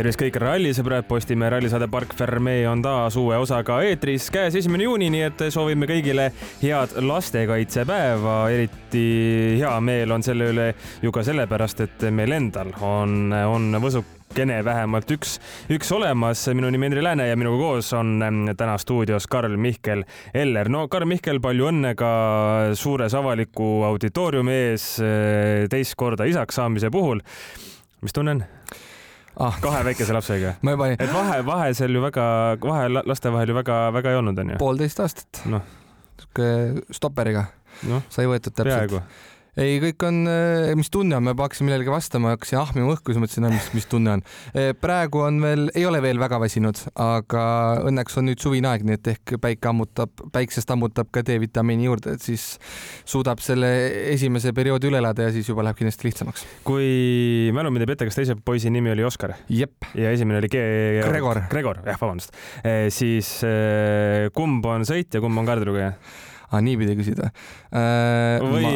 tervist 0.00 0.20
kõik 0.20 0.36
rallisõbrad, 0.40 1.04
Postimehe 1.08 1.50
rallisaade 1.52 1.88
Park 1.92 2.14
Fermee 2.16 2.62
on 2.68 2.80
taas 2.80 3.16
uue 3.20 3.36
osaga 3.36 3.80
eetris. 3.84 4.30
käes 4.32 4.54
esimene 4.56 4.86
juuni, 4.86 5.10
nii 5.10 5.22
et 5.26 5.42
soovime 5.52 5.88
kõigile 5.90 6.30
head 6.62 6.94
lastekaitsepäeva. 7.04 8.38
eriti 8.50 9.58
hea 9.58 9.74
meel 9.80 10.10
on 10.12 10.22
selle 10.22 10.48
üle 10.54 10.74
ju 11.02 11.12
ka 11.12 11.22
sellepärast, 11.22 11.80
et 11.80 12.08
meil 12.10 12.32
endal 12.32 12.72
on, 12.80 13.32
on 13.32 13.70
võsukene 14.30 14.60
vähemalt 14.62 15.10
üks, 15.10 15.38
üks 15.70 15.90
olemas. 15.90 16.46
minu 16.54 16.70
nimi 16.70 16.86
Henri 16.86 17.02
Lääne 17.02 17.26
ja 17.26 17.36
minuga 17.36 17.58
koos 17.58 17.92
on 17.92 18.22
täna 18.56 18.78
stuudios 18.78 19.26
Karl-Mihkel 19.26 20.04
Eller. 20.34 20.68
no 20.68 20.86
Karl-Mihkel, 20.88 21.40
palju 21.40 21.66
õnne 21.66 21.94
ka 21.96 22.70
suures 22.74 23.14
avaliku 23.14 23.82
auditooriumi 23.88 24.52
ees 24.52 25.00
teist 25.70 25.96
korda 25.96 26.24
isaks 26.24 26.54
saamise 26.54 26.90
puhul. 26.90 27.20
mis 28.02 28.12
tunne 28.12 28.30
on? 28.30 28.44
ah. 29.36 29.58
kahe 29.60 29.82
väikese 29.84 30.14
lapsega. 30.14 30.54
ma 30.62 30.76
juba 30.76 30.92
ei. 30.92 30.96
et 31.00 31.12
vahe, 31.12 31.42
vahe 31.44 31.74
seal 31.74 31.90
ju 31.90 32.02
väga, 32.02 32.56
vahe 32.62 32.88
laste 33.02 33.32
vahel 33.32 33.50
ju 33.50 33.58
väga-väga 33.58 34.10
ei 34.10 34.20
olnud, 34.22 34.38
onju. 34.38 34.60
poolteist 34.62 35.00
aastat. 35.00 35.42
noh. 35.50 35.66
sihuke 36.20 36.86
stopperiga 36.94 37.48
no, 37.90 38.02
sai 38.08 38.30
võetud 38.30 38.54
täpselt. 38.54 39.02
Ei, 39.60 39.78
kõik 39.82 40.04
on, 40.08 40.20
eh, 40.30 40.72
mis 40.78 40.90
tunne 40.92 41.16
on, 41.16 41.24
ma 41.24 41.34
juba 41.34 41.46
hakkasin 41.46 41.68
millelegi 41.68 41.92
vastama, 41.92 42.32
hakkasin 42.34 42.60
ahmima 42.60 42.94
õhku, 42.94 43.12
siis 43.12 43.20
mõtlesin, 43.20 43.46
mis, 43.52 43.68
mis 43.76 43.88
tunne 43.90 44.14
on. 44.16 44.22
Eh, 44.54 44.70
praegu 44.78 45.22
on 45.26 45.40
veel, 45.44 45.66
ei 45.76 45.84
ole 45.88 46.00
veel 46.04 46.20
väga 46.22 46.40
väsinud, 46.40 46.80
aga 47.00 47.42
õnneks 47.90 48.16
on 48.20 48.30
nüüd 48.30 48.40
suvine 48.42 48.70
aeg, 48.70 48.86
nii 48.88 48.96
et 48.96 49.10
ehk 49.14 49.34
päike 49.42 49.70
ammutab, 49.72 50.24
päiksest 50.32 50.72
ammutab 50.72 51.10
ka 51.12 51.24
D-vitamiini 51.26 51.88
juurde, 51.88 52.16
et 52.16 52.24
siis 52.24 52.54
suudab 53.08 53.42
selle 53.44 53.68
esimese 54.14 54.54
perioodi 54.56 54.88
üle 54.90 55.00
elada 55.02 55.28
ja 55.28 55.34
siis 55.34 55.48
juba 55.50 55.66
läheb 55.66 55.78
kindlasti 55.80 56.08
lihtsamaks. 56.08 56.46
kui 56.64 57.50
mälu 57.56 57.72
mind 57.74 57.84
ei 57.84 57.92
peta, 57.92 58.08
kas 58.08 58.18
teise 58.18 58.38
poisi 58.40 58.72
nimi 58.72 58.94
oli 58.94 59.04
Oskar? 59.04 59.36
ja 59.50 59.68
esimene 60.14 60.40
oli 60.40 60.48
G 60.48 60.64
Gregor. 61.04 61.44
Gregor, 61.50 61.84
jah, 61.84 62.00
vabandust. 62.00 62.34
Eh, 62.64 62.88
siis 62.94 63.40
kumb 64.34 64.66
on 64.66 64.88
sõitja, 64.88 65.20
kumb 65.20 65.38
on 65.40 65.48
kaardilugeja? 65.48 65.94
Aa, 66.50 66.60
niipidi 66.64 66.96
küsida 66.98 67.30
äh,. 67.30 68.42
või 68.42 68.64
ma... 68.64 68.72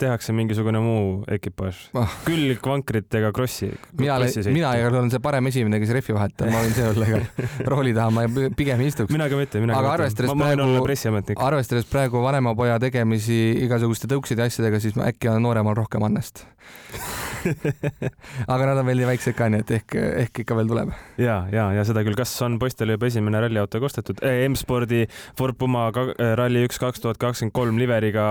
tehakse 0.00 0.34
mingisugune 0.36 0.80
muu 0.82 1.06
ekipaaž 1.36 1.80
oh., 1.98 2.18
külgvankrit 2.26 3.12
ega 3.20 3.32
krossi. 3.36 3.70
mina, 3.98 4.18
mina 4.52 4.72
olen 4.88 5.12
see 5.12 5.22
parem 5.24 5.50
esimene, 5.52 5.80
kes 5.82 5.92
rehvi 5.96 6.16
vahetab, 6.16 6.52
ma 6.52 6.62
võin 6.64 6.76
see 6.76 6.88
olla 6.88 7.10
ka 7.10 7.46
rooli 7.72 7.94
taha, 7.96 8.14
ma 8.14 8.48
pigem 8.56 8.84
istuks. 8.86 9.12
mina 9.12 9.28
ka 9.32 9.40
mitte, 9.40 9.62
mina 9.62 9.76
aga 9.78 9.96
ka 9.96 10.08
mitte. 10.08 10.30
ma, 10.30 10.38
ma 10.38 10.52
praegu, 10.52 11.42
arvestades 11.48 11.90
praegu 11.90 12.24
vanema 12.24 12.56
poja 12.58 12.80
tegemisi 12.82 13.42
igasuguste 13.66 14.10
tõukside 14.10 14.46
ja 14.46 14.52
asjadega, 14.52 14.80
siis 14.82 14.96
äkki 14.96 15.32
on 15.32 15.44
nooremal 15.44 15.76
rohkem 15.78 16.08
annest 16.08 16.46
aga 18.52 18.68
nad 18.68 18.80
on 18.80 18.88
veel 18.88 19.02
nii 19.02 19.08
väiksed 19.12 19.36
ka, 19.38 19.48
nii 19.52 19.64
et 19.64 19.72
ehk, 19.78 19.96
ehk 20.24 20.42
ikka 20.44 20.58
veel 20.58 20.70
tuleb. 20.70 20.92
ja, 21.20 21.38
ja, 21.52 21.68
ja 21.76 21.86
seda 21.88 22.04
küll, 22.06 22.18
kas 22.18 22.34
on 22.46 22.58
poistele 22.62 22.96
juba 22.96 23.08
esimene 23.10 23.42
ralliauto 23.44 23.80
kostetud 23.82 24.22
eh,? 24.26 24.44
M-spordi 24.48 25.04
Ford 25.38 25.58
Puma 25.58 25.88
eh, 25.92 26.34
Rally 26.38 26.66
üks 26.68 26.80
kaks 26.82 27.02
tuhat 27.04 27.20
kakskümmend 27.22 27.56
kolm 27.56 27.80
liveriga 27.80 28.26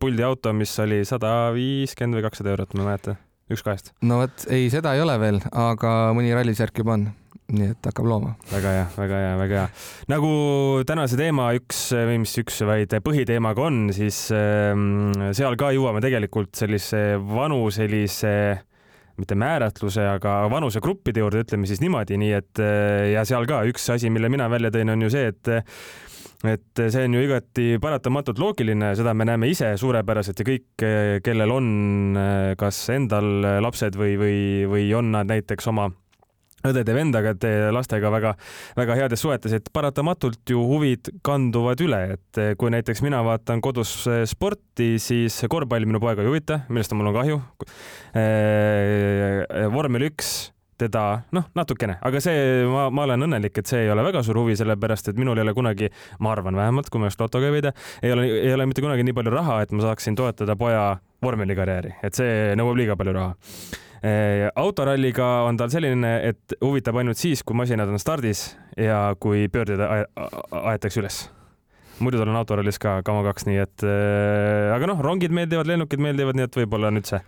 puldiauto, 0.00 0.54
mis 0.56 0.74
oli 0.82 1.02
sada 1.08 1.50
viiskümmend 1.56 2.20
või 2.20 2.26
kakssada 2.28 2.54
eurot, 2.54 2.76
ma 2.76 2.84
ei 2.84 2.90
mäleta, 2.92 3.16
üks 3.52 3.64
kahest. 3.66 3.94
no 4.02 4.22
vot, 4.24 4.46
ei, 4.52 4.68
seda 4.72 4.96
ei 4.96 5.04
ole 5.04 5.16
veel, 5.22 5.42
aga 5.50 5.96
mõni 6.16 6.34
rallisärk 6.36 6.82
juba 6.82 6.98
on 6.98 7.10
nii 7.54 7.72
et 7.72 7.88
hakkab 7.90 8.08
looma. 8.08 8.34
väga 8.50 8.72
hea, 8.76 8.86
väga 8.96 9.20
hea, 9.24 9.36
väga 9.40 9.60
hea. 9.60 9.68
nagu 10.12 10.32
tänase 10.88 11.18
teema 11.20 11.50
üks 11.58 11.82
või 11.96 12.20
mis 12.24 12.34
üks, 12.42 12.60
vaid 12.68 12.94
põhiteema 13.04 13.54
ka 13.56 13.68
on, 13.68 13.80
siis 13.96 14.26
ähm, 14.36 15.12
seal 15.36 15.58
ka 15.60 15.72
jõuame 15.76 16.02
tegelikult 16.04 16.54
sellise 16.58 17.20
vanuselise 17.20 18.34
mitte 19.20 19.36
määratluse, 19.36 20.04
aga 20.14 20.36
vanusegruppide 20.52 21.20
juurde, 21.20 21.42
ütleme 21.44 21.68
siis 21.68 21.82
niimoodi, 21.82 22.16
nii 22.20 22.36
et 22.38 22.62
äh, 22.64 23.10
ja 23.14 23.26
seal 23.28 23.48
ka 23.50 23.64
üks 23.68 23.90
asi, 23.92 24.12
mille 24.12 24.30
mina 24.32 24.48
välja 24.52 24.72
tõin, 24.74 24.94
on 24.94 25.08
ju 25.08 25.12
see, 25.12 25.32
et 25.34 25.52
et 26.48 26.80
see 26.80 27.02
on 27.04 27.14
ju 27.18 27.20
igati 27.26 27.64
paratamatult 27.82 28.38
loogiline, 28.40 28.94
seda 28.96 29.12
me 29.12 29.26
näeme 29.28 29.50
ise 29.50 29.74
suurepäraselt 29.76 30.38
ja 30.40 30.46
kõik, 30.48 30.84
kellel 31.26 31.52
on 31.52 31.66
äh, 32.16 32.52
kas 32.60 32.78
endal 32.94 33.60
lapsed 33.60 33.98
või, 34.00 34.14
või, 34.20 34.38
või 34.70 34.86
on 34.96 35.12
nad 35.12 35.28
näiteks 35.28 35.68
oma 35.68 35.90
õdede-vendaga, 36.66 37.34
lastega 37.72 38.12
väga-väga 38.12 38.98
heades 38.98 39.24
suhetes, 39.24 39.54
et 39.56 39.72
paratamatult 39.72 40.54
ju 40.54 40.62
huvid 40.68 41.12
kanduvad 41.26 41.80
üle, 41.84 42.02
et 42.16 42.42
kui 42.60 42.72
näiteks 42.74 43.04
mina 43.06 43.22
vaatan 43.26 43.62
kodus 43.64 43.96
sporti, 44.30 44.94
siis 45.02 45.40
korvpalli 45.50 45.88
minu 45.88 46.02
poega 46.02 46.24
ei 46.24 46.30
huvita, 46.30 46.62
millest 46.68 46.96
mul 46.96 47.12
on 47.12 47.20
kahju. 47.20 47.42
vormel 49.72 50.10
üks 50.10 50.50
teda 50.80 51.04
noh, 51.36 51.48
natukene, 51.56 51.98
aga 52.06 52.22
see, 52.24 52.64
ma, 52.70 52.86
ma 52.94 53.04
olen 53.06 53.26
õnnelik, 53.26 53.60
et 53.60 53.70
see 53.70 53.84
ei 53.84 53.92
ole 53.92 54.04
väga 54.06 54.22
suur 54.26 54.40
huvi, 54.40 54.56
sellepärast 54.58 55.12
et 55.12 55.20
minul 55.20 55.38
ei 55.38 55.44
ole 55.44 55.54
kunagi, 55.56 55.90
ma 56.24 56.32
arvan 56.34 56.56
vähemalt, 56.58 56.90
kui 56.92 57.02
ma 57.02 57.10
just 57.10 57.20
lotoga 57.20 57.50
ei 57.50 57.56
võida, 57.58 57.74
ei 58.00 58.14
ole, 58.14 58.26
ei 58.40 58.54
ole 58.56 58.68
mitte 58.70 58.84
kunagi 58.84 59.04
nii 59.06 59.16
palju 59.16 59.34
raha, 59.34 59.60
et 59.64 59.74
ma 59.76 59.84
saaksin 59.84 60.18
toetada 60.18 60.56
poja 60.60 60.84
vormelikarjääri, 61.24 61.98
et 62.06 62.16
see 62.16 62.56
nõuab 62.58 62.80
liiga 62.80 62.96
palju 63.00 63.16
raha. 63.16 63.36
Eh, 63.36 63.86
autoralliga 64.56 65.26
on 65.44 65.58
tal 65.60 65.68
selline, 65.72 66.14
et 66.30 66.54
huvitab 66.64 66.96
ainult 67.00 67.20
siis, 67.20 67.42
kui 67.44 67.58
masinad 67.58 67.90
on 67.90 68.00
stardis 68.00 68.46
ja 68.80 69.10
kui 69.20 69.44
pöörded 69.52 69.82
aetakse 69.82 71.02
üles. 71.02 71.18
Muidu 72.00 72.16
tal 72.16 72.30
on 72.32 72.38
autorallis 72.40 72.80
ka 72.80 73.02
Kamo 73.04 73.20
kaks, 73.26 73.44
nii 73.44 73.58
et 73.60 73.84
äh, 73.84 74.70
aga 74.72 74.88
noh, 74.88 75.02
rongid 75.04 75.34
meeldivad, 75.36 75.68
lennukid 75.68 76.00
meeldivad, 76.00 76.38
nii 76.38 76.48
et 76.48 76.56
võib-olla 76.62 76.92
nüüd 76.94 77.10
see 77.10 77.20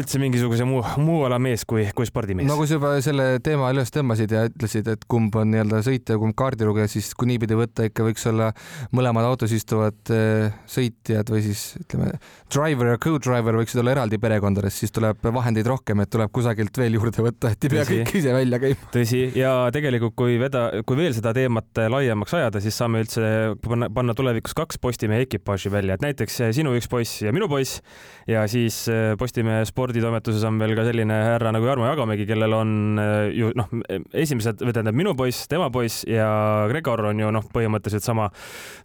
üldse 0.00 0.20
mingisuguse 0.20 0.66
muu, 0.68 0.82
muu 1.02 1.24
ala 1.26 1.38
mees 1.42 1.64
kui, 1.68 1.86
kui 1.96 2.08
spordimees. 2.08 2.48
no 2.48 2.56
kui 2.58 2.68
sa 2.68 2.76
juba 2.78 2.92
selle 3.04 3.26
teema 3.44 3.70
üles 3.74 3.92
tõmbasid 3.94 4.32
ja 4.34 4.44
ütlesid, 4.48 4.88
et 4.92 5.04
kumb 5.10 5.34
on 5.38 5.52
nii-öelda 5.52 5.82
sõitja, 5.86 6.18
kumb 6.20 6.36
kaardilugeja, 6.38 6.90
siis 6.90 7.12
kui 7.18 7.30
niipidi 7.30 7.56
võtta, 7.58 7.86
ikka 7.88 8.06
võiks 8.06 8.26
olla 8.30 8.50
mõlemad 8.96 9.26
autos 9.28 9.54
istuvad 9.56 10.12
äh, 10.14 10.54
sõitjad 10.70 11.30
või 11.32 11.42
siis 11.46 11.64
ütleme, 11.80 12.12
driver 12.52 12.92
ja 12.92 13.00
co-driver 13.02 13.60
võiksid 13.60 13.82
olla 13.82 13.94
eraldi 13.96 14.20
perekondades, 14.22 14.78
siis 14.82 14.94
tuleb 14.94 15.24
vahendeid 15.24 15.68
rohkem, 15.70 16.02
et 16.04 16.12
tuleb 16.12 16.32
kusagilt 16.34 16.80
veel 16.80 16.98
juurde 16.98 17.24
võtta, 17.26 17.52
et 17.54 17.68
ei 17.68 17.74
pea 17.76 17.86
kõik 17.88 18.14
ise 18.20 18.36
välja 18.36 18.60
käima. 18.62 18.90
tõsi, 18.94 19.22
ja 19.38 19.54
tegelikult, 19.74 20.16
kui 20.18 20.38
veda, 20.42 20.68
kui 20.86 21.00
veel 21.00 21.16
seda 21.16 21.34
teemat 21.36 21.84
laiemaks 21.96 22.36
ajada, 22.38 22.62
siis 22.64 22.76
saame 22.76 23.04
üldse 23.04 23.24
panna, 23.64 23.90
panna 23.92 24.16
tulevikus 24.18 24.56
kaks 24.56 24.80
Postimehe 24.82 25.24
ekipaaži 25.26 25.72
välja, 25.72 25.96
et 25.96 26.04
näiteks 26.04 26.42
sinu 26.56 26.76
üks 26.76 26.90
poiss 26.90 27.22
ja 27.24 27.32
minu 27.34 27.48
poiss 27.50 27.80
ja 28.28 28.44
siis 28.50 28.84
Postimehe 29.18 29.64
sport 29.66 29.85
sporditoimetuses 29.86 30.44
on 30.48 30.58
veel 30.58 30.74
ka 30.74 30.84
selline 30.86 31.14
härra 31.14 31.52
nagu 31.54 31.66
Jarmo 31.68 31.86
Jagamägi, 31.86 32.26
kellel 32.26 32.54
on 32.56 32.70
äh, 32.98 33.30
ju 33.36 33.52
noh, 33.54 33.70
esimesed 34.16 34.64
või 34.64 34.74
tähendab 34.74 34.98
minu 34.98 35.14
poiss, 35.18 35.46
tema 35.50 35.70
poiss 35.70 36.02
ja 36.10 36.66
Gregor 36.70 37.04
on 37.12 37.22
ju 37.22 37.30
noh, 37.34 37.46
põhimõtteliselt 37.54 38.06
sama, 38.06 38.30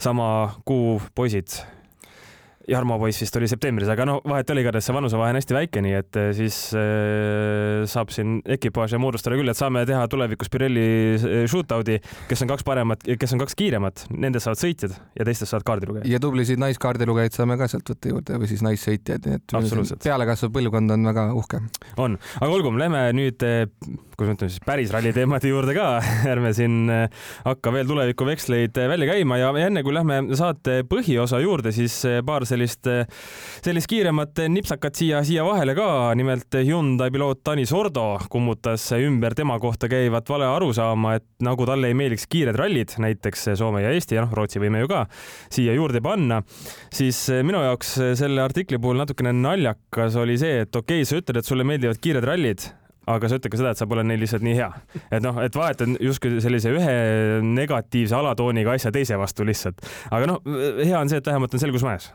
sama 0.02 0.28
kuu 0.68 1.00
poisid 1.18 1.58
Jarmo 2.70 2.98
poiss 3.02 3.22
vist 3.24 3.36
oli 3.40 3.48
septembris, 3.50 3.90
aga 3.90 4.06
no 4.06 4.18
vahet 4.28 4.50
ole, 4.54 4.62
igatahes 4.64 4.86
see 4.86 4.96
vanusevahe 4.96 5.34
on 5.34 5.40
hästi 5.40 5.56
väike, 5.56 5.82
nii 5.82 5.96
et 5.98 6.20
eh, 6.20 6.30
siis 6.38 6.58
äh, 6.78 7.82
saab 7.90 8.12
siin 8.14 8.38
ekipaaže 8.58 9.00
moodustada 9.02 9.38
küll, 9.40 9.50
et 9.50 9.58
saame 9.58 9.82
teha 9.90 10.04
tulevikus 10.12 10.52
Pirelli 10.54 10.86
eh, 11.16 11.46
shootout'i, 11.50 11.98
kes 12.30 12.46
on 12.46 12.52
kaks 12.52 12.68
paremat, 12.68 13.08
kes 13.22 13.36
on 13.36 13.42
kaks 13.42 13.58
kiiremat, 13.58 14.06
nendest 14.14 14.48
saavad 14.48 14.62
sõitjad 14.62 14.94
ja 15.18 15.28
teistest 15.28 15.54
saavad 15.54 15.66
kaardilugejad. 15.72 16.10
ja 16.12 16.22
tublisid 16.22 16.62
naiskaardilugejaid 16.62 17.38
saame 17.38 17.58
ka 17.62 17.70
sealt 17.72 17.94
võtta 17.94 18.14
juurde 18.14 18.42
või 18.44 18.52
siis 18.52 18.64
naissõitjaid, 18.68 19.26
nii 19.26 19.40
et 19.40 19.58
pealekasvav 20.06 20.54
põlvkond 20.54 20.98
on 20.98 21.10
väga 21.12 21.28
uhke. 21.38 21.64
on, 21.98 22.20
aga 22.40 22.52
olgu, 22.52 22.76
lähme 22.78 23.08
nüüd, 23.18 23.42
kuidas 23.42 24.30
ma 24.30 24.38
ütlen 24.38 24.54
siis, 24.54 24.62
päris 24.66 24.94
ralli 24.94 25.16
teemade 25.16 25.50
juurde 25.50 25.74
ka. 25.78 25.88
Ärme 26.32 26.54
siin 26.54 26.86
hakka 27.46 27.74
veel 27.74 27.90
tulevikuveksleid 27.90 28.78
välja 28.92 29.10
käima. 29.10 29.40
Ja 29.42 29.50
enne 29.66 29.82
kui 29.86 29.96
lähme 29.96 30.22
saate 30.38 30.82
põhiosa 30.90 31.42
juurde, 31.42 31.74
siis 31.76 31.96
paar 32.26 32.46
sellist, 32.52 32.90
sellist 33.64 33.90
kiiremat 33.92 34.44
nipsakat 34.52 35.00
siia, 35.00 35.22
siia 35.28 35.46
vahele 35.48 35.76
ka. 35.78 35.88
nimelt 36.18 36.60
Hyundai 36.62 37.12
piloot 37.14 37.44
Tanis 37.44 37.74
Ordo 37.76 38.06
kummutas 38.32 38.90
ümber 38.98 39.36
tema 39.38 39.58
kohta 39.60 39.90
käivat 39.92 40.30
vale 40.30 40.50
arusaama, 40.50 41.16
et 41.20 41.28
nagu 41.46 41.66
talle 41.68 41.92
ei 41.92 41.98
meeldiks 41.98 42.28
kiired 42.32 42.60
rallid, 42.60 42.96
näiteks 43.02 43.52
Soome 43.60 43.84
ja 43.86 43.94
Eesti 43.96 44.18
ja 44.18 44.26
noh, 44.26 44.36
Rootsi 44.36 44.62
võime 44.62 44.84
ju 44.84 44.92
ka 44.92 45.06
siia 45.52 45.76
juurde 45.78 46.02
panna, 46.04 46.42
siis 46.94 47.24
minu 47.46 47.64
jaoks 47.64 47.96
selle 48.20 48.44
artikli 48.44 48.80
puhul 48.82 49.02
natukene 49.02 49.34
naljakas 49.36 50.20
oli 50.22 50.38
see, 50.42 50.66
et 50.66 50.76
okei 50.76 51.02
okay,, 51.02 51.10
sa 51.10 51.20
ütled, 51.22 51.42
et 51.42 51.48
sulle 51.48 51.68
meeldivad 51.68 52.02
kiired 52.02 52.28
rallid 52.28 52.70
aga 53.10 53.30
sa 53.30 53.40
ütled 53.40 53.54
ka 53.54 53.60
seda, 53.62 53.74
et 53.74 53.82
sa 53.82 53.88
pole 53.90 54.04
neil 54.06 54.22
lihtsalt 54.22 54.46
nii 54.46 54.58
hea. 54.58 54.70
et 55.10 55.24
noh, 55.24 55.38
et 55.42 55.56
vahetad 55.58 55.96
justkui 56.04 56.42
sellise 56.44 56.74
ühe 56.76 56.98
negatiivse 57.46 58.18
alatooniga 58.18 58.76
asja 58.78 58.94
teise 58.94 59.18
vastu 59.20 59.48
lihtsalt. 59.48 59.82
aga 60.12 60.34
noh, 60.36 60.42
hea 60.82 61.00
on 61.00 61.10
see, 61.10 61.22
et 61.22 61.32
vähemalt 61.32 61.58
on 61.58 61.64
selgus 61.64 61.86
majas 61.88 62.12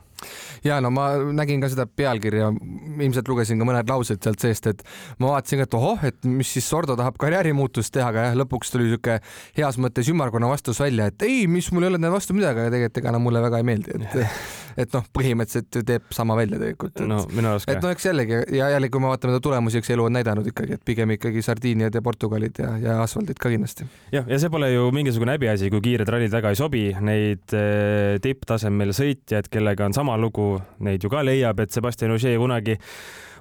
ja 0.65 0.79
no 0.81 0.91
ma 0.95 1.09
nägin 1.37 1.61
ka 1.63 1.69
seda 1.73 1.87
pealkirja, 1.87 2.49
ilmselt 2.97 3.29
lugesin 3.29 3.61
ka 3.61 3.69
mõned 3.69 3.91
laused 3.91 4.23
sealt 4.23 4.43
seest, 4.43 4.71
et 4.71 4.85
ma 5.23 5.35
vaatasin 5.35 5.65
et 5.65 5.77
ohoh, 5.77 6.05
et 6.09 6.29
mis 6.29 6.55
siis 6.57 6.67
Sordo 6.67 6.97
tahab 6.99 7.19
karjäärimuutust 7.21 7.93
teha, 7.95 8.11
aga 8.13 8.29
jah, 8.29 8.39
lõpuks 8.41 8.73
tuli 8.73 8.89
siuke 8.93 9.19
heas 9.59 9.81
mõttes 9.83 10.09
ümmargune 10.13 10.49
vastus 10.51 10.81
välja, 10.83 11.11
et 11.11 11.27
ei, 11.27 11.45
mis 11.51 11.69
mul 11.75 11.87
ei 11.87 11.93
ole 11.93 12.13
vastu 12.13 12.37
midagi, 12.37 12.63
aga 12.63 12.73
tegelikult 12.75 13.03
ega 13.03 13.17
no 13.17 13.23
mulle 13.27 13.45
väga 13.45 13.61
ei 13.61 13.69
meeldi, 13.69 13.99
et 13.99 14.17
et 14.77 14.93
noh, 14.97 15.05
põhimõtteliselt 15.17 15.81
teeb 15.89 16.15
sama 16.15 16.37
välja 16.39 16.61
tegelikult. 16.61 17.01
no 17.09 17.23
minu 17.33 17.53
arust 17.53 17.69
ka. 17.69 17.77
et 17.77 17.85
no 17.85 17.93
eks 17.95 18.09
jällegi 18.09 18.41
ja 18.57 18.71
jällegi, 18.75 18.93
kui 18.95 19.05
me 19.05 19.11
vaatame 19.13 19.41
tulemusi, 19.45 19.81
eks 19.81 19.93
elu 19.97 20.07
on 20.09 20.17
näidanud 20.19 20.51
ikkagi, 20.53 20.79
et 20.79 20.85
pigem 20.87 21.15
ikkagi 21.17 21.45
Sardiiniad 21.45 21.97
ja 21.97 22.03
Portugalid 22.05 22.61
ja, 22.63 22.73
ja 22.83 22.99
asfaldid 23.05 23.41
ka 23.43 23.53
kindlasti. 23.53 23.89
jah, 24.15 24.27
ja 24.29 24.41
see 24.43 24.53
pole 24.53 24.71
ju 24.73 24.89
mingisugune 24.97 25.37
häbiasi, 25.37 25.71
kui 25.73 25.85
kiired 25.85 26.11
rallid 26.13 26.35
väga 26.35 26.53
ei 26.53 26.61
sobi, 26.61 26.87
neid 27.01 27.57
eh, 27.57 28.17
tipptasemel 28.25 28.95
sõitjaid, 28.97 29.51
kellega 29.53 29.89
on 29.89 29.97
sama 29.97 30.19
lugu, 30.21 30.55
neid 30.85 31.05
ju 31.05 31.13
ka 31.13 31.25
leiab, 31.27 31.65
et 31.65 31.73
Sebastian 31.75 32.15
Ogier 32.17 32.41
kunagi 32.41 32.77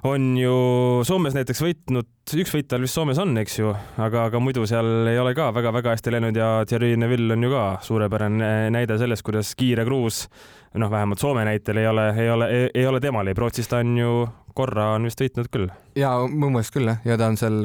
on 0.06 0.36
ju 0.38 0.56
Soomes 1.06 1.34
näiteks 1.36 1.62
võitnud, 1.62 2.08
üks 2.38 2.52
võit 2.54 2.68
tal 2.70 2.84
vist 2.84 2.96
Soomes 2.96 3.18
on, 3.22 3.32
eks 3.40 3.58
ju, 3.58 3.72
aga, 4.02 4.26
aga 4.28 4.40
muidu 4.42 4.66
seal 4.68 5.08
ei 5.10 5.18
ole 5.20 5.32
ka 5.36 5.48
väga-väga 5.56 5.94
hästi 5.94 6.14
läinud 6.14 6.38
ja 6.38 6.50
Thierry 6.68 6.94
Neville 7.00 7.36
on 7.36 7.46
ju 7.46 7.52
ka 7.52 7.64
suurepärane 7.86 8.52
näide 8.74 8.98
sellest, 9.00 9.24
kuidas 9.26 9.54
kiire 9.58 9.86
kruus 9.88 10.24
noh, 10.76 10.90
vähemalt 10.90 11.22
Soome 11.22 11.44
näitel 11.48 11.82
ei 11.82 11.86
ole, 11.88 12.10
ei 12.16 12.30
ole, 12.30 12.50
ei 12.74 12.86
ole 12.86 13.00
temal, 13.00 13.26
ei 13.26 13.38
Rootsis 13.38 13.68
ta 13.68 13.80
on 13.84 13.96
ju 13.98 14.10
korra 14.56 14.92
on 14.96 15.04
vist 15.06 15.20
võitnud 15.20 15.48
küll. 15.52 15.68
ja 15.98 16.10
mu 16.28 16.48
meelest 16.52 16.72
küll 16.74 16.88
jah, 16.88 17.00
ja 17.04 17.16
ta 17.20 17.28
on 17.30 17.36
seal 17.40 17.56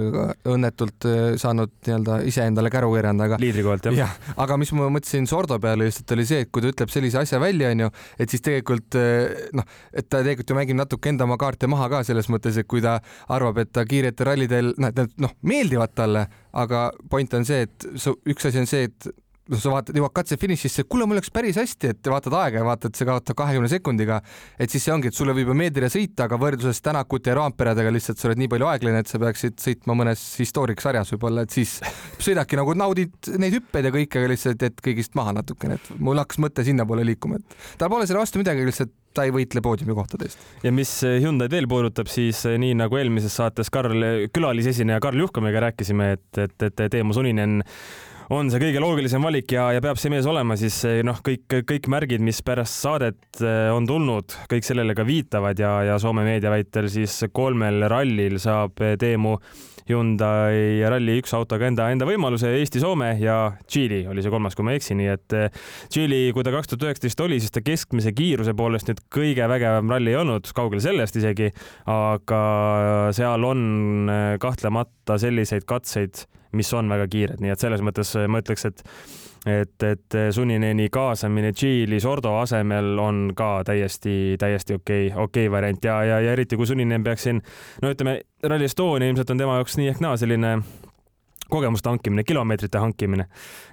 õnnetult 0.51 1.07
äh, 1.07 1.19
saanud 1.39 1.71
nii-öelda 1.87 2.17
iseendale 2.27 2.71
käru 2.73 2.91
keeranud, 2.95 3.23
aga. 3.25 3.39
liidrikohalt 3.41 3.87
jah 3.89 3.97
ja,. 4.01 4.09
aga 4.43 4.57
mis 4.59 4.73
ma 4.75 4.89
mõtlesin 4.91 5.27
Sordo 5.29 5.57
peale 5.63 5.87
lihtsalt 5.87 6.15
oli 6.17 6.27
see, 6.27 6.43
et 6.45 6.51
kui 6.51 6.63
ta 6.63 6.71
ütleb 6.73 6.91
sellise 6.91 7.21
asja 7.21 7.39
välja, 7.43 7.71
onju, 7.75 7.89
et 8.19 8.33
siis 8.33 8.43
tegelikult 8.43 8.99
äh, 8.99 9.47
noh, 9.57 9.67
et 9.93 10.09
ta 10.09 10.19
tegelikult 10.19 10.51
ju 10.51 10.59
mängib 10.59 10.79
natuke 10.81 11.13
enda 11.13 11.27
oma 11.27 11.39
kaarte 11.41 11.71
maha 11.71 11.89
ka 11.95 12.03
selles 12.07 12.29
mõttes, 12.33 12.59
et 12.59 12.69
kui 12.69 12.83
ta 12.83 12.97
arvab, 13.31 13.63
et 13.63 13.71
ta 13.71 13.87
kiiretel 13.87 14.31
rallidel, 14.33 14.73
noh, 14.81 15.03
noh, 15.27 15.35
meeldivad 15.47 15.95
talle, 15.95 16.27
aga 16.51 16.89
point 17.11 17.39
on 17.39 17.47
see, 17.47 17.67
et 17.69 17.91
üks 18.27 18.51
asi 18.51 18.63
on 18.63 18.67
see, 18.69 18.89
et 18.91 19.11
noh, 19.51 19.59
sa 19.59 19.71
vaatad, 19.73 19.97
jõuad 19.97 20.13
katsefinišisse, 20.15 20.85
kuule, 20.89 21.05
mul 21.09 21.19
läks 21.19 21.31
päris 21.33 21.59
hästi, 21.59 21.91
et 21.93 22.09
vaatad 22.11 22.35
aega 22.39 22.61
ja 22.61 22.67
vaatad, 22.67 22.95
see 22.97 23.07
kaotab 23.07 23.37
kahekümne 23.41 23.69
sekundiga. 23.71 24.21
et 24.59 24.71
siis 24.71 24.85
see 24.87 24.93
ongi, 24.93 25.11
et 25.11 25.17
sulle 25.17 25.35
võib 25.37 25.51
ju 25.51 25.57
meeldida 25.57 25.89
sõita, 25.91 26.27
aga 26.27 26.39
võrdluses 26.41 26.81
Tänakute 26.81 27.31
ja 27.31 27.37
Roomperedega 27.39 27.91
lihtsalt 27.93 28.21
sa 28.21 28.29
oled 28.29 28.41
nii 28.41 28.51
palju 28.51 28.69
aeglane, 28.71 29.03
et 29.03 29.11
sa 29.11 29.19
peaksid 29.21 29.59
sõitma 29.61 29.97
mõnes 29.97 30.23
historic 30.39 30.83
sarjas 30.83 31.11
võib-olla, 31.15 31.45
et 31.45 31.55
siis 31.55 31.77
sõidadki 32.21 32.59
nagu 32.59 32.75
naudid 32.77 33.31
neid 33.41 33.59
hüppeid 33.59 33.89
ja 33.89 33.93
kõike, 33.93 34.21
aga 34.21 34.31
lihtsalt 34.31 34.65
jäid 34.67 34.81
kõigist 34.87 35.15
maha 35.19 35.35
natukene, 35.41 35.77
et 35.79 35.93
mul 35.99 36.21
hakkas 36.21 36.41
mõte 36.43 36.65
sinnapoole 36.67 37.05
liikuma, 37.07 37.41
et 37.41 37.79
tal 37.81 37.91
pole 37.91 38.07
selle 38.07 38.23
vastu 38.23 38.41
midagi, 38.41 38.65
lihtsalt 38.67 38.95
ta 39.11 39.25
ei 39.27 39.33
võitle 39.35 39.59
poodiumikohtade 39.63 40.27
eest. 40.27 40.45
ja 40.63 40.71
mis 40.71 40.91
Hyundai'd 41.03 41.51
veel 41.51 41.67
puudutab, 41.67 42.07
siis 42.11 42.45
nii 42.45 42.77
nagu 42.79 42.95
eelmises 42.95 43.35
saates 43.35 43.71
Karl, 43.73 44.05
külalisesineja 44.31 45.01
Karl 45.03 45.19
Juhkamiga 45.25 45.65
rääkisime, 45.67 46.13
et, 46.15 46.29
et, 46.39 46.55
et 46.69 46.87
Teemu 46.93 47.15
Suninen 47.17 47.59
on 48.31 48.51
see 48.51 48.61
kõige 48.61 48.79
loogilisem 48.79 49.23
valik 49.25 49.51
ja, 49.51 49.65
ja 49.75 49.81
peab 49.83 49.99
see 49.99 50.11
mees 50.13 50.27
olema, 50.29 50.55
siis 50.59 50.77
noh, 51.05 51.19
kõik, 51.25 51.49
kõik 51.67 51.89
märgid, 51.91 52.23
mis 52.23 52.39
pärast 52.45 52.79
saadet 52.85 53.41
eh, 53.43 53.67
on 53.73 53.87
tulnud, 53.89 54.35
kõik 54.51 54.67
sellele 54.67 54.95
ka 54.97 55.05
viitavad 55.07 55.59
ja, 55.59 55.73
ja 55.89 55.97
Soome 56.01 56.23
meedia 56.27 56.53
väitel 56.53 56.87
siis 56.91 57.17
kolmel 57.35 57.83
rallil 57.91 58.39
saab 58.41 58.79
Teemu 58.79 59.35
Hyundai 59.89 60.79
ralli 60.87 61.17
üks 61.19 61.33
autoga 61.35 61.67
enda, 61.67 61.89
enda 61.91 62.07
võimaluse 62.07 62.53
Eesti-Soome 62.61 63.15
ja 63.19 63.37
Tšiili 63.65 64.05
oli 64.07 64.23
see 64.23 64.31
kolmas, 64.31 64.55
kui 64.55 64.63
ma 64.63 64.75
ei 64.75 64.79
eksi, 64.79 64.95
nii 64.95 65.11
et 65.11 65.37
eh, 65.37 65.63
Tšiili, 65.91 66.23
kui 66.35 66.47
ta 66.47 66.55
kaks 66.55 66.71
tuhat 66.71 66.87
üheksateist 66.87 67.25
oli, 67.25 67.41
siis 67.43 67.51
ta 67.51 67.65
keskmise 67.65 68.15
kiiruse 68.15 68.55
poolest 68.55 68.91
nüüd 68.91 69.01
kõige 69.11 69.47
vägevam 69.51 69.91
ralli 69.91 70.13
ei 70.13 70.21
olnud, 70.21 70.47
kaugel 70.55 70.83
sellest 70.83 71.19
isegi, 71.19 71.51
aga 71.91 72.43
seal 73.17 73.49
on 73.49 73.65
eh, 74.07 74.35
kahtlemata 74.39 75.19
selliseid 75.19 75.67
katseid 75.67 76.29
mis 76.57 76.73
on 76.73 76.89
väga 76.91 77.07
kiired, 77.11 77.41
nii 77.43 77.53
et 77.53 77.63
selles 77.63 77.83
mõttes 77.85 78.15
äh, 78.19 78.29
ma 78.31 78.41
ütleks, 78.43 78.67
et 78.69 78.85
et, 79.45 79.83
et 79.83 80.15
Sunineni 80.35 80.85
kaasamine 80.93 81.49
Tšiili 81.53 81.97
Sordo 81.99 82.35
asemel 82.37 82.99
on 83.01 83.31
ka 83.35 83.63
täiesti, 83.65 84.35
täiesti 84.39 84.75
okei 84.77 85.07
okay,, 85.07 85.23
okei 85.23 85.47
okay 85.47 85.51
variant 85.51 85.85
ja, 85.85 85.95
ja, 86.05 86.19
ja 86.21 86.35
eriti 86.35 86.59
kui 86.59 86.69
Suninen 86.69 87.03
peaks 87.03 87.25
siin, 87.25 87.41
no 87.81 87.89
ütleme, 87.89 88.19
Rally 88.43 88.69
Estonia 88.69 89.09
ilmselt 89.09 89.33
on 89.33 89.41
tema 89.41 89.57
jaoks 89.57 89.79
nii 89.81 89.89
ehk 89.89 90.03
naa 90.05 90.13
selline 90.21 90.59
kogemuste 91.51 91.91
hankimine, 91.91 92.23
kilomeetrite 92.27 92.81
hankimine. 92.81 93.27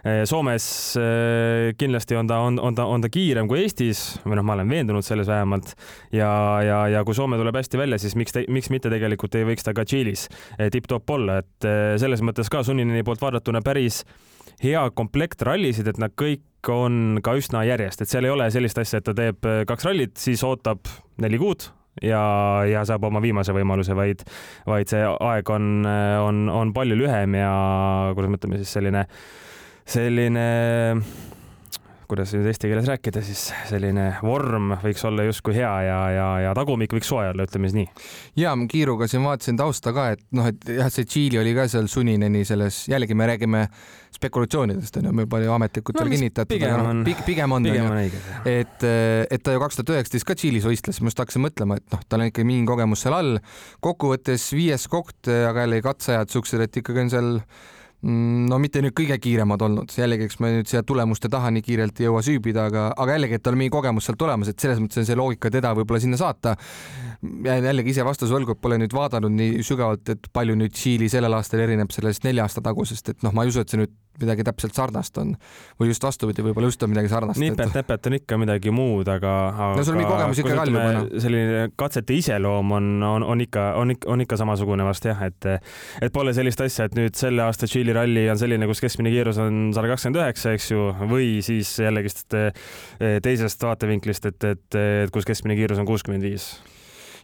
Äh, 0.05 0.23
Soomes 0.29 0.67
äh, 1.01 1.73
kindlasti 1.79 2.19
on 2.19 2.31
ta, 2.31 2.41
on, 2.45 2.59
on 2.63 2.77
ta, 2.77 2.87
on 2.89 3.05
ta 3.05 3.11
kiirem 3.13 3.49
kui 3.51 3.63
Eestis 3.63 4.03
või 4.25 4.39
noh, 4.39 4.47
ma 4.47 4.57
olen 4.59 4.73
veendunud 4.73 5.07
selles 5.07 5.31
vähemalt 5.31 5.75
ja, 6.15 6.31
ja, 6.65 6.81
ja 6.97 7.05
kui 7.07 7.17
Soome 7.17 7.39
tuleb 7.41 7.59
hästi 7.59 7.81
välja, 7.81 8.01
siis 8.03 8.17
miks, 8.19 8.37
miks 8.49 8.73
mitte 8.75 8.93
tegelikult 8.93 9.39
ei 9.39 9.47
võiks 9.49 9.67
ta 9.67 9.75
ka 9.77 9.87
Tšiilis 9.89 10.29
äh, 10.59 10.69
tipp-topp 10.75 11.15
olla, 11.19 11.41
et 11.43 11.71
selles 12.01 12.23
mõttes 12.25 12.51
ka 12.53 12.65
Sunineni 12.67 13.05
poolt 13.07 13.23
vaadatuna 13.23 13.63
päris 13.65 14.03
hea 14.63 14.83
komplekt 14.97 15.43
rallisid, 15.47 15.89
et 15.91 15.99
nad 16.03 16.15
kõik 16.19 16.73
on 16.73 17.21
ka 17.25 17.37
üsna 17.39 17.63
järjest, 17.69 18.03
et 18.03 18.11
seal 18.11 18.27
ei 18.27 18.35
ole 18.35 18.49
sellist 18.51 18.81
asja, 18.83 18.99
et 18.99 19.07
ta 19.07 19.15
teeb 19.17 19.47
kaks 19.69 19.87
rallit, 19.87 20.17
siis 20.19 20.43
ootab 20.47 20.91
neli 21.23 21.39
kuud, 21.39 21.69
ja, 22.03 22.23
ja 22.69 22.85
saab 22.89 23.09
oma 23.09 23.23
viimase 23.25 23.55
võimaluse, 23.57 23.97
vaid, 23.99 24.25
vaid 24.69 24.91
see 24.91 25.05
aeg 25.07 25.51
on, 25.55 25.87
on, 26.25 26.45
on 26.53 26.75
palju 26.77 26.99
lühem 26.99 27.39
ja 27.39 27.53
kuidas 28.15 28.33
me 28.33 28.41
ütleme 28.41 28.61
siis 28.63 28.77
selline, 28.79 29.07
selline 29.89 30.47
kuidas 32.09 32.33
nüüd 32.33 32.47
eesti 32.49 32.71
keeles 32.71 32.87
rääkida, 32.89 33.21
siis 33.25 33.49
selline 33.69 34.07
vorm 34.25 34.73
võiks 34.81 35.05
olla 35.05 35.27
justkui 35.27 35.57
hea 35.59 35.73
ja, 35.85 35.99
ja, 36.15 36.29
ja 36.47 36.55
tagumik 36.57 36.95
võiks 36.97 37.11
soe 37.11 37.27
olla, 37.29 37.45
ütleme 37.45 37.69
siis 37.69 37.77
nii. 37.77 38.07
ja 38.41 38.55
ma 38.57 38.69
kiiruga 38.71 39.09
siin 39.11 39.27
vaatasin 39.27 39.59
tausta 39.61 39.93
ka, 39.97 40.07
et 40.17 40.25
noh, 40.37 40.49
et 40.49 40.71
jah, 40.79 40.89
see 40.93 41.09
Tšiili 41.09 41.41
oli 41.43 41.53
ka 41.57 41.69
seal 41.69 41.91
sunineni 41.93 42.45
selles, 42.49 42.81
jällegi 42.89 43.17
me 43.19 43.29
räägime 43.29 43.63
spekulatsioonidest 44.17 44.97
on 45.01 45.11
ju, 45.11 45.15
meil 45.21 45.29
palju 45.31 45.53
ametlikult 45.59 45.99
no, 45.99 46.05
veel 46.07 46.17
kinnitatud, 46.17 46.67
aga 46.71 46.81
noh, 46.81 47.15
pigem 47.29 47.57
on, 47.59 47.69
pigem 47.69 47.91
on 47.93 48.01
õige. 48.01 48.25
et, 48.49 48.89
et 49.29 49.45
ta 49.45 49.57
ju 49.57 49.65
kaks 49.67 49.81
tuhat 49.81 49.97
üheksateist 49.99 50.29
ka 50.29 50.39
Tšiilis 50.39 50.69
võistles, 50.69 51.03
ma 51.03 51.13
just 51.13 51.21
hakkasin 51.21 51.45
mõtlema, 51.45 51.77
et 51.77 51.93
noh, 51.93 52.05
tal 52.09 52.25
on 52.25 52.33
ikka 52.33 52.47
mingi 52.49 52.69
kogemus 52.69 53.05
seal 53.05 53.19
all. 53.19 53.37
kokkuvõttes 53.85 54.49
viies 54.57 54.89
koht, 54.89 55.29
aga 55.29 55.67
jällegi 55.67 55.85
katsejad 55.85 56.33
siuksed, 56.33 56.65
et 56.65 56.81
ikkagi 56.81 57.05
on 57.05 57.13
seal 57.13 57.35
no 58.07 58.59
mitte 58.63 58.83
nüüd 58.85 58.95
kõige 58.97 59.17
kiiremad 59.23 59.63
olnud, 59.67 59.91
jällegi, 59.91 60.29
eks 60.29 60.39
me 60.43 60.53
nüüd 60.55 60.71
siia 60.71 60.85
tulemuste 60.87 61.31
taha 61.33 61.51
nii 61.55 61.65
kiirelt 61.67 61.99
ei 61.99 62.07
jõua 62.07 62.23
süübida, 62.23 62.69
aga, 62.71 62.85
aga 62.95 63.17
jällegi, 63.17 63.39
et 63.39 63.43
tal 63.43 63.59
mingi 63.59 63.73
kogemus 63.75 64.07
sealt 64.07 64.23
olemas, 64.23 64.53
et 64.53 64.63
selles 64.63 64.79
mõttes 64.83 65.03
on 65.03 65.09
see 65.09 65.19
loogika 65.19 65.51
teda 65.51 65.75
võib-olla 65.75 66.03
sinna 66.05 66.21
saata. 66.21 66.55
Jään 67.23 67.65
jällegi 67.65 67.95
ise 67.95 68.05
vastuse 68.07 68.35
võlgu, 68.35 68.55
et 68.55 68.61
pole 68.63 68.79
nüüd 68.79 68.95
vaadanud 68.95 69.35
nii 69.35 69.63
sügavalt, 69.67 70.09
et 70.15 70.29
palju 70.33 70.55
nüüd 70.59 70.75
Tšiili 70.75 71.09
sellel 71.11 71.35
aastal 71.35 71.65
erineb 71.65 71.91
sellest 71.95 72.27
nelja 72.27 72.47
aasta 72.47 72.63
tagusest, 72.65 73.15
et 73.15 73.27
noh, 73.27 73.35
ma 73.35 73.45
ei 73.45 73.51
usu, 73.53 73.65
et 73.65 73.73
see 73.73 73.81
nüüd 73.81 73.97
midagi 74.19 74.43
täpselt 74.47 74.75
sarnast 74.75 75.19
on 75.23 75.35
või 75.79 75.93
just 75.93 76.03
vastupidi, 76.03 76.43
võib-olla 76.43 76.71
just 76.71 76.83
on 76.83 76.91
midagi 76.91 77.11
sarnast. 77.11 77.39
nipet-näpet 77.39 78.01
et... 78.01 78.09
on 78.11 78.17
ikka 78.19 78.39
midagi 78.43 78.73
muud, 78.75 79.09
aga, 79.13 79.35
aga. 79.51 79.69
no 79.79 79.85
sul 79.87 79.95
on 79.95 80.01
mingi 80.01 80.11
kogemus 80.11 80.41
ikka 80.43 80.57
ka 80.59 80.65
juba 80.71 80.87
noh. 80.97 81.05
selline 81.23 81.61
katsete 81.79 82.17
iseloom 82.19 82.73
on, 82.79 82.89
on, 83.07 83.27
on 83.35 83.45
ikka, 83.45 83.69
on 83.79 83.95
ikka, 83.95 84.11
on 84.15 84.25
ikka 84.25 84.41
samasugune 84.41 84.87
vast 84.87 85.07
jah, 85.07 85.23
et, 85.29 85.51
et 86.03 86.15
pole 86.15 86.35
sellist 86.35 86.63
asja, 86.67 86.89
et 86.91 86.99
nüüd 86.99 87.19
selle 87.19 87.45
aasta 87.47 87.69
Tšiili 87.71 87.95
ralli 87.95 88.27
on 88.33 88.41
selline, 88.41 88.67
kus 88.71 88.83
keskmine 88.83 89.13
kiirus 89.15 89.39
on 89.43 89.69
sada 89.77 89.91
kakskümmend 89.93 90.23
üheksa, 90.23 90.57
eks 90.59 90.73
ju, 90.73 90.89
või 91.11 91.31
siis 91.47 91.77
jällegist 91.83 92.35
teisest 92.99 93.63
vaatevinklist, 93.69 94.33
et, 94.33 94.51
et, 94.51 94.81
et 95.05 95.15
kus 95.15 95.29
keskmine 95.29 95.59
kiirus 95.59 95.79
on 95.79 95.87
kuuskümmend 95.87 96.27
viis 96.27 96.57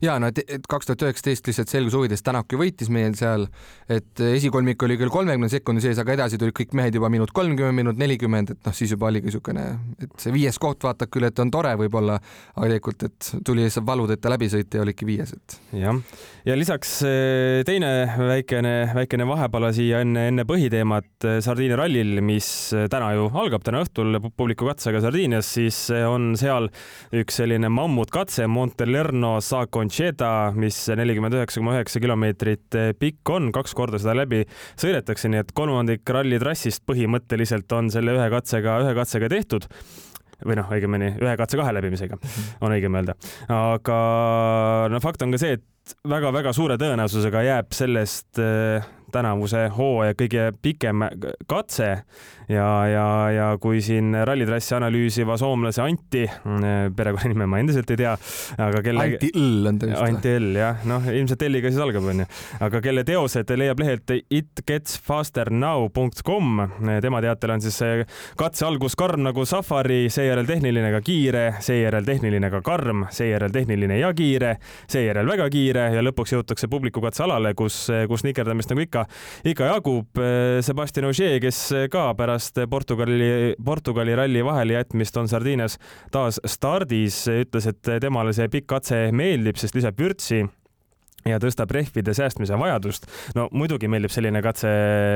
ja 0.02 0.16
no 0.18 0.30
et 0.30 0.66
kaks 0.68 0.88
tuhat 0.88 1.04
üheksateist 1.06 1.46
lihtsalt 1.50 1.72
selguse 1.72 1.98
huvides 2.00 2.24
Tänak 2.24 2.52
ju 2.52 2.58
võitis 2.60 2.88
meil 2.92 3.14
seal, 3.18 3.46
et 3.90 4.20
esikolmik 4.24 4.82
oli 4.86 4.96
küll 5.00 5.12
kolmekümne 5.12 5.50
sekundi 5.52 5.82
sees, 5.84 5.98
aga 6.00 6.14
edasi 6.16 6.38
tulid 6.40 6.54
kõik 6.56 6.72
mehed 6.78 6.96
juba 6.96 7.10
minut 7.12 7.32
kolmkümmend, 7.36 7.76
minut 7.76 8.00
nelikümmend, 8.00 8.54
et 8.54 8.68
noh, 8.68 8.74
siis 8.76 8.94
juba 8.94 9.10
oligi 9.10 9.28
niisugune, 9.28 9.64
et 10.02 10.14
see 10.20 10.32
viies 10.34 10.58
koht 10.62 10.84
vaatab 10.86 11.12
küll, 11.12 11.26
et 11.28 11.42
on 11.42 11.52
tore 11.52 11.74
võib-olla, 11.80 12.16
aga 12.54 12.70
tegelikult, 12.70 13.06
et 13.08 13.30
tuli 13.46 13.66
lihtsalt 13.66 13.86
valudeta 13.86 14.32
läbi 14.32 14.48
sõita 14.52 14.80
ja 14.80 14.86
olidki 14.86 15.08
viies, 15.08 15.34
et. 15.36 15.58
jah, 15.82 16.00
ja 16.48 16.56
lisaks 16.58 16.96
eh, 17.08 17.60
teine 17.68 17.92
väikene, 18.18 18.74
väikene 18.96 19.28
vahepala 19.28 19.72
siia 19.76 20.00
enne, 20.04 20.28
enne 20.32 20.46
põhiteemat 20.48 21.28
eh, 21.28 21.38
Sardiinia 21.44 21.78
rallil, 21.80 22.18
mis 22.24 22.48
eh, 22.72 22.88
täna 22.92 23.12
ju 23.18 23.28
algab, 23.44 23.64
täna 23.66 23.84
õhtul 23.84 24.20
publiku 24.30 24.68
katsega 24.70 25.02
Sardiinias, 25.04 25.52
siis 25.58 25.78
on 25.94 26.32
seal 26.40 26.70
üks 27.14 27.42
selline 27.42 27.68
mammutkatse 27.72 28.48
Montelerno 28.50 29.36
Saconci 29.44 29.83
Concheta, 29.84 30.48
mis 30.56 30.78
nelikümmend 30.96 31.34
üheksa 31.36 31.60
koma 31.60 31.74
üheksa 31.76 32.00
kilomeetrit 32.00 32.76
pikk 32.96 33.28
on, 33.34 33.50
kaks 33.52 33.74
korda 33.76 33.98
seda 34.00 34.14
läbi 34.16 34.40
sõidetakse, 34.80 35.28
nii 35.28 35.42
et 35.42 35.52
kolmandik 35.56 36.08
ralli 36.08 36.38
trassist 36.40 36.86
põhimõtteliselt 36.88 37.68
on 37.76 37.90
selle 37.92 38.14
ühe 38.16 38.28
katsega, 38.32 38.78
ühe 38.80 38.94
katsega 38.96 39.28
tehtud 39.28 39.68
või 40.44 40.56
noh, 40.56 40.72
õigemini 40.72 41.12
ühe 41.20 41.36
katse 41.36 41.60
kahe 41.60 41.76
läbimisega 41.76 42.16
on 42.64 42.72
õigem 42.72 42.96
öelda. 42.96 43.18
aga 43.52 43.98
no 44.92 45.04
fakt 45.04 45.22
on 45.26 45.36
ka 45.36 45.42
see, 45.44 45.58
et 45.58 45.68
väga-väga 46.08 46.54
suure 46.56 46.78
tõenäosusega 46.80 47.42
jääb 47.44 47.74
sellest 47.76 48.40
tänavuse 49.14 49.68
hooaja 49.76 50.14
kõige 50.18 50.48
pikem 50.62 51.04
katse 51.50 51.88
ja, 52.48 52.86
ja, 52.90 53.06
ja 53.34 53.46
kui 53.62 53.80
siin 53.84 54.14
rallitrassi 54.26 54.74
analüüsiva 54.76 55.36
soomlase 55.40 55.82
Anti, 55.84 56.24
perekonnanime 56.96 57.46
ma 57.50 57.58
endiselt 57.62 57.90
ei 57.94 57.98
tea, 58.00 58.12
aga 58.60 58.78
kelle. 58.84 59.02
Anti 59.04 59.28
L 59.38 59.66
on 59.70 59.76
ta 59.80 59.84
vist. 59.90 60.02
Anti 60.02 60.30
L 60.40 60.48
jah, 60.58 60.76
noh 60.88 61.02
ilmselt 61.12 61.42
L-iga 61.48 61.68
siis 61.70 61.82
algab 61.84 62.04
onju, 62.10 62.26
aga 62.66 62.76
kelle 62.84 63.02
teosed 63.06 63.48
leiab 63.58 63.78
lehelt 63.82 64.08
itgetsfasternow.com. 64.40 66.46
tema 67.04 67.18
teatel 67.24 67.50
on 67.56 67.62
siis 67.64 67.78
katse 68.40 68.62
algus 68.68 68.94
karm 68.98 69.20
nagu 69.28 69.42
safari, 69.48 70.02
seejärel 70.12 70.46
tehniline 70.48 70.90
ka 70.96 71.00
kiire, 71.04 71.44
seejärel 71.64 72.04
tehniline 72.08 72.48
ka 72.52 72.60
karm, 72.66 72.98
seejärel 73.14 73.52
tehniline 73.54 73.96
ja 74.00 74.10
kiire, 74.16 74.52
seejärel 74.90 75.26
väga 75.34 75.46
kiire 75.52 75.74
ja 75.78 76.02
lõpuks 76.04 76.35
jõutakse 76.35 76.69
publiku 76.71 77.02
katsealale, 77.04 77.54
kus, 77.59 77.85
kus 78.09 78.25
nikerdamist 78.26 78.73
nagu 78.73 78.85
ikka, 78.85 79.04
ikka 79.52 79.71
jagub. 79.73 80.23
Sebastian 80.64 81.09
Ogier, 81.11 81.38
kes 81.43 81.61
ka 81.93 82.09
pärast 82.19 82.61
Portugali, 82.71 83.54
Portugali 83.64 84.16
ralli 84.16 84.45
vahelejätmist 84.45 85.16
on 85.21 85.31
Sardiinias 85.31 85.78
taas 86.14 86.40
stardis, 86.47 87.25
ütles, 87.28 87.71
et 87.71 87.95
temale 88.02 88.35
see 88.37 88.50
pikk 88.52 88.71
katse 88.76 89.07
meeldib, 89.14 89.59
sest 89.61 89.76
lisab 89.78 89.99
vürtsi 90.00 90.45
ja 91.28 91.40
tõstab 91.43 91.73
rehvide 91.75 92.14
säästmise 92.16 92.59
vajadust. 92.61 93.07
no 93.37 93.49
muidugi 93.52 93.88
meeldib 93.90 94.12
selline 94.12 94.43
katse 94.45 94.71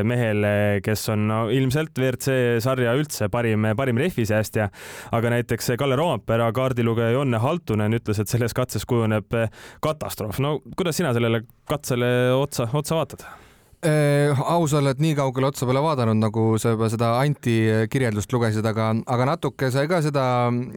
mehele, 0.09 0.53
kes 0.85 1.09
on 1.15 1.27
no, 1.31 1.41
ilmselt 1.53 1.99
WRC 1.99 2.62
sarja 2.65 2.95
üldse 2.99 3.29
parim, 3.33 3.69
parim 3.77 4.00
rehvisäästja, 4.00 4.71
aga 5.12 5.35
näiteks 5.37 5.75
Kalle 5.79 5.99
Roompere, 6.00 6.49
kaardilugeja 6.57 7.17
Jonne 7.17 7.41
Haltunen 7.43 7.97
ütles, 7.99 8.21
et 8.21 8.31
selles 8.31 8.57
katses 8.57 8.87
kujuneb 8.88 9.37
katastroof. 9.85 10.41
no 10.45 10.59
kuidas 10.77 10.97
sina 11.00 11.12
sellele 11.17 11.45
katsele 11.69 12.33
otsa, 12.37 12.69
otsa 12.73 12.99
vaatad? 12.99 13.29
Äh, 13.87 14.35
aus 14.43 14.73
olla, 14.75 14.91
et 14.91 14.99
nii 14.99 15.15
kaugele 15.15 15.53
otsa 15.53 15.67
pole 15.69 15.79
vaadanud, 15.79 16.19
nagu 16.19 16.57
sa 16.59 16.73
juba 16.73 16.88
seda 16.91 17.12
Anti 17.21 17.61
kirjeldust 17.93 18.33
lugesid, 18.35 18.67
aga, 18.67 18.88
aga 19.07 19.29
natuke 19.29 19.69
sai 19.71 19.87
ka 19.87 20.00
seda 20.03 20.25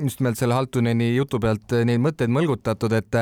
just 0.04 0.22
nimelt 0.22 0.38
selle 0.38 0.54
Haltuneni 0.54 1.16
jutu 1.16 1.40
pealt 1.42 1.74
neid 1.88 2.04
mõtteid 2.04 2.30
mõlgutatud, 2.30 2.94
et 2.94 3.18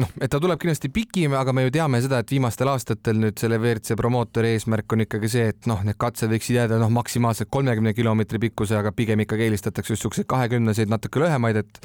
noh, 0.00 0.10
et 0.18 0.30
ta 0.30 0.40
tuleb 0.42 0.58
kindlasti 0.60 0.90
pikim, 0.94 1.34
aga 1.38 1.52
me 1.54 1.64
ju 1.66 1.72
teame 1.74 2.00
seda, 2.02 2.18
et 2.22 2.32
viimastel 2.34 2.70
aastatel 2.72 3.18
nüüd 3.22 3.38
selle 3.40 3.58
WRC 3.60 3.96
promootori 3.98 4.54
eesmärk 4.56 4.94
on 4.96 5.04
ikkagi 5.04 5.30
see, 5.30 5.50
et 5.52 5.68
noh, 5.70 5.82
need 5.86 5.98
katsed 6.00 6.32
võiksid 6.32 6.58
jääda 6.58 6.78
noh, 6.82 6.90
maksimaalselt 6.94 7.50
kolmekümne 7.54 7.94
kilomeetri 7.96 8.40
pikkuse, 8.42 8.76
aga 8.80 8.90
pigem 8.96 9.22
ikkagi 9.24 9.46
eelistatakse 9.46 9.94
just 9.94 10.06
siukseid 10.06 10.28
kahekümneseid 10.30 10.90
natuke 10.90 11.22
lühemaid, 11.22 11.60
et 11.62 11.80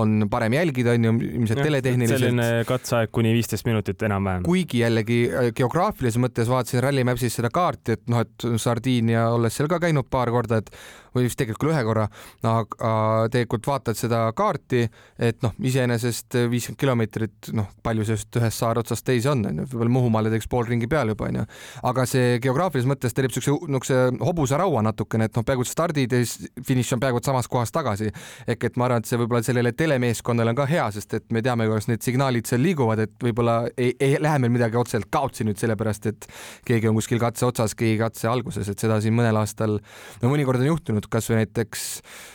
on 0.00 0.26
parem 0.32 0.58
jälgida, 0.58 0.96
on 0.98 1.08
ju, 1.08 1.14
ilmselt 1.30 1.62
teletehniliselt. 1.64 2.26
selline 2.26 2.50
katseaeg 2.68 3.14
kuni 3.14 3.32
viisteist 3.36 3.68
minutit 3.68 4.04
enam-vähem. 4.08 4.44
kuigi 4.44 4.82
jällegi 4.84 5.20
äh, 5.30 5.48
geograafilises 5.56 6.20
mõttes 6.20 6.50
vaatasin 6.52 6.84
Rally 6.84 7.06
Maps'is 7.08 7.40
seda 7.40 7.52
kaarti, 7.54 7.96
et 7.96 8.04
noh, 8.12 8.24
et 8.24 8.48
Sardiinia, 8.60 9.30
olles 9.32 9.56
seal 9.56 9.70
ka 9.72 9.80
käinud 9.82 10.10
paar 10.12 10.32
korda, 10.34 10.60
et 10.60 10.70
või 11.14 11.28
vist 11.28 11.38
tegelikult 11.40 11.72
ühe 11.72 11.82
korra, 11.86 12.06
aga 12.44 13.28
tegelikult 13.32 13.68
vaatad 13.70 13.98
seda 13.98 14.24
kaarti, 14.36 14.84
et 15.18 15.42
noh, 15.44 15.54
iseenesest 15.62 16.38
viiskümmend 16.50 16.80
kilomeetrit, 16.80 17.50
noh, 17.56 17.70
palju 17.84 18.06
see 18.06 18.18
just 18.18 18.38
ühest 18.40 18.60
saare 18.60 18.82
otsast 18.82 19.06
teise 19.06 19.30
on, 19.32 19.44
onju, 19.50 19.66
võib-olla 19.70 19.94
Muhumaale 19.94 20.32
teeks 20.32 20.48
pool 20.50 20.66
ringi 20.68 20.88
peale 20.90 21.14
juba, 21.14 21.28
onju. 21.30 21.44
aga 21.90 22.06
see 22.08 22.38
geograafilises 22.44 22.90
mõttes 22.90 23.16
teeb 23.16 23.32
siukse, 23.34 23.54
niisuguse 23.54 24.00
hobuse 24.24 24.58
raua 24.58 24.82
natukene, 24.86 25.28
et 25.28 25.38
noh, 25.38 25.46
peaaegu 25.46 25.66
stardid 25.68 26.14
ja 26.14 26.22
siis 26.22 26.50
finiš 26.66 26.94
on 26.96 27.02
peaaegu 27.02 27.22
samas 27.24 27.48
kohas 27.50 27.72
tagasi. 27.74 28.10
ehk 28.46 28.64
et 28.70 28.76
ma 28.76 28.88
arvan, 28.88 29.04
et 29.04 29.08
see 29.08 29.18
võib-olla 29.20 29.42
sellele 29.44 29.72
telemeeskonnale 29.76 30.54
on 30.54 30.58
ka 30.58 30.66
hea, 30.70 30.86
sest 30.94 31.14
et 31.20 31.26
me 31.32 31.42
teame, 31.44 31.68
kuidas 31.70 31.88
need 31.90 32.02
signaalid 32.04 32.48
seal 32.48 32.62
liiguvad, 32.64 33.04
et 33.06 33.14
võib-olla 33.22 33.56
ei, 33.76 33.94
ei 34.00 34.18
lähe 34.20 34.40
meil 34.42 34.54
midagi 34.54 34.78
otseselt 34.80 35.10
kaotsi 35.12 35.46
nüüd 35.46 35.60
sellepärast, 35.60 36.10
et 36.10 36.28
keegi 36.68 36.90
on 36.90 36.98
kuskil 36.98 37.20
katse 37.22 37.46
otsas, 37.46 37.76
keegi 37.78 37.98
katse 38.00 38.28
alguses, 38.30 38.68
et 38.70 38.80
seda 38.80 39.00
siin 39.04 39.16
mõnel 39.16 39.38
aastal, 39.40 39.78
no 40.22 40.32
mõnikord 40.32 40.62
on 40.62 40.70
juhtunud, 40.72 41.03
kasvõi 41.12 41.42
näiteks 41.42 41.88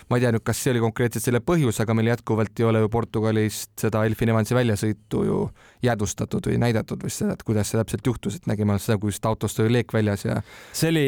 ma 0.09 0.17
ei 0.17 0.23
tea 0.23 0.33
nüüd, 0.33 0.43
kas 0.45 0.59
see 0.63 0.73
oli 0.73 0.81
konkreetselt 0.81 1.25
selle 1.25 1.41
põhjus, 1.45 1.79
aga 1.83 1.93
meil 1.97 2.09
jätkuvalt 2.09 2.59
ei 2.59 2.65
ole 2.65 2.81
ju 2.81 2.89
Portugalist 2.91 3.71
seda 3.79 4.01
Elfin 4.07 4.31
Evansi 4.33 4.57
väljasõitu 4.57 5.21
ju 5.27 5.41
jäädvustatud 5.85 6.49
või 6.49 6.57
näidatud 6.63 7.03
või 7.05 7.13
seda, 7.13 7.35
et 7.37 7.43
kuidas 7.45 7.69
see 7.69 7.79
täpselt 7.79 8.09
juhtus, 8.09 8.39
et 8.39 8.49
nägime 8.49 8.75
seda, 8.81 8.97
kui 8.99 9.13
just 9.13 9.25
autost 9.29 9.61
oli 9.61 9.77
leek 9.77 9.93
väljas 9.93 10.25
ja. 10.25 10.39
see 10.75 10.89
oli, 10.89 11.05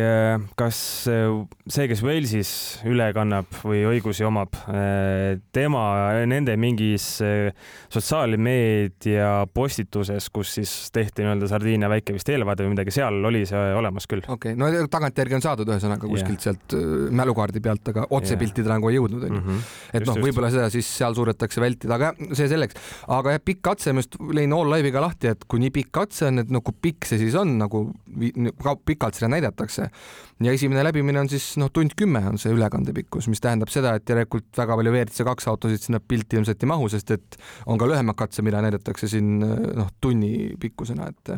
äh, 0.00 0.46
kas 0.58 0.80
äh, 1.12 1.28
see, 1.68 1.88
kes 1.92 2.02
Walesis 2.06 2.52
üle 2.88 3.10
kannab 3.16 3.52
või 3.60 3.84
õigusi 3.90 4.24
omab, 4.26 4.56
äh, 4.72 5.36
tema 5.54 5.84
nende 6.28 6.56
mingis 6.60 7.10
sotsiaalmeedia 7.92 9.28
postituses, 9.54 10.30
kus 10.32 10.56
siis 10.56 10.72
tehti 10.94 11.26
nii-öelda 11.26 11.52
Sardiinia 11.52 11.92
väike 11.92 12.16
vist 12.16 12.32
eelvaade 12.32 12.64
või 12.64 12.78
midagi, 12.78 12.96
seal 12.96 13.20
oli 13.28 13.44
see 13.48 13.60
olemas 13.76 14.08
küll. 14.08 14.24
okei 14.24 14.56
okay., 14.56 14.58
no 14.58 14.88
tagantjärgi 14.88 15.36
on 15.36 15.44
saadud 15.44 15.68
ühesõnaga 15.68 16.08
kuskilt 16.08 16.40
yeah. 16.40 16.48
sealt 16.48 16.78
mälukaardi 17.20 17.62
pealt, 17.64 17.90
aga 17.92 18.06
otse 18.16 18.36
piltidele 18.40 18.78
nagu 18.78 18.90
ei 18.90 18.98
jõudnud, 18.98 19.26
onju. 19.28 19.40
Mhm. 19.40 19.58
et 19.98 20.06
noh, 20.06 20.20
võib-olla 20.22 20.50
seda 20.52 20.68
siis 20.72 20.88
seal 20.98 21.16
suudetakse 21.16 21.62
vältida, 21.62 21.94
aga 21.94 22.12
see 22.32 22.48
selleks. 22.50 22.78
aga 23.08 23.36
jah, 23.36 23.44
pikk 23.44 23.62
katse, 23.70 23.92
ma 23.92 24.04
just 24.04 24.18
lõin 24.20 24.54
All 24.54 24.72
Live'i 24.74 24.92
ka 24.94 25.02
lahti, 25.04 25.32
et 25.32 25.44
kui 25.48 25.62
nii 25.62 25.72
pikk 25.74 25.92
katse 26.00 26.28
on, 26.28 26.42
et 26.44 26.50
no 26.50 26.62
kui 26.64 26.76
pikk 26.88 27.08
see 27.08 27.20
siis 27.20 27.36
on, 27.38 27.56
nagu 27.60 27.84
pikalt 28.86 29.18
seda 29.18 29.30
näidatakse. 29.32 29.90
ja 30.40 30.52
esimene 30.52 30.84
läbimine 30.86 31.18
on 31.20 31.28
siis 31.28 31.56
noh, 31.58 31.70
tund 31.74 31.96
kümme 31.98 32.20
on 32.28 32.38
see 32.38 32.52
ülekande 32.54 32.92
pikkus, 32.94 33.26
mis 33.28 33.40
tähendab 33.42 33.72
seda, 33.74 33.96
et 33.98 34.08
järelikult 34.08 34.46
väga 34.56 34.76
palju 34.78 34.92
WRC 34.92 35.26
kaks 35.26 35.48
autosid 35.50 35.82
sinna 35.82 35.98
pilti 36.00 36.38
ilmselt 36.38 36.62
ei 36.62 36.70
mahu, 36.70 36.86
sest 36.92 37.10
et 37.10 37.38
on 37.66 37.78
ka 37.78 37.88
lühemad 37.90 38.14
katse, 38.18 38.44
mida 38.46 38.62
näidatakse 38.62 39.08
siin 39.10 39.40
noh, 39.42 39.90
tunni 40.00 40.54
pikkusena, 40.60 41.08
et 41.10 41.34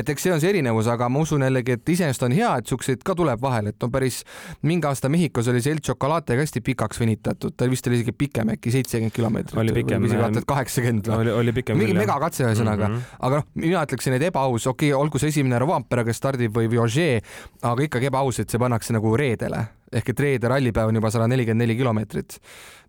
et 0.00 0.08
eks 0.08 0.24
see 0.24 0.32
on 0.32 0.40
see 0.40 0.52
erinevus, 0.54 0.88
aga 0.88 1.08
ma 1.12 1.20
usun 1.22 1.44
jällegi, 1.44 1.76
et 1.76 1.92
iseenesest 1.94 2.24
on 2.24 2.36
hea, 2.36 2.54
et 2.58 2.72
siukseid 2.72 3.04
ka 3.04 3.16
tuleb 3.18 3.40
vahel, 3.42 3.68
et 3.72 3.84
on 3.84 3.92
päris 3.92 4.22
mingi 4.62 4.81
aasta 4.90 5.10
Mehhikos 5.12 5.48
oli 5.52 5.62
see 5.64 5.74
El 5.76 5.80
Chocolate 5.84 6.36
ka 6.36 6.44
hästi 6.44 6.62
pikaks 6.64 7.00
venitatud, 7.00 7.54
ta 7.56 7.68
vist 7.70 7.86
oli 7.88 8.00
isegi 8.00 8.14
pikem 8.16 8.52
äkki 8.54 8.72
seitsekümmend 8.74 9.14
kilomeetrit. 9.16 9.58
oli 9.60 9.74
pikem. 9.76 10.06
kaheksakümmend 10.46 11.08
või? 11.10 11.18
oli, 11.24 11.34
oli 11.42 11.56
pikem 11.60 11.78
mingi 11.78 11.96
megakatse 11.96 12.46
ühesõnaga 12.46 12.88
mm, 12.88 12.94
-hmm. 12.94 13.18
aga 13.28 13.40
noh, 13.40 13.48
mina 13.62 13.84
ütleksin, 13.86 14.16
et 14.18 14.28
ebaaus, 14.28 14.66
okei 14.66 14.92
okay,, 14.92 15.00
olgu 15.00 15.22
see 15.22 15.32
esimene 15.34 15.58
Rovampere, 15.62 16.04
kes 16.08 16.22
stardib 16.22 16.54
või 16.56 16.70
Vioget, 16.70 17.26
aga 17.62 17.88
ikkagi 17.88 18.10
ebaaus, 18.10 18.40
et 18.42 18.50
see 18.50 18.62
pannakse 18.62 18.96
nagu 18.96 19.16
reedele 19.16 19.66
ehk 19.92 20.08
et 20.14 20.20
reede 20.20 20.48
rallipäev 20.48 20.88
on 20.88 21.00
juba 21.00 21.10
sada 21.12 21.28
nelikümmend 21.28 21.66
neli 21.66 21.76
kilomeetrit 21.76 22.38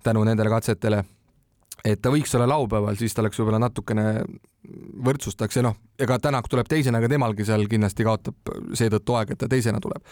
tänu 0.03 0.23
nendele 0.23 0.49
katsetele 0.49 1.03
et 1.83 2.01
ta 2.01 2.11
võiks 2.13 2.31
olla 2.37 2.47
laupäeval, 2.53 2.95
siis 2.99 3.13
ta 3.13 3.23
oleks 3.23 3.39
võib-olla 3.39 3.59
natukene 3.63 4.23
võrdsustaks 5.03 5.59
ja 5.59 5.65
noh, 5.65 5.75
ega 5.99 6.17
Tänak 6.23 6.47
tuleb 6.51 6.69
teisena, 6.71 7.01
aga 7.01 7.09
temalgi 7.11 7.45
seal 7.47 7.67
kindlasti 7.69 8.07
kaotab 8.07 8.53
seetõttu 8.77 9.17
aega, 9.19 9.35
et 9.35 9.43
ta 9.43 9.51
teisena 9.51 9.81
tuleb 9.83 10.03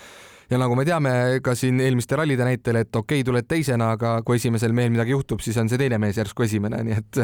ja 0.52 0.60
nagu 0.60 0.76
me 0.76 0.84
teame 0.88 1.12
ka 1.44 1.54
siin 1.56 1.80
eelmiste 1.80 2.18
rallide 2.20 2.44
näitel, 2.44 2.82
et 2.82 2.92
okei 2.92 3.22
okay,, 3.22 3.28
tuled 3.28 3.48
teisena, 3.48 3.94
aga 3.96 4.18
kui 4.28 4.36
esimesel 4.40 4.76
mehel 4.76 4.92
midagi 4.92 5.16
juhtub, 5.16 5.40
siis 5.44 5.56
on 5.62 5.72
see 5.72 5.80
teine 5.80 6.00
mees 6.02 6.20
järsku 6.20 6.44
esimene, 6.44 6.82
nii 6.88 6.98
et 6.98 7.22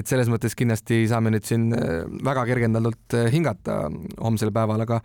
et 0.00 0.08
selles 0.08 0.30
mõttes 0.32 0.56
kindlasti 0.56 1.02
saame 1.10 1.34
nüüd 1.34 1.44
siin 1.44 1.68
äh, 1.76 2.04
väga 2.24 2.46
kergendatult 2.48 3.16
äh, 3.18 3.28
hingata 3.34 3.82
homsel 4.22 4.52
päeval, 4.54 4.80
aga 4.86 5.02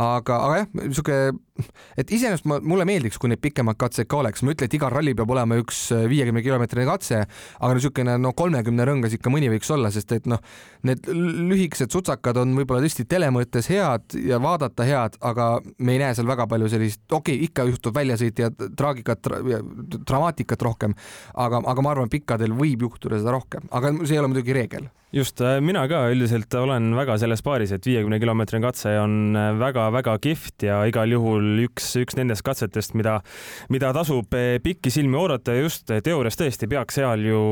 aga, 0.00 0.38
aga 0.38 0.60
jah, 0.62 0.70
niisugune, 0.80 1.36
et 2.00 2.14
iseenesest 2.16 2.48
mulle 2.48 2.86
meeldiks, 2.88 3.20
kui 3.20 3.30
neid 3.32 3.42
pikemaid 3.44 3.76
katseid 3.80 4.08
ka 4.08 4.22
oleks, 4.22 4.42
ma 4.42 4.52
ei 4.52 4.56
ütle, 4.56 4.70
et 4.70 4.78
igal 4.78 4.92
rallil 4.94 5.16
peab 5.18 5.36
olema 5.36 5.60
üks 5.60 5.84
äh, 5.92 6.06
viiekümne 6.10 6.44
kilomeetrine 6.44 6.88
katse, 6.88 7.22
aga 7.60 7.76
niisugune 7.76 8.16
no 8.22 8.32
kolmekümne 8.38 8.88
rõngas 8.88 9.18
ikka 9.18 9.32
mõni 9.32 9.52
võiks 9.52 9.68
olla, 9.74 9.92
sest 9.92 10.16
et 10.16 10.30
noh, 10.32 10.40
need 10.88 11.12
lühikesed 11.12 11.92
sutsakad 11.92 12.40
on 12.40 12.56
võib-olla 12.56 12.80
tõesti 12.86 13.04
tele 13.08 13.28
mõttes 13.34 13.68
head 13.68 14.16
ja 14.24 14.40
vaadata 14.42 14.88
head, 14.88 15.20
aga 15.20 15.52
me 15.76 15.96
ei 15.98 16.02
näe 16.06 16.16
seal 16.16 16.30
väga 16.30 16.48
palju 16.48 16.72
sellist 16.72 17.01
okei 17.10 17.36
okay,, 17.36 17.48
ikka 17.48 17.66
juhtub 17.70 17.96
väljasõit 17.96 18.42
ja 18.42 18.50
traagikat 18.52 19.22
tra,, 19.24 19.40
dramaatikat 19.98 20.66
rohkem, 20.68 20.96
aga, 21.34 21.62
aga 21.66 21.84
ma 21.84 21.94
arvan, 21.94 22.12
pikkadel 22.12 22.54
võib 22.56 22.86
juhtuda 22.88 23.20
seda 23.20 23.36
rohkem, 23.36 23.68
aga 23.70 23.94
see 24.02 24.16
ei 24.16 24.22
ole 24.22 24.32
muidugi 24.32 24.56
reegel. 24.56 24.90
Just, 25.12 25.42
äh, 25.44 25.58
mina 25.60 25.82
ka 25.90 26.06
üldiselt 26.08 26.54
olen 26.56 26.94
väga 26.96 27.18
selles 27.20 27.42
paaris, 27.44 27.74
et 27.74 27.84
viiekümne 27.84 28.16
kilomeetrine 28.16 28.64
katse 28.64 28.94
on 28.96 29.36
väga-väga 29.60 30.14
äh, 30.16 30.22
kihvt 30.24 30.64
ja 30.64 30.78
igal 30.88 31.12
juhul 31.12 31.66
üks, 31.66 31.90
üks 32.00 32.16
nendest 32.16 32.40
katsetest, 32.46 32.96
mida, 32.96 33.18
mida 33.68 33.90
tasub 33.92 34.32
äh, 34.38 34.56
pikki 34.64 34.88
silmi 34.94 35.20
oodata 35.20 35.52
ja 35.52 35.66
just 35.66 35.92
teoorias 35.92 36.40
tõesti 36.40 36.70
peaks 36.70 36.96
seal 36.96 37.26
ju 37.28 37.42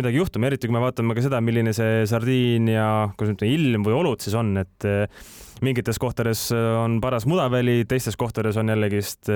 midagi 0.00 0.16
juhtuma, 0.16 0.48
eriti 0.48 0.70
kui 0.70 0.78
me 0.78 0.80
vaatame 0.86 1.18
ka 1.18 1.26
seda, 1.26 1.42
milline 1.44 1.76
see 1.76 2.06
Sardiinia, 2.08 2.88
kuidas 3.20 3.36
ütleme, 3.36 3.52
ilm 3.52 3.84
või 3.84 3.98
olud 4.00 4.24
siis 4.24 4.40
on, 4.40 4.54
et 4.64 4.88
mingites 5.64 5.98
kohtades 6.00 6.46
on 6.52 6.98
paras 7.02 7.26
mudaväli, 7.28 7.84
teistes 7.88 8.16
kohtades 8.20 8.56
on 8.60 8.72
jällegist, 8.72 9.30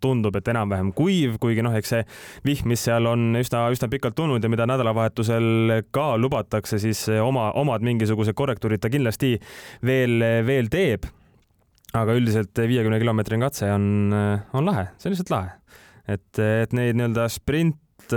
tundub, 0.00 0.36
et 0.38 0.48
enam-vähem 0.52 0.92
kuiv, 0.96 1.38
kuigi 1.42 1.64
noh, 1.64 1.74
eks 1.76 1.94
see 1.94 2.04
vihm, 2.46 2.70
mis 2.72 2.84
seal 2.86 3.08
on 3.10 3.34
üsna, 3.40 3.66
üsna 3.74 3.88
pikalt 3.92 4.16
tulnud 4.18 4.44
ja 4.44 4.50
mida 4.52 4.66
nädalavahetusel 4.70 5.80
ka 5.94 6.14
lubatakse, 6.20 6.78
siis 6.82 7.06
oma, 7.22 7.50
omad 7.60 7.84
mingisugused 7.86 8.36
korrektuurid 8.36 8.82
ta 8.82 8.92
kindlasti 8.92 9.34
veel, 9.86 10.18
veel 10.46 10.72
teeb. 10.72 11.06
aga 11.94 12.14
üldiselt 12.18 12.58
viiekümne 12.58 12.98
kilomeetrine 12.98 13.44
katse 13.44 13.68
on, 13.70 14.10
on 14.52 14.66
lahe, 14.66 14.88
see 14.98 15.08
on 15.08 15.14
lihtsalt 15.14 15.30
lahe. 15.30 15.52
et, 16.08 16.42
et 16.42 16.72
neid 16.74 16.98
nii-öelda 16.98 17.28
sprint 17.30 18.14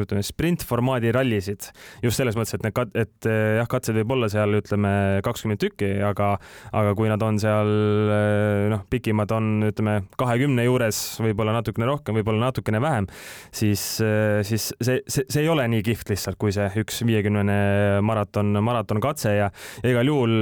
ütleme, 0.00 0.22
sprintformaadi 0.24 1.12
rallisid. 1.14 1.68
Just 2.02 2.20
selles 2.20 2.36
mõttes, 2.38 2.56
et 2.56 2.64
need, 2.64 2.96
et 2.98 3.28
eh, 3.28 3.58
jah, 3.58 3.68
katsed 3.70 3.96
võib 4.00 4.14
olla 4.16 4.28
seal 4.32 4.58
ütleme 4.58 4.92
kakskümmend 5.24 5.60
tükki, 5.62 5.90
aga, 6.06 6.34
aga 6.72 6.94
kui 6.98 7.10
nad 7.10 7.22
on 7.24 7.38
seal 7.42 7.70
eh, 8.16 8.66
noh, 8.72 8.84
pikimad 8.90 9.34
on 9.36 9.68
ütleme 9.68 9.98
kahekümne 10.20 10.66
juures, 10.66 11.00
võib-olla 11.22 11.54
natukene 11.58 11.88
rohkem, 11.88 12.18
võib-olla 12.18 12.48
natukene 12.48 12.80
vähem, 12.82 13.08
siis, 13.54 13.84
eh, 14.04 14.40
siis 14.46 14.70
see, 14.74 15.00
see, 15.06 15.26
see 15.28 15.44
ei 15.44 15.52
ole 15.52 15.66
nii 15.72 15.84
kihvt 15.86 16.12
lihtsalt, 16.14 16.40
kui 16.40 16.54
see 16.54 16.68
üks 16.82 17.02
viiekümnene 17.06 18.00
maraton, 18.04 18.54
maratonkatse 18.64 19.36
ja, 19.36 19.50
ja 19.82 19.94
igal 19.94 20.10
juhul 20.10 20.34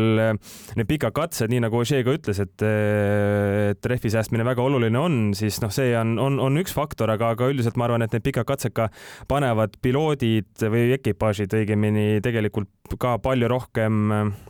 need 0.78 0.88
pikad 0.90 1.14
katsed, 1.16 1.50
nii 1.52 1.64
nagu 1.66 1.80
Ožee 1.80 2.02
ka 2.04 2.12
ütles, 2.12 2.36
et, 2.42 2.62
et 2.64 3.86
rehvi 3.88 4.10
säästmine 4.12 4.44
väga 4.44 4.64
oluline 4.64 5.00
on, 5.00 5.20
siis 5.36 5.60
noh, 5.64 5.72
see 5.72 5.94
on, 5.96 6.16
on, 6.20 6.36
on 6.42 6.60
üks 6.60 6.74
faktor, 6.76 7.10
aga, 7.14 7.32
aga 7.34 7.48
üldiselt 7.52 7.78
ma 7.80 7.86
arvan, 7.88 8.04
et 8.04 8.12
need 8.12 8.24
pikad 8.26 8.48
katsed 8.48 8.74
ka 8.76 8.90
panevad 9.30 9.39
piloodid 9.82 10.66
või 10.72 10.90
ekipaažid 10.96 11.54
õigemini 11.60 12.20
tegelikult 12.24 12.98
ka 13.00 13.18
palju 13.22 13.48
rohkem, 13.50 14.02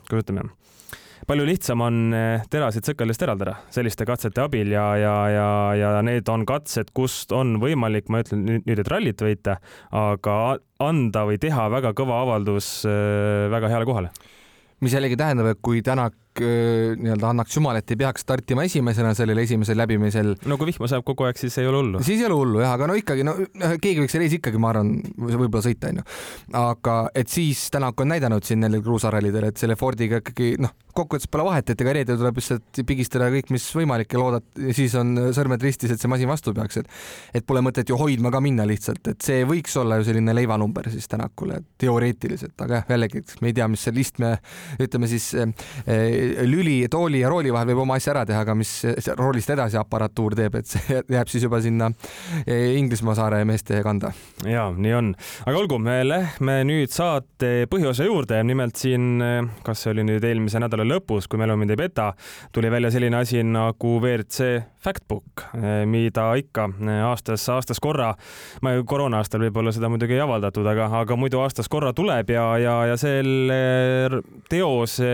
kuidas 0.09 0.25
ütleme, 0.25 0.49
palju 1.31 1.47
lihtsam 1.47 1.83
on 1.85 1.99
eh, 2.17 2.43
terasid 2.51 2.89
sõkaldest 2.91 3.23
eraldada 3.23 3.57
selliste 3.75 4.07
katsete 4.09 4.43
abil 4.43 4.73
ja, 4.75 4.87
ja, 4.99 5.15
ja, 5.31 5.51
ja 5.79 5.93
need 6.07 6.29
on 6.33 6.47
katsed, 6.49 6.91
kust 6.97 7.35
on 7.37 7.59
võimalik, 7.63 8.11
ma 8.11 8.23
ütlen 8.25 8.43
nüüd, 8.49 8.83
et 8.83 8.91
rallit 8.91 9.23
võita, 9.23 9.59
aga 9.95 10.37
anda 10.83 11.25
või 11.29 11.39
teha 11.43 11.69
väga 11.73 11.95
kõva 11.99 12.23
avaldus 12.25 12.81
eh, 12.89 13.47
väga 13.53 13.71
heale 13.73 13.89
kohale. 13.89 14.13
Mis 14.81 14.95
jällegi 14.97 15.19
tähendab, 15.21 15.51
et 15.53 15.61
kui 15.61 15.83
Tänak 15.85 16.17
nii-öelda 16.39 17.31
annaks 17.33 17.57
jumal, 17.57 17.79
et 17.81 17.91
ei 17.91 17.99
peaks 17.99 18.23
startima 18.23 18.63
esimesena 18.69 19.13
sellel 19.19 19.41
esimesel 19.43 19.79
läbimisel. 19.81 20.35
no 20.47 20.59
kui 20.61 20.71
vihma 20.71 20.89
sajab 20.91 21.07
kogu 21.09 21.27
aeg, 21.27 21.39
siis 21.41 21.57
ei 21.59 21.67
ole 21.67 21.81
hullu. 21.83 22.03
siis 22.07 22.21
ei 22.21 22.29
ole 22.29 22.39
hullu 22.39 22.63
jah, 22.63 22.75
aga 22.77 22.87
no 22.91 22.97
ikkagi 22.99 23.27
no 23.27 23.35
keegi 23.83 24.05
võiks 24.05 24.17
reis 24.21 24.37
ikkagi, 24.39 24.61
ma 24.63 24.71
arvan, 24.73 24.93
võib-olla 25.19 25.65
sõita 25.65 25.91
onju. 25.91 26.07
aga 26.61 26.97
et 27.15 27.33
siis 27.33 27.67
Tänak 27.71 28.01
on 28.03 28.11
näidanud 28.11 28.47
siin 28.47 28.63
nendel 28.63 28.83
kruusarallidel, 28.83 29.51
et 29.51 29.61
selle 29.61 29.77
Fordiga 29.79 30.21
ikkagi 30.23 30.55
noh, 30.63 30.73
kokkuvõttes 30.95 31.31
pole 31.31 31.47
vahet, 31.47 31.71
et 31.71 31.83
ega 31.83 31.95
reedel 31.95 32.19
tuleb 32.21 32.39
lihtsalt 32.41 32.81
pigistada 32.87 33.29
kõik, 33.33 33.51
mis 33.55 33.67
võimalik 33.77 34.15
ja 34.15 34.23
loodad, 34.23 34.47
siis 34.77 34.95
on 34.99 35.15
sõrmed 35.37 35.63
ristis, 35.63 35.93
et 35.95 36.03
see 36.03 36.11
masin 36.11 36.31
vastu 36.31 36.55
peaks, 36.57 36.81
et 36.81 37.41
et 37.41 37.47
pole 37.47 37.63
mõtet 37.65 37.89
ju 37.89 37.99
hoidma 37.99 38.33
ka 38.33 38.41
minna 38.43 38.67
lihtsalt, 38.69 39.13
et 39.13 39.23
see 39.25 39.45
võiks 39.49 39.77
olla 39.81 40.01
ju 40.01 40.09
selline 40.11 40.35
leivanumber 40.37 40.91
siis 40.93 41.09
Tänakule 41.11 41.61
teoreetiliselt, 41.81 42.55
aga 42.63 42.81
jah, 42.81 42.91
jällegi 42.95 43.23
me 43.41 43.51
ei 43.51 43.57
tea, 43.57 43.67
mis 43.71 43.83
seal 43.87 43.99
istme, 44.03 44.33
ütleme 44.83 45.09
siis 45.11 45.31
eh, 45.39 46.30
lüli, 46.47 46.89
tooli 46.91 47.23
ja 47.23 47.31
rooli 47.31 47.53
vahel 47.53 47.73
võib 47.73 47.85
oma 47.85 47.97
asja 48.01 48.15
ära 48.15 48.25
teha, 48.29 48.43
aga 48.45 48.55
mis 48.59 48.73
roolist 49.19 49.51
edasi 49.53 49.79
aparatuur 49.81 50.37
teeb, 50.39 50.61
et 50.61 50.71
see 50.71 51.01
jääb 51.17 51.31
siis 51.31 51.47
juba 51.47 51.61
sinna 51.65 51.91
e, 52.45 52.77
Inglismaa 52.79 53.17
saare 53.19 53.43
meeste 53.49 53.83
kanda. 53.87 54.13
ja 54.47 54.69
nii 54.75 54.95
on, 54.97 55.13
aga 55.47 55.61
olgu, 55.61 55.81
me 55.83 56.01
lähme 56.07 56.61
nüüd 56.69 56.93
saate 56.95 57.67
põhiosa 57.71 58.07
juurde, 58.07 58.41
nimelt 58.47 58.81
siin, 58.81 59.23
kas 59.67 59.85
see 59.85 59.95
oli 59.95 60.07
nüüd 60.09 60.25
eelmise 60.27 60.63
nädala 60.63 60.87
lõpus, 60.87 61.29
kui 61.31 61.41
mälu 61.41 61.59
mind 61.61 61.75
ei 61.75 61.81
peta, 61.81 62.11
tuli 62.55 62.71
välja 62.73 62.93
selline 62.95 63.21
asi 63.21 63.43
nagu 63.47 63.97
WRC 64.01 64.53
Factbook, 64.81 65.45
mida 65.91 66.31
ikka 66.41 66.67
aastas, 67.05 67.45
aastas 67.53 67.81
korra, 67.83 68.15
ma 68.65 68.73
koroona 68.89 69.21
aastal 69.21 69.45
võib-olla 69.45 69.75
seda 69.77 69.91
muidugi 69.93 70.17
ei 70.17 70.25
avaldatud, 70.25 70.67
aga, 70.73 70.89
aga 71.03 71.19
muidu 71.21 71.43
aastas 71.45 71.69
korra 71.69 71.93
tuleb 71.97 72.33
ja, 72.33 72.47
ja, 72.63 72.77
ja 72.89 72.97
selle 73.01 73.61
teose 74.49 75.13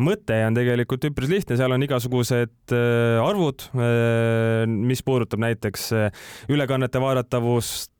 mõte 0.00 0.36
on 0.46 0.56
tegelikult 0.56 1.04
üpris 1.08 1.30
lihtne, 1.30 1.56
seal 1.58 1.74
on 1.74 1.84
igasugused 1.84 2.74
äh, 2.74 3.18
arvud, 3.22 3.66
äh, 3.74 4.64
mis 4.68 5.02
puudutab 5.04 5.42
näiteks 5.42 5.88
äh, 5.96 6.26
ülekannete 6.52 7.02
vaadatavust, 7.02 7.90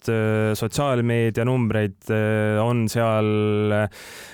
sotsiaalmeedia 0.59 1.45
numbreid, 1.47 2.09
on 2.59 2.89
seal 2.91 3.29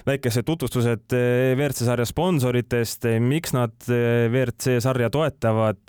väikesed 0.08 0.46
tutvustused 0.48 1.12
WRC 1.12 1.84
sarja 1.84 2.06
sponsoritest, 2.08 3.04
miks 3.20 3.52
nad 3.52 3.76
WRC 3.84 4.78
sarja 4.80 5.10
toetavad, 5.12 5.82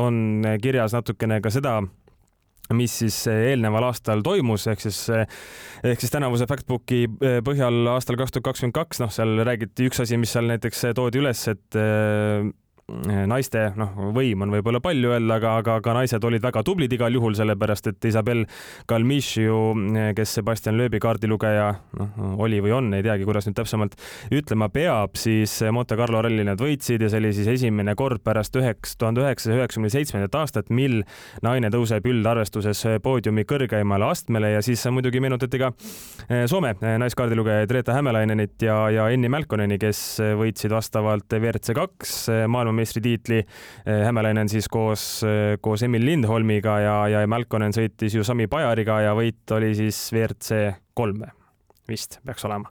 on 0.00 0.48
kirjas 0.64 0.96
natukene 0.96 1.42
ka 1.44 1.52
seda, 1.52 1.74
mis 2.74 2.98
siis 3.02 3.18
eelneval 3.30 3.90
aastal 3.90 4.22
toimus, 4.26 4.66
ehk 4.72 4.82
siis, 4.82 5.00
ehk 5.86 6.02
siis 6.02 6.14
tänavuse 6.14 6.48
Factbooki 6.50 7.04
eh, 7.06 7.40
põhjal 7.46 7.92
aastal 7.94 8.18
kaks 8.18 8.34
tuhat 8.34 8.50
kakskümmend 8.50 8.76
kaks, 8.76 9.02
noh, 9.04 9.12
seal 9.14 9.38
räägiti 9.46 9.90
üks 9.90 10.02
asi, 10.02 10.18
mis 10.20 10.34
seal 10.34 10.48
näiteks 10.50 10.88
toodi 10.98 11.22
üles, 11.22 11.46
et 11.52 11.78
eh, 11.78 12.48
naiste, 12.86 13.72
noh, 13.74 13.96
võim 14.14 14.44
on 14.44 14.52
võib-olla 14.54 14.78
palju 14.78 15.10
öelda, 15.10 15.40
aga, 15.40 15.56
aga 15.58 15.74
ka 15.82 15.94
naised 15.96 16.22
olid 16.22 16.44
väga 16.44 16.62
tublid 16.62 16.92
igal 16.94 17.16
juhul, 17.16 17.34
sellepärast 17.34 17.88
et 17.90 18.06
Isabel 18.06 18.44
Kalmišiu, 18.86 19.56
kes 20.14 20.34
Sebastian 20.38 20.76
Loebi 20.78 21.00
kaardilugeja, 21.02 21.66
noh, 21.98 22.20
oli 22.46 22.60
või 22.62 22.76
on, 22.76 22.92
ei 22.94 23.02
teagi, 23.02 23.26
kuidas 23.26 23.48
nüüd 23.48 23.56
täpsemalt 23.58 23.96
ütlema 24.30 24.68
peab, 24.70 25.18
siis 25.18 25.58
Monte 25.74 25.98
Carlo 25.98 26.20
ralli 26.22 26.44
nad 26.46 26.62
võitsid 26.62 27.02
ja 27.02 27.10
see 27.10 27.24
oli 27.24 27.32
siis 27.34 27.50
esimene 27.56 27.96
kord 27.98 28.22
pärast 28.22 28.54
üheks, 28.54 28.94
tuhande 29.00 29.24
üheksasaja 29.24 29.64
üheksakümne 29.64 29.90
seitsmendat 29.90 30.38
aastat, 30.38 30.70
mil 30.70 31.00
naine 31.42 31.72
tõuseb 31.74 32.06
üldarvestuses 32.06 32.84
poodiumi 33.02 33.42
kõrgeimale 33.50 34.06
astmele 34.12 34.52
ja 34.54 34.62
siis 34.62 34.86
muidugi 34.94 35.24
meenutati 35.24 35.58
ka 35.58 35.72
eh, 36.28 36.46
Soome 36.46 36.76
naiskaardilugejaid 36.78 37.76
Reeta 37.80 37.98
Hämelainenit 37.98 38.62
ja, 38.62 38.78
ja 38.94 39.10
Enni 39.10 39.32
Mälkoneni, 39.32 39.82
kes 39.82 40.06
võitsid 40.38 40.70
vastavalt 40.70 41.26
WRC 41.34 41.74
kaks 41.74 42.16
maailma 42.46 42.75
maailmameistritiitli. 42.76 43.38
Eh, 43.86 44.04
Hämelainen 44.04 44.48
siis 44.48 44.68
koos, 44.68 45.22
eh, 45.24 45.58
koos 45.60 45.82
Emil 45.82 46.04
Lindholmiga 46.04 46.78
ja, 46.80 47.08
ja 47.08 47.26
Malkonen 47.26 47.72
sõitis 47.72 48.14
ju 48.14 48.24
Sami 48.24 48.46
Pajariga 48.46 49.00
ja 49.00 49.14
võit 49.16 49.50
oli 49.56 49.74
siis 49.74 50.12
WRC 50.12 50.76
kolme 50.94 51.32
vist 51.88 52.18
peaks 52.26 52.44
olema. 52.44 52.68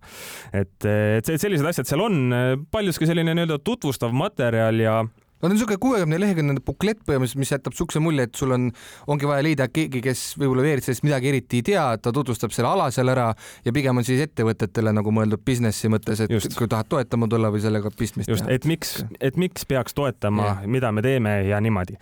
et, 0.54 0.86
eh, 0.86 1.18
et 1.18 1.42
sellised 1.42 1.66
asjad 1.66 1.88
seal 1.88 2.02
on, 2.04 2.34
paljuski 2.72 3.08
selline 3.08 3.34
nii-öelda 3.34 3.60
tutvustav 3.64 4.12
materjal 4.14 4.80
ja 4.80 5.04
no 5.36 5.50
ta 5.50 5.50
on 5.50 5.52
niisugune 5.52 5.80
kuuekümne 5.84 6.20
leheküljeline 6.22 6.62
buklett 6.64 7.02
põhimõtteliselt, 7.04 7.40
mis 7.42 7.52
jätab 7.52 7.74
niisuguse 7.74 8.02
mulje, 8.04 8.26
et 8.30 8.40
sul 8.40 8.54
on, 8.56 8.70
ongi 9.12 9.28
vaja 9.28 9.44
leida 9.44 9.68
keegi, 9.68 10.00
kes 10.04 10.22
võib-olla 10.40 10.64
WRC-st 10.64 11.04
midagi 11.04 11.28
eriti 11.32 11.60
ei 11.60 11.66
tea, 11.72 11.84
ta 12.00 12.14
tutvustab 12.16 12.54
selle 12.56 12.70
ala 12.72 12.88
seal 12.96 13.12
ära 13.12 13.28
ja 13.66 13.74
pigem 13.76 14.00
on 14.00 14.08
siis 14.08 14.24
ettevõtetele 14.24 14.94
nagu 14.96 15.12
mõeldud 15.16 15.44
businessi 15.46 15.92
mõttes, 15.92 16.22
et 16.24 16.32
just. 16.32 16.56
kui 16.56 16.70
tahad 16.72 16.88
toetama 16.92 17.28
tulla 17.32 17.52
või 17.52 17.64
sellega 17.66 17.92
pistmist 17.92 18.32
just, 18.32 18.46
teha. 18.46 18.56
et 18.56 18.68
miks, 18.70 18.96
et 19.20 19.40
miks 19.42 19.68
peaks 19.68 19.98
toetama, 19.98 20.62
mida 20.72 20.94
me 20.96 21.04
teeme 21.04 21.36
ja 21.50 21.60
niimoodi. 21.60 22.00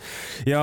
ja 0.50 0.62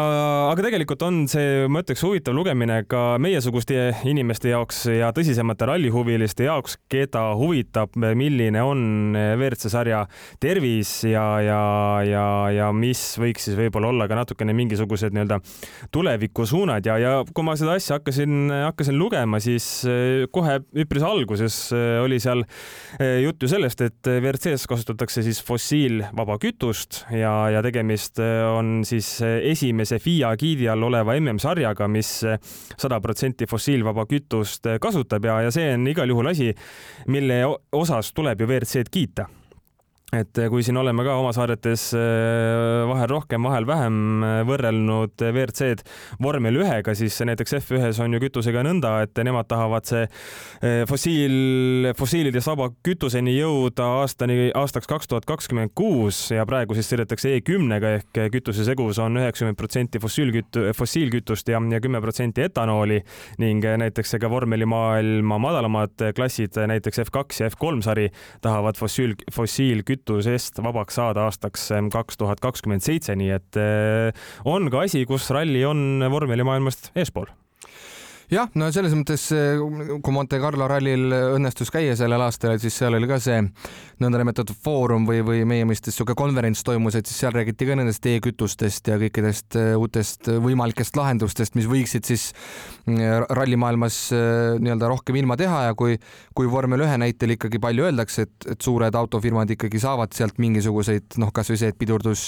aga 0.52 0.68
tegelikult 0.68 1.02
on 1.08 1.24
see, 1.32 1.66
ma 1.66 1.82
ütleks, 1.82 2.06
huvitav 2.06 2.38
lugemine 2.38 2.84
ka 2.86 3.18
meiesuguste 3.18 3.90
inimeste 4.06 4.54
jaoks 4.54 4.84
ja 4.94 5.10
tõsisemate 5.16 5.66
rallihuviliste 5.72 6.46
jaoks, 6.46 6.78
keda 6.90 7.32
huvitab, 7.40 7.98
milline 7.98 8.62
on 8.62 8.86
WRC 9.18 9.74
sarja 9.74 10.04
tervis 10.38 11.00
ja, 11.10 11.26
ja, 11.42 11.60
ja 12.06 12.24
ja 12.60 12.69
mis 12.76 13.00
võiks 13.20 13.46
siis 13.48 13.56
võib-olla 13.58 13.90
olla 13.90 14.06
ka 14.10 14.18
natukene 14.18 14.54
mingisugused 14.56 15.14
nii-öelda 15.14 15.40
tulevikusuunad 15.94 16.86
ja, 16.86 16.96
ja 17.00 17.12
kui 17.34 17.46
ma 17.46 17.56
seda 17.58 17.76
asja 17.78 17.98
hakkasin, 17.98 18.52
hakkasin 18.66 18.98
lugema, 18.98 19.40
siis 19.42 19.66
eh, 19.88 20.26
kohe 20.32 20.58
üpris 20.84 21.04
alguses 21.06 21.58
eh, 21.76 21.96
oli 22.02 22.20
seal 22.22 22.44
eh, 22.44 23.20
juttu 23.24 23.48
sellest, 23.50 23.84
et 23.86 24.10
WRC-s 24.12 24.68
kasutatakse 24.70 25.24
siis 25.26 25.42
fossiilvaba 25.46 26.38
kütust 26.42 27.04
ja, 27.14 27.34
ja 27.54 27.64
tegemist 27.66 28.20
on 28.20 28.80
siis 28.88 29.12
esimese 29.24 30.00
FIA 30.02 30.32
giidi 30.40 30.68
all 30.70 30.88
oleva 30.90 31.16
MM-sarjaga, 31.18 31.88
mis 31.90 32.12
sada 32.20 33.00
protsenti 33.02 33.48
fossiilvaba 33.50 34.06
kütust 34.10 34.68
kasutab 34.82 35.28
ja, 35.28 35.40
ja 35.46 35.52
see 35.54 35.74
on 35.74 35.88
igal 35.90 36.10
juhul 36.10 36.32
asi, 36.32 36.52
mille 37.10 37.42
osas 37.76 38.14
tuleb 38.16 38.40
ju 38.40 38.50
WRC-d 38.50 38.90
kiita 38.92 39.28
et 40.10 40.38
eh, 40.42 40.48
kui 40.50 40.64
siin 40.66 40.78
oleme 40.80 41.04
ka 41.06 41.14
oma 41.20 41.30
saadetes 41.34 41.90
eh, 41.94 42.82
vahel 42.90 43.10
rohkem, 43.12 43.44
vahel 43.46 43.66
vähem 43.68 44.24
eh, 44.26 44.38
võrrelnud 44.48 45.14
WRC-d 45.22 45.84
vormel 46.22 46.58
ühega, 46.58 46.94
siis 46.98 47.20
näiteks 47.26 47.54
F1-s 47.60 48.00
on 48.02 48.16
ju 48.16 48.22
kütusega 48.24 48.64
nõnda, 48.66 48.96
et 49.06 49.20
nemad 49.26 49.46
tahavad 49.50 49.86
see 49.86 50.06
fossiil, 50.88 51.90
fossiilidest 51.96 52.50
vaba 52.50 52.68
kütuseni 52.84 53.36
jõuda 53.36 53.86
aastani, 54.00 54.50
aastaks 54.56 54.88
kaks 54.90 55.10
tuhat 55.10 55.26
kakskümmend 55.28 55.72
kuus 55.78 56.18
ja 56.34 56.44
praegu 56.48 56.74
siis 56.76 56.90
sõidetakse 56.90 57.32
E10-ga 57.38 57.94
ehk 58.00 58.20
kütuse 58.34 58.66
segus 58.66 58.98
on 59.02 59.20
üheksakümmend 59.20 59.58
protsenti 59.58 60.02
fossiilkütu-, 60.02 60.66
fossiilkütust 60.76 61.52
ja, 61.52 61.62
ja 61.72 61.80
kümme 61.82 62.02
protsenti 62.02 62.44
etanooli 62.48 63.00
ning 63.42 63.64
näiteks 63.84 64.18
ka 64.20 64.30
vormelimaailma 64.32 65.38
madalamad 65.42 66.10
klassid, 66.16 66.58
näiteks 66.70 67.04
F2 67.06 67.44
ja 67.44 67.50
F3 67.52 67.86
sari 67.86 68.08
tahavad 68.44 68.78
fossiil, 68.80 69.16
fossiilkütust 69.32 69.99
kütusest 70.00 70.58
vabaks 70.64 70.96
saada 70.98 71.28
aastaks 71.28 71.68
kaks 71.92 72.18
tuhat 72.20 72.40
kakskümmend 72.40 72.84
seitse, 72.84 73.14
nii 73.16 73.30
et 73.36 73.60
eh, 73.60 74.24
on 74.48 74.70
ka 74.72 74.86
asi, 74.88 75.04
kus 75.08 75.28
ralli 75.34 75.64
on 75.68 76.02
vormelimaailmast 76.10 76.92
eespool 76.98 77.30
jah, 78.30 78.50
no 78.54 78.70
selles 78.74 78.94
mõttes, 78.96 79.28
kui 80.02 80.14
Monte 80.14 80.40
Carlo 80.42 80.68
rallil 80.70 81.10
õnnestus 81.36 81.72
käia 81.72 81.96
sellel 81.98 82.22
aastal, 82.24 82.58
siis 82.62 82.76
seal 82.80 82.96
oli 82.98 83.08
ka 83.10 83.18
see 83.22 83.40
nõndanimetatud 84.00 84.56
foorum 84.64 85.04
või, 85.08 85.20
või 85.24 85.42
meie 85.48 85.66
mõistes 85.68 85.92
niisugune 85.92 86.16
konverents 86.16 86.62
toimus, 86.64 86.96
et 86.96 87.08
siis 87.08 87.20
seal 87.20 87.34
räägiti 87.34 87.68
ka 87.68 87.76
nendest 87.76 88.06
e-kütustest 88.08 88.88
ja 88.88 88.96
kõikidest 89.00 89.56
äh, 89.60 89.72
uutest 89.78 90.30
võimalikest 90.40 90.96
lahendustest, 90.96 91.56
mis 91.58 91.68
võiksid 91.68 92.08
siis 92.08 92.30
äh, 92.88 93.20
rallimaailmas 93.28 93.98
äh, 94.16 94.56
nii-öelda 94.62 94.88
rohkem 94.90 95.20
ilma 95.20 95.36
teha 95.40 95.66
ja 95.68 95.76
kui, 95.78 95.98
kui 96.36 96.48
vormel 96.50 96.86
ühe 96.86 96.96
näitel 97.02 97.36
ikkagi 97.36 97.60
palju 97.62 97.88
öeldakse, 97.90 98.24
et, 98.28 98.48
et 98.54 98.64
suured 98.64 98.96
autofirmad 98.96 99.52
ikkagi 99.56 99.82
saavad 99.82 100.16
sealt 100.16 100.40
mingisuguseid 100.40 101.20
noh, 101.20 101.32
kasvõi 101.36 101.60
see, 101.60 101.72
et 101.74 101.80
pidurdus, 101.80 102.24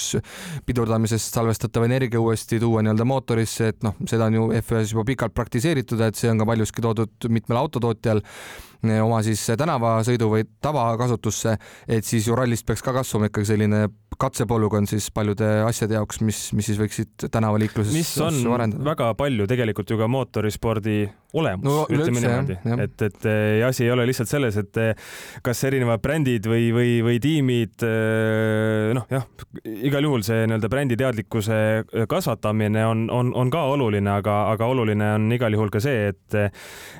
pidurdamisest 0.67 1.39
salvestatav 1.39 1.87
energia 1.87 2.21
uuesti 2.21 2.61
tuua 2.61 2.85
nii-öelda 2.85 3.07
mootorisse, 3.09 3.71
et 3.73 3.81
noh, 3.85 3.97
seda 4.09 4.29
on 4.29 4.37
ju 4.37 4.47
F1-s 4.61 4.93
juba 4.93 5.07
pikalt 5.09 5.33
praktiseeritud 5.33 5.92
kasutada, 5.93 6.09
et 6.09 6.19
see 6.19 6.31
on 6.31 6.41
ka 6.41 6.47
paljuski 6.49 6.83
toodud 6.83 7.29
mitmel 7.29 7.59
autotootjal 7.61 8.21
oma 9.03 9.21
siis 9.25 9.45
tänavasõidu 9.59 10.29
või 10.31 10.47
tavakasutusse, 10.63 11.57
et 11.87 12.07
siis 12.07 12.27
ju 12.27 12.37
rallist 12.37 12.65
peaks 12.67 12.83
ka 12.85 12.93
kasvama 12.95 13.31
ikkagi 13.31 13.53
selline 13.53 13.87
katsepolügoon 14.19 14.87
siis 14.87 15.09
paljude 15.13 15.47
asjade 15.67 15.97
jaoks, 15.97 16.21
mis, 16.25 16.45
mis 16.53 16.69
siis 16.69 16.79
võiksid 16.79 17.27
tänavaliikluses 17.33 17.93
mis 17.95 18.13
on 18.21 18.39
arendada. 18.53 18.85
väga 18.85 19.11
palju 19.17 19.47
tegelikult 19.49 19.89
ju 19.89 19.97
ka 19.99 20.07
mootorispordi 20.11 20.97
olemus 21.33 21.65
no,, 21.65 21.77
ütleme 21.89 22.21
niimoodi, 22.21 22.57
et, 22.83 23.05
et 23.07 23.27
ja 23.59 23.69
asi 23.71 23.87
ei 23.87 23.91
ole 23.93 24.05
lihtsalt 24.05 24.29
selles, 24.29 24.57
et 24.61 24.79
kas 25.45 25.63
erinevad 25.65 26.01
brändid 26.03 26.45
või, 26.49 26.67
või, 26.75 26.91
või 27.05 27.17
tiimid 27.23 27.85
noh, 28.93 29.07
jah, 29.09 29.25
igal 29.65 30.05
juhul 30.05 30.25
see 30.25 30.43
nii-öelda 30.45 30.69
brändi 30.69 30.97
teadlikkuse 30.99 31.57
kasvatamine 32.09 32.85
on, 32.85 33.07
on, 33.13 33.33
on 33.39 33.53
ka 33.53 33.65
oluline, 33.73 34.13
aga, 34.13 34.37
aga 34.53 34.69
oluline 34.69 35.09
on 35.17 35.27
igal 35.33 35.57
juhul 35.57 35.73
ka 35.73 35.81
see, 35.83 36.11
et 36.13 36.39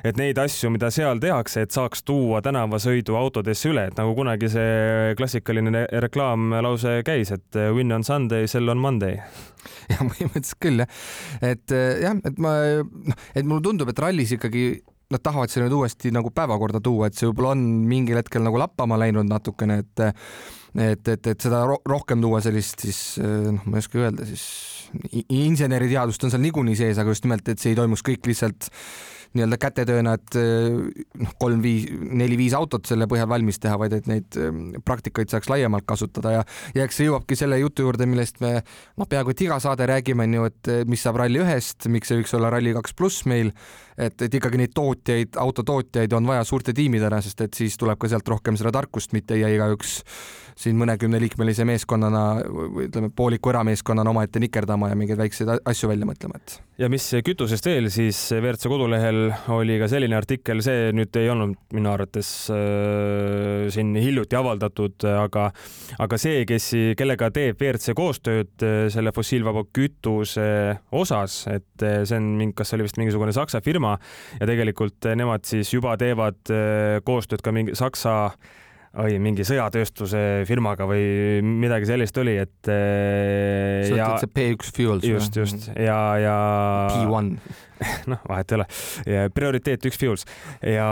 et 0.04 0.18
neid 0.18 0.38
asju, 0.40 0.72
mida 0.74 0.90
seal 0.94 1.22
tehakse, 1.22 1.64
et 1.64 1.73
saaks 1.74 2.04
tuua 2.06 2.40
tänavasõidu 2.44 3.16
autodesse 3.18 3.70
üle, 3.72 3.88
et 3.90 3.98
nagu 3.98 4.14
kunagi 4.16 4.50
see 4.52 5.14
klassikaline 5.18 5.86
reklaamlause 6.04 7.00
käis, 7.06 7.34
et 7.34 7.60
win 7.74 7.92
on 7.96 8.06
Sunday, 8.06 8.48
sell 8.50 8.70
on 8.72 8.80
Monday. 8.82 9.18
jah, 9.90 10.02
põhimõtteliselt 10.02 10.60
küll 10.62 10.82
jah, 10.84 10.96
et 11.52 11.74
eh, 11.74 12.02
jah, 12.04 12.18
et 12.24 12.42
ma 12.42 12.56
noh, 12.80 13.22
et 13.34 13.46
mulle 13.46 13.64
tundub, 13.64 13.90
et 13.90 14.02
rallis 14.04 14.34
ikkagi 14.36 14.66
nad 15.12 15.22
tahavad 15.22 15.52
selle 15.52 15.68
nüüd 15.68 15.78
uuesti 15.78 16.10
nagu 16.14 16.32
päevakorda 16.34 16.80
tuua, 16.84 17.08
et 17.08 17.18
see 17.18 17.28
võib-olla 17.28 17.54
on 17.54 17.64
mingil 17.88 18.18
hetkel 18.18 18.44
nagu 18.44 18.58
lappama 18.60 18.98
läinud 19.00 19.28
natukene, 19.30 19.82
et 19.84 20.06
et, 20.74 21.06
et, 21.06 21.26
et 21.30 21.38
seda 21.38 21.60
rohkem 21.86 22.22
tuua 22.24 22.40
sellist 22.42 22.82
siis 22.82 23.00
eh, 23.22 23.50
noh, 23.54 23.62
ma 23.68 23.78
ei 23.78 23.84
oska 23.84 24.00
öelda 24.00 24.26
siis 24.26 24.46
inseneriteadust 25.30 26.24
on 26.26 26.32
seal 26.32 26.42
niikuinii 26.42 26.78
sees, 26.78 26.98
aga 27.00 27.14
just 27.14 27.26
nimelt, 27.26 27.46
et 27.50 27.62
see 27.62 27.72
ei 27.72 27.78
toimuks 27.78 28.02
kõik 28.06 28.26
lihtsalt 28.30 28.70
nii-öelda 29.34 29.58
kätetööna, 29.60 30.14
et 30.18 30.36
eh, 30.38 30.76
noh, 31.20 31.34
kolm-viis, 31.40 31.88
neli-viis 31.90 32.54
autot 32.56 32.86
selle 32.86 33.08
põhjal 33.10 33.28
valmis 33.30 33.58
teha, 33.62 33.76
vaid 33.80 33.96
et 33.96 34.08
neid 34.10 34.38
eh, 34.40 34.60
praktikaid 34.86 35.32
saaks 35.32 35.50
laiemalt 35.50 35.86
kasutada 35.88 36.36
ja, 36.36 36.44
ja 36.76 36.86
eks 36.86 37.00
see 37.00 37.08
jõuabki 37.08 37.38
selle 37.38 37.58
jutu 37.60 37.86
juurde, 37.86 38.06
millest 38.10 38.40
me 38.44 38.56
noh, 38.60 39.08
peaaegu 39.10 39.34
et 39.34 39.44
iga 39.46 39.58
saade 39.62 39.88
räägime, 39.90 40.28
on 40.28 40.38
ju, 40.38 40.46
et 40.52 40.72
eh, 40.72 40.84
mis 40.90 41.02
saab 41.02 41.18
Rally 41.22 41.42
ühest, 41.42 41.88
miks 41.90 42.12
see 42.12 42.20
võiks 42.20 42.36
olla 42.38 42.52
Rally 42.54 42.76
kaks 42.78 42.94
pluss 42.98 43.26
meil, 43.30 43.50
et, 43.98 44.16
et 44.22 44.38
ikkagi 44.40 44.60
neid 44.60 44.74
tootjaid, 44.76 45.38
autotootjaid 45.40 46.14
on 46.14 46.30
vaja 46.30 46.46
suurte 46.46 46.76
tiimidena, 46.76 47.20
sest 47.24 47.46
et 47.46 47.58
siis 47.58 47.78
tuleb 47.80 47.98
ka 48.00 48.10
sealt 48.10 48.28
rohkem 48.30 48.58
seda 48.60 48.74
tarkust, 48.74 49.14
mitte 49.16 49.38
ei 49.38 49.44
jää 49.44 49.54
igaüks 49.58 50.00
siin 50.58 50.78
mõnekümneliikmelise 50.78 51.66
meeskonnana 51.66 52.24
ütleme, 52.84 53.10
pooliku 53.16 53.50
erameeskonnana 53.50 54.12
omaette 54.12 54.42
nikerdama 54.42 54.90
ja 54.92 54.98
mingeid 54.98 55.18
väikseid 55.18 55.50
asju 55.66 55.90
välja 55.90 56.06
mõtlema, 56.08 56.38
et. 56.38 56.56
ja 56.78 56.88
mis 56.92 57.08
kütusest 57.26 57.66
veel, 57.66 57.88
siis 57.92 58.18
WRC 58.36 58.70
kodulehel 58.70 59.20
oli 59.54 59.80
ka 59.82 59.88
selline 59.90 60.16
artikkel, 60.18 60.62
see 60.64 60.92
nüüd 60.94 61.18
ei 61.18 61.30
olnud 61.32 61.58
minu 61.74 61.90
arvates 61.90 62.30
äh, 62.54 63.66
siin 63.74 63.94
hiljuti 63.98 64.38
avaldatud, 64.38 65.08
aga, 65.24 65.48
aga 66.06 66.20
see, 66.20 66.44
kes, 66.48 66.70
kellega 66.98 67.32
teeb 67.34 67.58
WRC 67.58 67.96
koostööd 67.98 68.66
äh, 68.66 68.86
selle 68.94 69.14
fossiilvaba 69.14 69.66
kütuse 69.74 70.48
osas, 70.94 71.44
et 71.50 71.86
äh, 71.86 72.02
see 72.06 72.20
on 72.20 72.54
kas 72.54 72.70
see 72.70 72.78
oli 72.78 72.88
vist 72.88 73.00
mingisugune 73.00 73.34
Saksa 73.34 73.62
firma 73.64 73.96
ja 74.38 74.46
tegelikult 74.46 75.10
nemad 75.18 75.46
siis 75.48 75.72
juba 75.74 75.98
teevad 76.00 76.38
äh, 76.52 77.00
koostööd 77.06 77.42
ka 77.42 77.54
mingi 77.54 77.74
Saksa 77.78 78.14
oi, 79.02 79.18
mingi 79.22 79.44
sõjatööstuse 79.46 80.44
firmaga 80.48 80.86
või 80.88 81.42
midagi 81.42 81.88
sellist 81.88 82.18
oli, 82.22 82.36
et. 82.42 82.56
sa 82.64 83.94
ütled 83.94 84.22
see 84.22 84.32
P1 84.38 84.74
Fuels? 84.76 85.06
just, 85.08 85.36
just 85.38 85.68
ja, 85.74 85.98
ja. 86.22 86.36
P1 86.94 87.34
noh, 88.12 88.22
vahet 88.28 88.52
ei 88.52 88.58
ole. 88.58 88.66
prioriteet 89.34 89.88
üks 89.90 89.98
Fuels 90.00 90.24
ja, 90.62 90.88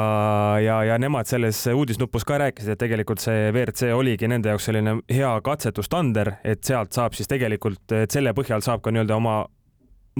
ja, 0.62 0.80
ja 0.88 0.98
nemad 1.00 1.30
selles 1.30 1.62
uudisnupus 1.72 2.26
ka 2.28 2.40
rääkisid, 2.42 2.74
et 2.74 2.82
tegelikult 2.82 3.22
see 3.22 3.50
WRC 3.52 3.92
oligi 3.96 4.30
nende 4.30 4.52
jaoks 4.52 4.68
selline 4.70 4.98
hea 5.10 5.32
katsetustander, 5.46 6.36
et 6.44 6.62
sealt 6.66 6.94
saab 6.96 7.16
siis 7.18 7.30
tegelikult, 7.30 7.84
et 7.94 8.12
selle 8.12 8.34
põhjal 8.36 8.64
saab 8.64 8.82
ka 8.84 8.94
nii-öelda 8.94 9.18
oma 9.18 9.42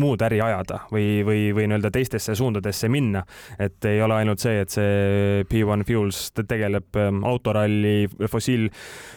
muud 0.01 0.23
äri 0.25 0.41
ajada 0.41 0.83
või, 0.93 1.21
või, 1.27 1.43
või 1.57 1.67
nii-öelda 1.69 1.91
teistesse 1.93 2.35
suundadesse 2.39 2.89
minna. 2.93 3.25
et 3.59 3.85
ei 3.89 4.01
ole 4.03 4.15
ainult 4.23 4.41
see, 4.41 4.63
et 4.63 4.73
see 4.73 5.45
P1 5.51 5.85
Fuels 5.89 6.23
tegeleb 6.39 6.97
ähm, 6.97 7.21
autoralli 7.29 8.09
fossiil, 8.31 8.69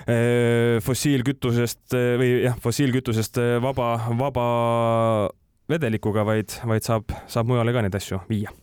äh, 0.10 0.82
fossiilkütusest 0.84 1.96
äh, 1.96 2.12
või 2.20 2.34
jah, 2.48 2.60
fossiilkütusest 2.62 3.42
äh, 3.42 3.56
vaba, 3.64 3.96
vaba 4.20 4.46
vedelikuga, 5.70 6.26
vaid, 6.28 6.60
vaid 6.68 6.86
saab, 6.86 7.16
saab 7.32 7.50
mujale 7.50 7.74
ka 7.74 7.86
neid 7.86 8.02
asju 8.02 8.24
viia 8.30 8.54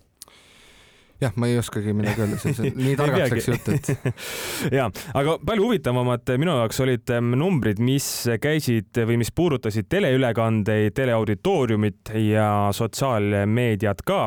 jah, 1.22 1.32
ma 1.36 1.48
ei 1.50 1.58
oskagi 1.60 1.94
midagi 1.96 2.24
öelda, 2.24 2.38
see 2.42 2.52
on 2.52 2.78
nii 2.82 2.94
targaks 3.00 3.34
läks 3.36 3.48
jutt, 3.50 3.68
et. 3.72 3.90
ja, 4.78 4.88
aga 5.18 5.38
palju 5.46 5.66
huvitavamad 5.68 6.34
minu 6.42 6.56
jaoks 6.60 6.82
olid 6.84 7.14
ähm, 7.14 7.34
numbrid, 7.38 7.82
mis 7.82 8.06
käisid 8.42 9.02
või 9.08 9.18
mis 9.22 9.32
puudutasid 9.34 9.90
teleülekandeid, 9.92 10.94
teleauditooriumit 10.98 12.14
ja 12.28 12.48
sotsiaalmeediat 12.76 14.02
ka 14.06 14.26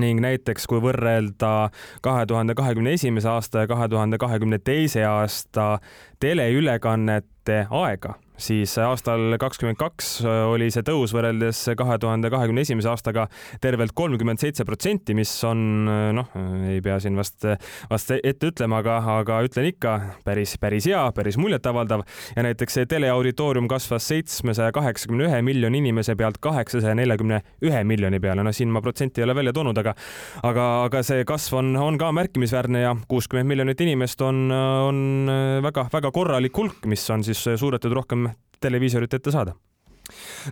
ning 0.00 0.18
näiteks 0.22 0.66
kui 0.70 0.80
võrrelda 0.82 1.70
kahe 2.02 2.26
tuhande 2.26 2.56
kahekümne 2.58 2.96
esimese 2.98 3.30
aasta 3.30 3.62
ja 3.64 3.70
kahe 3.70 3.88
tuhande 3.88 4.18
kahekümne 4.18 4.58
teise 4.58 5.04
aasta 5.06 5.78
teleülekannete 6.22 7.66
aega 7.70 8.16
siis 8.40 8.72
aastal 8.82 9.36
kakskümmend 9.38 9.78
kaks 9.78 10.08
äh, 10.24 10.42
oli 10.50 10.66
see 10.74 10.82
tõus 10.86 11.12
võrreldes 11.14 11.60
kahe 11.78 11.98
tuhande 12.02 12.30
kahekümne 12.32 12.64
esimese 12.64 12.90
aastaga 12.90 13.28
tervelt 13.62 13.94
kolmkümmend 13.94 14.42
seitse 14.42 14.66
protsenti, 14.66 15.14
mis 15.14 15.30
on 15.46 15.86
äh, 15.90 16.08
noh, 16.16 16.32
ei 16.70 16.80
pea 16.84 16.98
siin 17.02 17.14
vast, 17.18 17.46
vast 17.90 18.10
ette 18.16 18.50
ütlema, 18.50 18.80
aga, 18.82 18.98
aga 19.20 19.38
ütlen 19.46 19.68
ikka 19.70 19.94
päris, 20.26 20.56
päris 20.60 20.88
hea, 20.90 21.04
päris 21.14 21.38
muljetavaldav 21.38 22.02
ja 22.34 22.46
näiteks 22.46 22.80
see 22.80 22.88
teleauditoorium 22.90 23.68
kasvas 23.70 24.08
seitsmesaja 24.10 24.74
kaheksakümne 24.74 25.28
ühe 25.28 25.40
miljoni 25.46 25.82
inimese 25.84 26.16
pealt 26.18 26.40
kaheksasaja 26.42 26.96
neljakümne 26.98 27.40
ühe 27.64 27.84
miljoni 27.86 28.20
peale. 28.20 28.42
no 28.42 28.52
siin 28.52 28.72
ma 28.74 28.82
protsenti 28.82 29.22
ei 29.22 29.28
ole 29.28 29.38
välja 29.38 29.54
toonud, 29.54 29.78
aga, 29.78 29.94
aga, 30.42 30.66
aga 30.88 31.04
see 31.06 31.22
kasv 31.28 31.60
on, 31.60 31.70
on 31.78 31.98
ka 32.00 32.10
märkimisväärne 32.18 32.82
ja 32.82 32.96
kuuskümmend 33.08 33.52
miljonit 33.54 33.80
inimest 33.86 34.26
on, 34.26 34.50
on 34.50 35.32
väga-väga 35.62 36.10
korralik 36.14 36.56
hulk, 36.58 36.82
mis 36.90 37.06
on 37.14 37.22
siis 37.26 37.46
suudetud 37.60 37.94
rohkem 37.94 38.23
televiisorit 38.64 39.14
ette 39.18 39.34
saada 39.34 39.54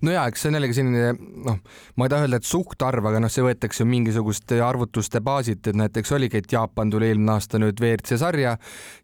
no 0.02 0.12
ja 0.12 0.24
eks 0.28 0.42
see 0.42 0.50
on 0.50 0.56
jällegi 0.56 0.76
selline 0.76 1.12
noh, 1.44 1.58
ma 2.00 2.06
ei 2.06 2.12
taha 2.12 2.26
öelda, 2.26 2.38
et 2.40 2.48
suhtarv, 2.48 3.04
aga 3.10 3.20
noh, 3.22 3.30
see 3.32 3.44
võetakse 3.44 3.84
mingisuguste 3.88 4.58
arvutuste 4.64 5.20
baasilt, 5.24 5.68
et 5.68 5.78
näiteks 5.78 6.14
oligi, 6.16 6.40
et 6.40 6.54
Jaapan 6.54 6.92
tuli 6.92 7.10
eelmine 7.10 7.34
aasta 7.34 7.60
nüüd 7.60 7.80
WRC 7.82 8.16
sarja 8.20 8.54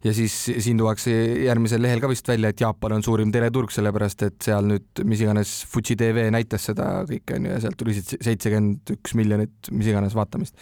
ja 0.05 0.13
siis 0.15 0.35
siin 0.49 0.81
tuuakse 0.81 1.13
järgmisel 1.45 1.83
lehel 1.85 2.01
ka 2.01 2.09
vist 2.11 2.29
välja, 2.29 2.51
et 2.51 2.63
Jaapan 2.63 2.97
on 2.97 3.05
suurim 3.05 3.33
teleturg, 3.35 3.73
sellepärast 3.73 4.25
et 4.25 4.49
seal 4.49 4.69
nüüd 4.71 5.03
mis 5.09 5.23
iganes 5.25 5.53
Fuji 5.69 5.97
TV 5.99 6.29
näitas 6.33 6.69
seda 6.71 6.89
kõike 7.09 7.37
onju 7.37 7.53
ja 7.53 7.61
sealt 7.65 7.79
tuli 7.79 7.97
seitsekümmend 8.01 8.95
üks 8.97 9.15
miljonit 9.19 9.73
mis 9.75 9.91
iganes 9.91 10.17
vaatamist. 10.17 10.57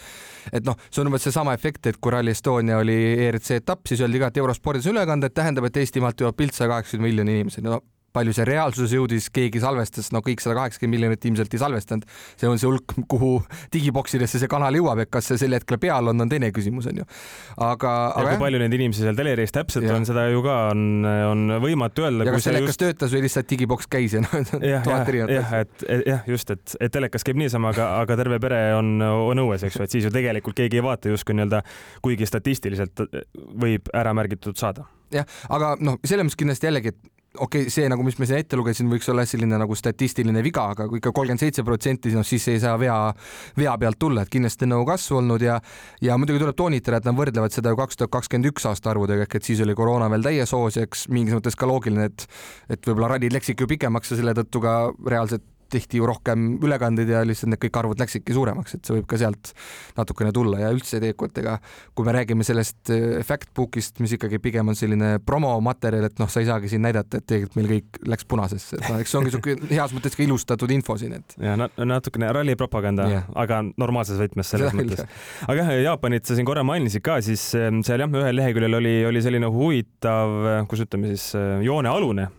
et 0.52 0.68
noh, 0.68 0.76
see 0.92 1.04
on 1.04 1.14
umbes 1.14 1.28
seesama 1.28 1.56
efekt, 1.56 1.88
et 1.88 2.02
kui 2.02 2.12
Rally 2.12 2.36
Estonia 2.36 2.82
oli 2.84 2.98
ERC 3.28 3.62
etapp, 3.62 3.88
siis 3.88 4.04
öeldi 4.04 4.20
ka, 4.20 4.32
et 4.32 4.42
eurospordis 4.44 4.88
ülekanded, 4.92 5.36
tähendab, 5.36 5.70
et 5.70 5.80
Eestimaalt 5.80 6.20
jõuab 6.20 6.36
pilt 6.38 6.58
saja 6.58 6.74
kaheksakümne 6.74 7.08
miljoni 7.08 7.40
inimeseni 7.40 7.72
no 7.72 7.82
palju 8.18 8.34
see 8.36 8.46
reaalsuses 8.48 8.96
jõudis, 8.98 9.30
keegi 9.34 9.62
salvestas, 9.64 10.10
no 10.16 10.22
kõik 10.26 10.42
sada 10.44 10.58
kaheksakümmend 10.60 10.98
miljonit 10.98 11.28
ilmselt 11.30 11.54
ei 11.54 11.62
salvestanud. 11.62 12.08
see 12.40 12.50
on 12.50 12.60
see 12.62 12.70
hulk, 12.70 12.96
kuhu 13.12 13.32
digiboksidesse 13.74 14.42
see 14.42 14.52
kanal 14.52 14.76
jõuab, 14.78 15.04
et 15.04 15.12
kas 15.14 15.30
see 15.32 15.40
sel 15.42 15.56
hetkel 15.58 15.80
peal 15.82 16.12
on, 16.12 16.26
on 16.26 16.32
teine 16.32 16.50
küsimus, 16.56 16.90
onju. 16.92 17.06
aga, 17.58 17.94
aga. 18.10 18.24
kui 18.24 18.34
jah. 18.34 18.42
palju 18.44 18.62
neid 18.64 18.78
inimesi 18.80 19.06
seal 19.06 19.18
teleris 19.18 19.56
täpselt 19.56 19.88
ja. 19.88 19.96
on, 19.98 20.08
seda 20.10 20.28
ju 20.32 20.44
ka 20.46 20.58
on, 20.74 20.84
on 21.06 21.56
võimatu 21.64 22.08
öelda. 22.08 22.28
ja 22.28 22.36
kas 22.36 22.50
telekas 22.50 22.74
just... 22.74 22.84
töötas 22.84 23.16
või 23.16 23.24
lihtsalt 23.28 23.50
digiboks 23.54 23.90
käis 23.92 24.18
ja 24.18 24.24
noh, 24.26 24.34
tuhat 24.34 25.14
erinevat. 25.14 25.36
jah, 25.38 25.56
et 25.62 25.88
jah, 26.14 26.28
just, 26.34 26.54
et, 26.54 26.78
et 26.80 26.94
telekas 26.94 27.28
käib 27.28 27.40
niisama, 27.40 27.74
aga, 27.76 27.90
aga 28.02 28.20
terve 28.20 28.42
pere 28.44 28.62
on, 28.78 28.98
on 29.02 29.46
õues, 29.46 29.66
eks 29.68 29.80
ju, 29.80 29.88
et 29.88 29.98
siis 29.98 30.08
ju 30.08 30.14
tegelikult 30.14 30.58
keegi 30.58 30.82
ei 30.82 30.86
vaata 30.86 31.14
justkui 31.14 31.38
nii-öelda, 31.38 31.64
kuigi 32.06 32.30
statistiliselt 32.30 33.06
võib 33.58 33.92
ära 33.96 34.14
märgitud 34.18 34.58
saada 34.60 34.88
jah, 35.14 35.28
aga 35.54 35.76
noh, 35.84 36.00
selles 36.06 36.28
mõttes 36.28 36.40
kindlasti 36.40 36.68
jällegi, 36.70 36.94
et 36.94 37.17
okei 37.36 37.66
okay,, 37.66 37.72
see 37.74 37.88
nagu, 37.92 38.04
mis 38.06 38.18
ma 38.20 38.28
siin 38.30 38.42
ette 38.42 38.58
lugesin, 38.60 38.90
võiks 38.92 39.10
olla 39.12 39.26
selline 39.28 39.60
nagu 39.60 39.76
statistiline 39.78 40.44
viga, 40.46 40.68
aga 40.74 40.88
kui 40.90 41.02
ikka 41.02 41.12
kolmkümmend 41.16 41.44
seitse 41.44 41.66
protsenti, 41.68 42.14
noh 42.16 42.26
siis 42.28 42.48
ei 42.54 42.62
saa 42.64 42.78
vea, 42.80 42.96
vea 43.58 43.76
pealt 43.82 44.00
tulla, 44.00 44.24
et 44.24 44.32
kindlasti 44.34 44.68
on 44.68 44.74
nagu 44.76 44.88
kasvu 44.88 45.20
olnud 45.22 45.44
ja 45.46 45.60
ja 46.04 46.18
muidugi 46.20 46.42
tuleb 46.44 46.58
toonitada, 46.58 47.02
et 47.02 47.10
nad 47.10 47.18
võrdlevad 47.18 47.54
seda 47.56 47.74
ju 47.74 47.80
kaks 47.80 48.00
tuhat 48.00 48.14
kakskümmend 48.18 48.52
üks 48.52 48.68
aasta 48.70 48.94
arvudega, 48.94 49.28
ehk 49.28 49.40
et 49.40 49.52
siis 49.52 49.62
oli 49.66 49.76
koroona 49.78 50.10
veel 50.14 50.26
täies 50.30 50.56
hoos 50.56 50.80
ja 50.80 50.88
eks 50.88 51.08
mingis 51.14 51.38
mõttes 51.38 51.58
ka 51.58 51.70
loogiline, 51.70 52.10
et 52.12 52.28
et 52.74 52.90
võib-olla 52.90 53.16
rallid 53.16 53.36
läksidki 53.36 53.66
ju 53.66 53.74
pikemaks 53.76 54.14
ja 54.14 54.22
selle 54.22 54.36
tõttu 54.38 54.64
ka 54.64 54.80
reaalselt 55.06 55.46
tehti 55.72 56.02
ju 56.02 56.08
rohkem 56.10 56.50
ülekandeid 56.64 57.12
ja 57.12 57.24
lihtsalt 57.28 57.52
need 57.54 57.62
kõik 57.66 57.80
arvud 57.82 58.02
läksidki 58.02 58.36
suuremaks, 58.36 58.78
et 58.78 58.88
see 58.88 58.98
võib 58.98 59.08
ka 59.10 59.20
sealt 59.22 59.54
natukene 59.98 60.34
tulla 60.36 60.62
ja 60.62 60.72
üldse 60.74 61.00
tegelikult 61.00 61.38
ega 61.42 61.58
kui 61.96 62.08
me 62.08 62.14
räägime 62.16 62.46
sellest 62.48 62.92
äh, 62.94 63.20
Factbookist, 63.26 64.02
mis 64.04 64.14
ikkagi 64.18 64.40
pigem 64.44 64.72
on 64.72 64.78
selline 64.78 65.18
promomaterjal, 65.26 66.08
et 66.10 66.22
noh, 66.22 66.30
sa 66.32 66.44
ei 66.44 66.50
saagi 66.50 66.72
siin 66.72 66.84
näidata, 66.86 67.20
et 67.20 67.28
tegelikult 67.28 67.60
meil 67.60 67.72
kõik 67.72 68.02
läks 68.14 68.28
punasesse, 68.30 68.80
et 68.80 68.86
noh, 68.88 69.00
eks 69.02 69.14
see 69.14 69.20
ongi 69.22 69.32
niisugune 69.32 69.72
heas 69.78 69.96
mõttes 69.96 70.18
ka 70.18 70.26
ilustatud 70.26 70.74
info 70.76 70.98
siin, 71.00 71.18
et. 71.20 71.38
ja 71.42 71.58
natukene 71.58 72.32
rallipropaganda 72.36 73.08
yeah., 73.12 73.32
aga 73.38 73.64
normaalses 73.78 74.20
võtmes 74.22 74.54
selles 74.54 74.74
Seda 74.74 74.82
mõttes. 74.82 75.24
aga 75.48 75.58
jah, 75.62 75.74
Jaapanit 75.88 76.28
sa 76.28 76.38
siin 76.38 76.48
korra 76.48 76.64
mainisid 76.68 77.04
ka, 77.06 77.20
siis 77.26 77.50
ähm, 77.58 77.82
seal 77.88 78.04
jah, 78.04 78.20
ühel 78.22 78.40
leheküljel 78.40 78.80
oli, 78.80 78.96
oli 79.10 79.24
selline 79.24 79.50
huvitav, 79.52 80.38
kuidas 80.70 80.88
ütleme 80.88 81.14
siis, 81.14 81.30
äh, 81.40 81.58
joonealune, 81.66 82.30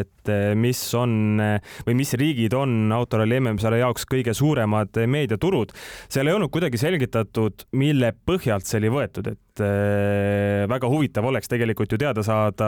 et 0.00 0.13
äh, 0.32 0.52
mis 0.58 0.80
on 0.98 1.40
või 1.86 1.96
mis 1.98 2.14
riigid 2.18 2.54
on 2.56 2.92
autoralli 2.94 3.40
MM-sarja 3.40 3.84
jaoks 3.84 4.06
kõige 4.10 4.34
suuremad 4.36 4.96
meediaturud. 5.10 5.74
seal 6.08 6.28
ei 6.28 6.36
olnud 6.36 6.52
kuidagi 6.54 6.80
selgitatud, 6.80 7.66
mille 7.76 8.12
põhjalt 8.26 8.68
see 8.68 8.80
oli 8.82 8.92
võetud, 8.94 9.32
et 9.32 9.40
väga 9.54 10.88
huvitav 10.90 11.26
oleks 11.28 11.50
tegelikult 11.50 11.92
ju 11.94 11.98
teada 12.00 12.24
saada, 12.26 12.66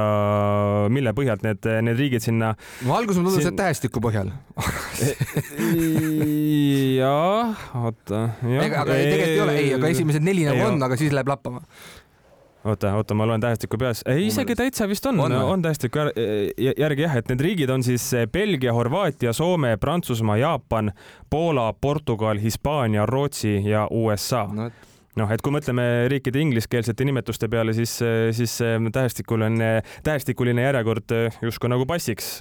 mille 0.93 1.11
põhjalt 1.17 1.43
need, 1.43 1.67
need 1.83 1.99
riigid 1.99 2.23
sinna. 2.23 2.53
no 2.87 2.95
alguses 2.95 3.23
mulle 3.23 3.41
tundus, 3.41 3.51
et 3.51 3.59
tähestiku 3.59 4.03
põhjal 4.05 4.31
jah, 7.01 7.69
oota. 7.83 8.23
aga 8.39 8.87
tegelikult 8.87 9.35
ei 9.35 9.43
ole, 9.43 9.61
ei, 9.61 9.71
aga 9.79 9.95
esimesed 9.95 10.27
neli 10.27 10.47
nagu 10.47 10.69
on, 10.69 10.83
aga 10.87 10.99
siis 11.01 11.15
läheb 11.17 11.35
lappama 11.35 11.65
oota, 12.67 12.95
oota, 12.99 13.15
ma 13.15 13.27
loen 13.29 13.41
tähestiku 13.41 13.79
peas. 13.81 14.03
ei, 14.07 14.27
isegi 14.27 14.57
täitsa 14.59 14.89
vist 14.89 15.07
on, 15.07 15.21
on, 15.21 15.33
on 15.33 15.63
tähestiku 15.63 16.09
järgi 16.57 17.07
jah, 17.07 17.17
et 17.21 17.31
need 17.33 17.45
riigid 17.45 17.71
on 17.73 17.85
siis 17.87 18.07
eh, 18.17 18.27
Belgia, 18.33 18.75
Horvaatia, 18.77 19.33
Soome, 19.37 19.77
Prantsusmaa, 19.81 20.37
Jaapan, 20.41 20.93
Poola, 21.31 21.71
Portugal, 21.81 22.41
Hispaania, 22.43 23.07
Rootsi 23.07 23.59
ja 23.69 23.87
USA 23.91 24.47
no, 24.53 24.69
et 24.71 25.21
noh, 25.21 25.33
et 25.33 25.43
kui 25.45 25.55
mõtleme 25.55 25.87
riikide 26.13 26.43
ingliskeelsete 26.45 27.07
nimetuste 27.09 27.49
peale, 27.53 27.75
siis, 27.77 27.97
eh, 28.05 28.29
siis 28.37 28.59
tähestikuline, 28.93 29.73
tähestikuline 30.05 30.69
järjekord 30.69 31.17
eh, 31.17 31.41
justkui 31.47 31.73
nagu 31.73 31.89
passiks. 31.89 32.37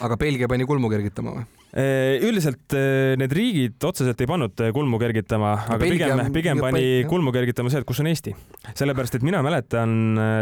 aga 0.00 0.16
Belgia 0.20 0.48
pani 0.48 0.68
kulmu 0.68 0.92
kergitama 0.92 1.38
või? 1.38 1.46
Äh, 1.74 2.22
üldiselt 2.24 2.72
äh, 2.72 3.16
need 3.20 3.32
riigid 3.36 3.84
otseselt 3.84 4.20
ei 4.22 4.28
pannud 4.30 4.60
äh, 4.62 4.70
kulmu 4.72 5.00
kergitama, 5.02 5.50
aga 5.66 5.76
Belgia, 5.82 6.12
pigem, 6.14 6.32
pigem 6.32 6.62
pani 6.62 6.84
kulmu 7.10 7.34
kergitama 7.34 7.72
see, 7.72 7.82
et 7.82 7.88
kus 7.88 8.00
on 8.00 8.08
Eesti. 8.08 8.32
sellepärast, 8.78 9.18
et 9.18 9.26
mina 9.26 9.42
mäletan, 9.44 9.92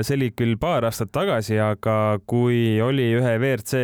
see 0.05 0.19
oli 0.19 0.31
küll 0.37 0.59
paar 0.61 0.87
aastat 0.87 1.11
tagasi, 1.17 1.57
aga 1.65 2.21
kui 2.29 2.77
oli 2.85 3.09
ühe 3.17 3.35
WRC 3.41 3.83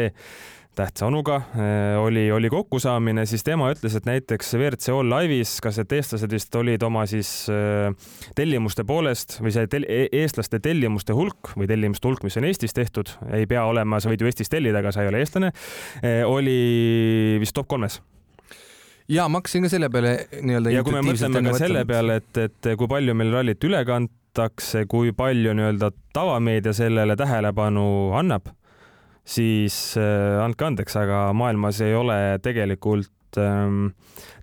tähtsa 0.80 1.06
onuga 1.08 1.36
äh, 1.36 1.98
oli, 2.00 2.24
oli 2.32 2.50
kokkusaamine, 2.52 3.26
siis 3.28 3.44
tema 3.46 3.70
ütles, 3.72 3.94
et 3.96 4.06
näiteks 4.08 4.54
WRC 4.56 4.94
All 4.94 5.12
Live'is, 5.12 5.56
kas 5.62 5.80
need 5.80 5.94
eestlased 5.98 6.32
vist 6.32 6.54
olid 6.56 6.84
oma 6.86 7.04
siis 7.10 7.30
äh, 7.52 7.90
tellimuste 8.38 8.84
poolest 8.88 9.38
või 9.44 9.52
see 9.54 9.68
tel 9.70 9.86
e-, 9.88 10.08
eestlaste 10.22 10.62
tellimuste 10.64 11.16
hulk 11.16 11.52
või 11.56 11.68
tellimuste 11.70 12.08
hulk, 12.08 12.24
mis 12.26 12.38
on 12.40 12.48
Eestis 12.48 12.76
tehtud, 12.76 13.12
ei 13.36 13.48
pea 13.50 13.64
olema, 13.68 14.00
sa 14.00 14.12
võid 14.12 14.22
ju 14.22 14.30
Eestis 14.30 14.52
tellida, 14.52 14.80
aga 14.80 14.94
sa 14.94 15.04
ei 15.04 15.10
ole 15.12 15.20
eestlane, 15.24 15.52
äh, 16.00 16.22
oli 16.28 16.56
vist 17.42 17.56
top 17.56 17.68
kolmes 17.70 18.00
ja 19.10 19.26
ma 19.28 19.40
hakkasin 19.40 19.66
ka 19.66 19.72
selle 19.72 19.90
peale 19.92 20.14
nii-öelda. 20.40 20.72
ja 20.72 20.84
kui 20.86 20.94
me 20.96 21.02
mõtleme 21.04 21.44
ka 21.50 21.58
selle 21.60 21.84
peale, 21.88 22.20
et, 22.22 22.44
et 22.46 22.70
kui 22.78 22.88
palju 22.90 23.16
meil 23.18 23.34
rallit 23.34 23.68
üle 23.68 23.82
kantakse, 23.88 24.86
kui 24.90 25.12
palju 25.16 25.56
nii-öelda 25.58 25.92
tavameedia 26.16 26.72
sellele 26.76 27.18
tähelepanu 27.18 27.84
annab 28.18 28.48
siis 29.24 29.96
äh, 30.00 30.40
andke 30.42 30.66
andeks, 30.66 30.96
aga 30.96 31.30
maailmas 31.36 31.80
ei 31.84 31.94
ole 31.94 32.38
tegelikult 32.42 33.38
ähm, 33.38 33.92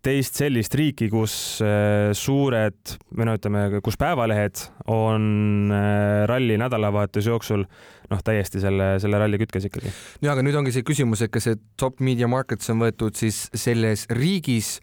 teist 0.08 0.40
sellist 0.40 0.76
riiki, 0.78 1.10
kus 1.12 1.34
äh, 1.66 2.14
suured 2.16 2.96
või 3.12 3.28
no 3.28 3.36
ütleme, 3.36 3.68
kus 3.84 4.00
päevalehed 4.00 4.64
on 4.94 5.74
äh, 5.74 6.24
ralli 6.30 6.56
nädalavahetuse 6.62 7.34
jooksul 7.34 7.66
noh, 8.12 8.22
täiesti 8.24 8.62
selle, 8.64 8.94
selle 9.04 9.20
ralli 9.20 9.40
kütkes 9.42 9.68
ikkagi. 9.68 9.92
ja 10.24 10.32
aga 10.32 10.44
nüüd 10.46 10.56
ongi 10.60 10.72
see 10.76 10.86
küsimus, 10.88 11.24
et 11.26 11.32
kas 11.34 11.48
see 11.50 11.58
top 11.80 12.00
media 12.04 12.30
markets 12.32 12.72
on 12.72 12.80
võetud 12.86 13.18
siis 13.20 13.48
selles 13.58 14.06
riigis 14.16 14.78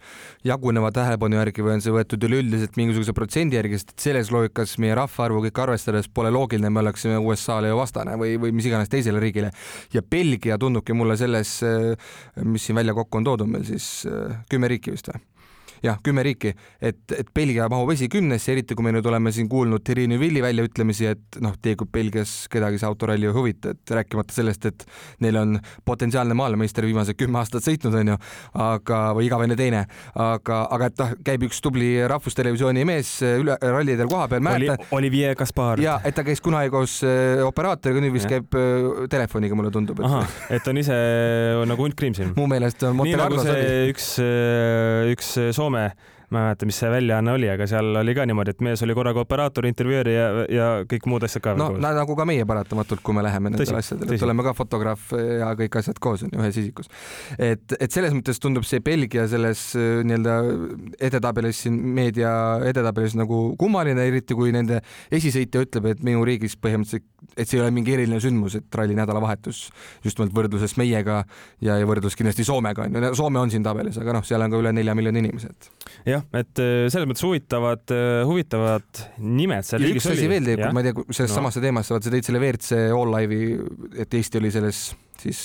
jaguneva 0.45 0.91
tähelepanu 0.95 1.39
järgi 1.39 1.65
või 1.65 1.77
on 1.77 1.85
see 1.85 1.95
võetud 1.95 2.27
üleüldiselt 2.29 2.77
mingisuguse 2.77 3.15
protsendi 3.17 3.57
järgi, 3.57 3.81
sest 3.81 3.95
selles 4.05 4.29
loogikas 4.33 4.77
meie 4.83 4.97
rahvaarvu 4.99 5.45
kõike 5.47 5.65
arvestades 5.65 6.09
pole 6.11 6.33
loogiline, 6.35 6.69
me 6.69 6.83
oleksime 6.83 7.17
USA-le 7.21 7.73
ju 7.73 7.79
vastane 7.81 8.17
või, 8.21 8.35
või 8.41 8.53
mis 8.55 8.69
iganes 8.69 8.93
teisele 8.93 9.21
riigile. 9.23 9.49
ja 9.93 10.05
Belgia 10.05 10.59
tundubki 10.61 10.93
mulle 10.93 11.17
selles, 11.17 11.57
mis 12.43 12.67
siin 12.67 12.77
välja 12.77 12.93
kokku 12.93 13.21
on 13.21 13.31
toodud 13.31 13.49
meil 13.49 13.65
siis 13.65 14.05
kümme 14.51 14.69
riiki 14.69 14.93
vist 14.93 15.09
või? 15.09 15.14
Jah, 15.83 15.99
kümme 16.03 16.23
riiki, 16.25 16.53
et, 16.81 16.99
et 17.15 17.29
Belgia 17.35 17.69
mahub 17.71 17.91
esikümnesse, 17.95 18.51
eriti 18.53 18.75
kui 18.75 18.85
me 18.85 18.93
nüüd 18.95 19.05
oleme 19.09 19.31
siin 19.35 19.49
kuulnud 19.51 19.83
Thierry 19.85 20.07
Neuvilli 20.11 20.43
väljaütlemisi, 20.43 21.07
et 21.13 21.39
noh, 21.43 21.55
tegelikult 21.61 21.93
Belgias 21.95 22.33
kedagi 22.51 22.81
see 22.81 22.89
autoralli 22.89 23.29
ei 23.29 23.35
huvita, 23.35 23.75
et 23.75 23.95
rääkimata 23.99 24.35
sellest, 24.35 24.67
et 24.69 24.85
neil 25.23 25.39
on 25.39 25.55
potentsiaalne 25.85 26.35
maailmameister 26.37 26.87
viimased 26.87 27.17
kümme 27.19 27.39
aastat 27.41 27.65
sõitnud, 27.65 27.95
onju, 28.01 28.19
aga, 28.65 29.01
või 29.17 29.29
igavene 29.29 29.57
teine, 29.59 29.85
aga, 30.13 30.61
aga 30.75 30.91
et 30.91 31.01
noh, 31.01 31.15
käib 31.25 31.47
üks 31.47 31.61
tubli 31.63 31.95
rahvustelevisiooni 32.11 32.85
mees 32.87 33.15
üle 33.25 33.57
rallidel 33.61 34.11
kohapeal, 34.11 34.43
mäletan. 34.45 34.83
Olivier 34.95 35.35
Kaspar. 35.39 35.79
ja, 35.83 35.97
et 36.03 36.15
ta 36.17 36.25
käis 36.27 36.43
kunagi 36.43 36.73
koos 36.73 36.99
äh, 37.07 37.41
operaatoriga, 37.45 38.03
nüüd 38.03 38.15
vist 38.15 38.29
käib 38.29 38.55
äh, 38.59 39.05
telefoniga, 39.11 39.55
mulle 39.57 39.71
tundub. 39.73 40.03
et 40.49 40.65
et 40.65 40.71
on 40.71 40.79
ise 40.81 40.95
nagu 41.69 41.85
hunt 41.85 41.95
kriim 41.97 42.15
siin. 42.17 42.33
mu 42.37 42.47
meelest 42.49 42.81
on 42.87 42.95
Monte 42.97 43.13
Carlo. 43.13 43.37
nii 43.37 43.45
nagu 43.45 43.61
see 43.61 43.91
üks, 43.91 44.07
äh, 44.23 45.11
üks 45.13 45.31
Soome 45.55 45.64
ma 45.73 45.87
ei 45.89 46.13
mäleta, 46.33 46.65
mis 46.67 46.77
see 46.79 46.89
väljaanne 46.89 47.33
oli, 47.35 47.47
aga 47.51 47.67
seal 47.69 47.99
oli 47.99 48.15
ka 48.17 48.25
niimoodi, 48.27 48.55
et 48.55 48.61
mees 48.65 48.81
oli 48.85 48.95
korraga 48.97 49.21
operaator, 49.21 49.67
intervjueer 49.69 50.09
ja, 50.09 50.25
ja 50.51 50.67
kõik 50.89 51.07
muud 51.09 51.25
asjad 51.27 51.43
ka. 51.45 51.55
no 51.59 51.69
nagu 51.77 52.17
ka 52.17 52.25
meie 52.27 52.45
paratamatult, 52.49 53.03
kui 53.05 53.15
me 53.17 53.23
läheme 53.25 53.51
nendele 53.53 53.79
asjadele, 53.81 54.17
et 54.17 54.25
oleme 54.25 54.45
ka 54.47 54.55
fotograaf 54.57 55.11
ja 55.13 55.51
kõik 55.59 55.79
asjad 55.81 56.01
koos 56.01 56.25
on 56.25 56.33
ju 56.33 56.41
ühes 56.41 56.59
isikus. 56.61 56.89
et, 57.37 57.77
et 57.79 57.91
selles 57.93 58.15
mõttes 58.15 58.41
tundub 58.41 58.65
see 58.67 58.81
Belgia 58.85 59.27
selles 59.31 59.67
äh, 59.77 60.01
nii-öelda 60.07 60.37
edetabelis 61.09 61.65
siin 61.65 61.77
meedia 61.97 62.33
edetabelis 62.65 63.17
nagu 63.19 63.47
kummaline, 63.59 64.07
eriti 64.09 64.37
kui 64.37 64.53
nende 64.55 64.81
esisõitja 65.13 65.65
ütleb, 65.65 65.91
et 65.93 66.05
minu 66.05 66.25
riigis 66.27 66.57
põhimõtteliselt, 66.57 67.07
et 67.35 67.47
see 67.47 67.57
ei 67.57 67.63
ole 67.63 67.73
mingi 67.75 67.95
eriline 67.95 68.19
sündmus, 68.23 68.57
et 68.59 68.77
ralli 68.79 68.95
nädalavahetus 68.97 69.61
just 70.05 70.19
nimelt 70.19 70.35
võrdluses 70.35 70.75
meiega 70.79 71.21
ja, 71.63 71.77
ja 71.79 71.87
võrdlus 71.87 72.17
kindlasti 72.17 72.45
Soomega 72.47 72.85
on 72.85 72.97
ju, 72.97 73.13
Soome 73.17 73.41
on 73.41 73.53
siin 73.53 73.65
tabelis, 73.65 73.99
aga 74.01 74.17
noh, 74.17 74.25
seal 74.27 74.45
on 74.45 74.53
ka 74.53 74.61
üle 74.61 74.73
nelja 74.75 74.95
miljoni 74.97 75.23
inimese, 75.23 75.53
et 75.53 75.69
jah, 76.15 76.25
et 76.35 76.63
äh, 76.63 76.75
selles 76.93 77.09
mõttes 77.09 77.25
huvitavad, 77.25 77.85
äh, 77.95 78.21
huvitavad 78.27 79.05
nimed 79.21 79.67
seal 79.67 79.83
riigis 79.83 80.05
oli. 80.05 80.15
üks 80.15 80.25
asi 80.25 80.31
veel 80.31 80.51
tegelikult, 80.51 80.77
ma 80.77 80.83
ei 80.83 80.91
tea, 80.91 81.07
sellest 81.11 81.35
no. 81.35 81.39
samasse 81.41 81.65
teemasse, 81.65 81.95
vaata 81.95 82.09
sa 82.09 82.15
tõid 82.15 82.29
selle 82.29 82.43
WRC 82.43 82.85
All 82.95 83.17
Live'i, 83.17 83.57
et 84.05 84.19
Eesti 84.21 84.41
oli 84.41 84.53
selles 84.53 84.85
siis 85.25 85.41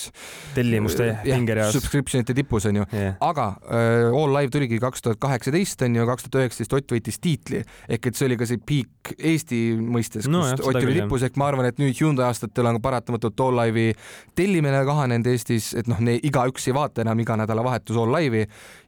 tellimuste 0.55 1.09
pingereas. 1.23 1.73
Subscriptionite 1.75 2.35
tipus 2.37 2.67
onju 2.69 2.85
yeah., 2.87 3.17
aga 3.25 3.47
äh, 3.65 4.07
All 4.09 4.35
Live 4.35 4.53
tuligi 4.53 4.79
kaks 4.81 5.05
tuhat 5.05 5.21
kaheksateist 5.21 5.85
onju, 5.87 6.05
kaks 6.09 6.27
tuhat 6.27 6.41
üheksateist 6.43 6.77
Ott 6.77 6.93
võitis 6.95 7.19
tiitli. 7.21 7.61
Ehk 7.91 8.09
et 8.09 8.17
see 8.17 8.29
oli 8.29 8.37
ka 8.39 8.47
see 8.49 8.61
peak 8.61 9.13
Eesti 9.17 9.61
mõistes, 9.81 10.27
kus 10.27 10.33
no, 10.33 10.43
jah, 10.47 10.61
Ott 10.61 10.79
oli 10.79 10.99
tipus, 10.99 11.25
ehk 11.27 11.39
ma 11.41 11.49
arvan, 11.51 11.67
et 11.69 11.81
nüüd 11.81 11.97
Hyundai 11.99 12.27
aastatel 12.29 12.69
on 12.71 12.81
paratamatult 12.83 13.45
All 13.47 13.63
Live'i 13.63 13.95
tellimine 14.37 14.83
kahanenud 14.87 15.31
Eestis, 15.31 15.71
et 15.77 15.89
noh, 15.91 15.99
igaüks 15.99 16.69
ei 16.69 16.77
vaata 16.77 17.05
enam 17.05 17.19
iga 17.23 17.37
nädalavahetus 17.41 17.99
All 17.99 18.13
Live'i 18.15 18.47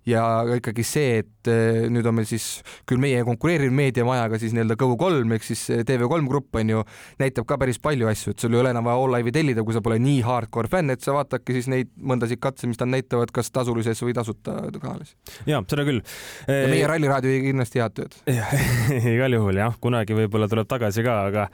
ja 0.09 0.23
ikkagi 0.57 0.83
see, 0.85 1.21
et 1.23 1.49
eh, 1.51 1.85
nüüd 1.91 2.07
on 2.09 2.17
meil 2.17 2.27
siis 2.27 2.61
küll 2.89 3.01
meie 3.01 3.21
konkureeriv 3.27 3.71
meediamajaga 3.75 4.39
siis 4.41 4.53
nii-öelda 4.55 4.75
Go3 4.79 5.37
ehk 5.37 5.47
siis 5.47 5.63
eh, 5.71 5.83
TV3 5.87 6.27
grupp 6.29 6.59
on 6.59 6.73
ju, 6.73 6.83
näitab 7.21 7.47
ka 7.47 7.57
päris 7.61 7.79
palju 7.83 8.09
asju, 8.11 8.33
et 8.33 8.43
sul 8.43 8.55
ei 8.55 8.61
ole 8.61 8.73
enam 8.73 8.87
vaja 8.87 8.99
All 8.99 9.15
Live'i 9.15 9.35
tellida, 9.35 9.63
kui 9.63 9.75
sa 9.75 9.83
pole 9.83 9.99
nii 10.03 10.19
hardcore 10.25 10.71
fänn, 10.71 10.93
et 10.93 11.03
sa 11.03 11.15
vaatadki 11.15 11.55
siis 11.55 11.69
neid 11.71 11.91
mõndasid 11.95 12.41
katse, 12.43 12.67
mis 12.69 12.79
nad 12.81 12.91
näitavad, 12.97 13.31
kas 13.35 13.51
tasulises 13.55 14.03
või 14.03 14.15
tasuta 14.17 14.57
kanalis. 14.75 15.15
ja 15.47 15.61
seda 15.69 15.87
küll. 15.87 16.03
meie 16.47 16.87
Ralliraadio 16.89 17.31
tegi 17.31 17.47
kindlasti 17.51 17.83
head 17.83 17.95
tööd. 17.95 18.19
igal 19.15 19.37
juhul 19.37 19.61
jah, 19.61 19.77
kunagi 19.83 20.17
võib-olla 20.17 20.49
tuleb 20.51 20.67
tagasi 20.71 21.05
ka, 21.05 21.17
aga, 21.29 21.47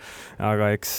aga 0.50 0.72
eks, 0.78 0.96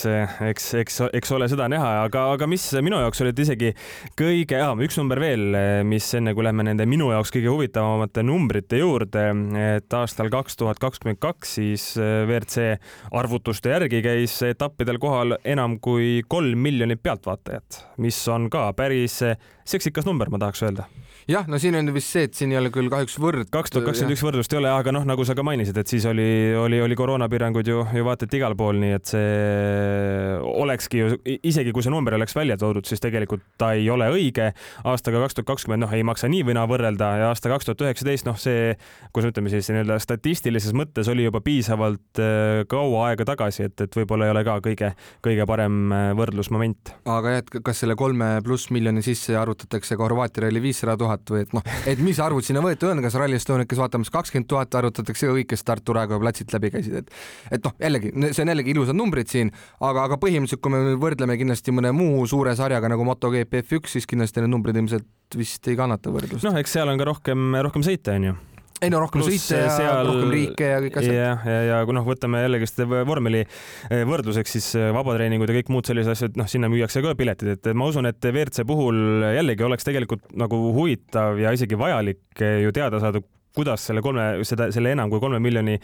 eks, 0.52 0.70
eks, 0.84 1.00
eks 1.18 1.34
ole 1.34 1.50
seda 1.50 1.66
näha, 1.72 1.90
aga, 2.06 2.28
aga 2.36 2.50
mis 2.50 2.68
minu 2.84 3.02
jaoks 3.02 3.24
olid 3.26 3.42
isegi 3.42 3.74
kõige, 4.18 4.62
üks 4.86 4.98
number 5.00 5.20
veel, 5.22 5.50
mis 5.88 6.06
enne 6.14 6.34
kui 6.36 6.46
lähme 6.46 6.66
nende 6.66 6.86
minu 6.88 7.10
jaoks 7.10 7.32
kõige 7.34 7.39
kõige 7.40 7.54
huvitavamate 7.54 8.22
numbrite 8.26 8.80
juurde, 8.82 9.24
et 9.56 9.96
aastal 9.96 10.28
kaks 10.32 10.58
tuhat 10.60 10.80
kakskümmend 10.82 11.20
kaks 11.22 11.56
siis 11.56 11.86
äh, 11.96 12.26
WRC 12.28 12.76
arvutuste 13.16 13.72
järgi 13.72 14.02
käis 14.04 14.36
etappidel 14.44 15.00
kohal 15.00 15.38
enam 15.48 15.78
kui 15.80 16.20
kolm 16.28 16.60
miljonit 16.60 17.00
pealtvaatajat, 17.02 17.84
mis 18.04 18.20
on 18.28 18.50
ka 18.52 18.68
päris 18.76 19.22
seksikas 19.64 20.04
number, 20.04 20.28
ma 20.28 20.42
tahaks 20.42 20.68
öelda 20.68 20.84
jah, 21.30 21.46
no 21.50 21.58
siin 21.62 21.76
on 21.78 21.90
vist 21.94 22.10
see, 22.10 22.26
et 22.26 22.36
siin 22.36 22.52
ei 22.52 22.58
ole 22.58 22.70
küll 22.74 22.90
kahjuks 22.90 23.16
võrd. 23.22 23.48
kaks 23.52 23.72
tuhat 23.72 23.86
kakskümmend 23.88 24.16
üks 24.16 24.24
võrdlust 24.24 24.54
ei 24.54 24.60
ole, 24.60 24.70
aga 24.72 24.94
noh, 24.94 25.04
nagu 25.08 25.24
sa 25.26 25.36
ka 25.38 25.44
mainisid, 25.46 25.76
et 25.80 25.90
siis 25.90 26.06
oli, 26.10 26.26
oli, 26.58 26.80
oli 26.82 26.96
koroonapiirangud 26.98 27.70
ju, 27.70 27.84
ju 27.96 28.06
vaata 28.06 28.26
et 28.26 28.36
igal 28.38 28.56
pool, 28.58 28.80
nii 28.82 28.96
et 28.96 29.10
see 29.12 30.38
olekski 30.50 31.02
ju, 31.02 31.18
isegi 31.46 31.74
kui 31.76 31.84
see 31.86 31.92
number 31.92 32.16
oleks 32.18 32.34
välja 32.36 32.58
toodud, 32.60 32.86
siis 32.88 33.02
tegelikult 33.02 33.44
ta 33.60 33.72
ei 33.78 33.86
ole 33.92 34.10
õige. 34.12 34.50
aastaga 34.90 35.22
kaks 35.24 35.38
tuhat 35.38 35.50
kakskümmend, 35.52 35.84
noh, 35.84 35.94
ei 35.94 36.04
maksa 36.06 36.30
nii 36.30 36.44
või 36.48 36.56
naa 36.58 36.66
võrrelda 36.70 37.10
ja 37.22 37.30
aasta 37.30 37.52
kaks 37.52 37.68
tuhat 37.68 37.86
üheksateist, 37.86 38.26
noh, 38.28 38.38
see, 38.40 38.74
kuidas 39.14 39.34
ütleme 39.34 39.52
siis 39.52 39.70
nii-öelda 39.70 40.00
statistilises 40.02 40.74
mõttes 40.76 41.08
oli 41.12 41.28
juba 41.28 41.42
piisavalt 41.44 42.22
äh, 42.22 42.64
kaua 42.70 43.10
aega 43.10 43.28
tagasi, 43.32 43.68
et, 43.70 43.86
et 43.86 44.00
võib-olla 44.00 44.28
ei 44.28 44.34
ole 44.34 44.44
ka 44.46 44.58
kõige, 44.64 44.92
kõige 45.24 45.46
parem 45.50 45.94
äh, 45.94 46.10
võrdlusmoment. 46.18 46.94
aga 47.06 47.36
jah, 47.36 47.44
et 47.44 47.62
kas 47.70 47.84
selle 47.84 47.96
kolme 47.98 48.32
pluss 48.44 48.72
miljoni 48.74 49.04
sisse 49.04 49.36
arvutatakse 49.38 49.96
ka 49.96 50.06
Horvaatia 50.06 50.46
ralli 50.46 50.62
viissada 50.62 50.96
tuhat 50.98 51.19
või 51.30 51.44
et 51.44 51.54
noh, 51.56 51.64
et 51.90 52.00
mis 52.02 52.18
arvud 52.22 52.46
sinna 52.46 52.62
võetud 52.64 52.90
on, 52.92 53.02
kas 53.04 53.16
Rally 53.20 53.38
Estoniat, 53.38 53.68
kes 53.70 53.80
vaatamas 53.80 54.12
kakskümmend 54.14 54.48
tuhat 54.50 54.74
arvutatakse 54.80 55.30
kõik, 55.30 55.50
kes 55.52 55.66
Tartu 55.66 55.96
Raekoja 55.96 56.22
platsilt 56.22 56.54
läbi 56.56 56.72
käisid, 56.74 57.00
et 57.02 57.14
et 57.58 57.64
noh, 57.66 57.76
jällegi 57.80 58.12
see 58.30 58.44
on 58.44 58.52
jällegi 58.54 58.74
ilusad 58.74 58.98
numbrid 58.98 59.30
siin, 59.30 59.52
aga, 59.80 60.06
aga 60.08 60.20
põhimõtteliselt, 60.22 60.62
kui 60.64 60.74
me 60.74 60.96
võrdleme 61.00 61.38
kindlasti 61.40 61.74
mõne 61.76 61.92
muu 61.96 62.24
suure 62.30 62.54
sarjaga 62.58 62.92
nagu 62.92 63.06
MotoGP 63.08 63.64
F1, 63.64 63.94
siis 63.96 64.08
kindlasti 64.10 64.44
need 64.44 64.54
numbrid 64.54 64.78
ilmselt 64.80 65.08
vist 65.36 65.66
ei 65.70 65.78
kannata 65.78 66.12
võrdlust. 66.14 66.46
noh, 66.46 66.56
eks 66.60 66.78
seal 66.78 66.90
on 66.90 67.00
ka 67.00 67.10
rohkem, 67.12 67.52
rohkem 67.66 67.86
sõita, 67.86 68.16
onju 68.18 68.36
ei 68.80 68.92
no 68.92 69.00
rohkem 69.02 69.24
sõite 69.24 69.58
ja 69.60 69.72
seal... 69.74 70.04
rohkem 70.08 70.32
riike 70.34 70.68
ja 70.72 70.78
kõik 70.84 71.00
asjad. 71.00 71.16
ja, 71.16 71.32
ja, 71.44 71.58
ja 71.68 71.80
kui 71.88 71.96
noh, 71.96 72.06
võtame 72.06 72.42
jällegi 72.44 72.68
seda 72.70 73.02
vormeli 73.08 73.42
eh, 73.44 74.04
võrdluseks, 74.08 74.54
siis 74.56 74.70
eh, 74.80 74.90
vabatreeningud 74.96 75.50
ja 75.50 75.58
kõik 75.60 75.72
muud 75.74 75.90
sellised 75.90 76.14
asjad, 76.14 76.38
noh, 76.40 76.48
sinna 76.50 76.70
müüakse 76.72 77.02
ka 77.04 77.16
piletid, 77.18 77.52
et 77.56 77.70
ma 77.76 77.90
usun, 77.90 78.08
et 78.10 78.30
WRC 78.30 78.64
puhul 78.68 79.26
jällegi 79.36 79.66
oleks 79.66 79.86
tegelikult 79.88 80.32
nagu 80.40 80.62
huvitav 80.76 81.40
ja 81.40 81.52
isegi 81.56 81.78
vajalik 81.80 82.44
eh, 82.44 82.62
ju 82.64 82.72
teada 82.76 83.02
saada, 83.02 83.22
kuidas 83.56 83.82
selle 83.88 84.02
kolme, 84.04 84.44
seda, 84.46 84.68
selle 84.74 84.92
enam 84.94 85.10
kui 85.10 85.20
kolme 85.22 85.40
miljoni 85.42 85.76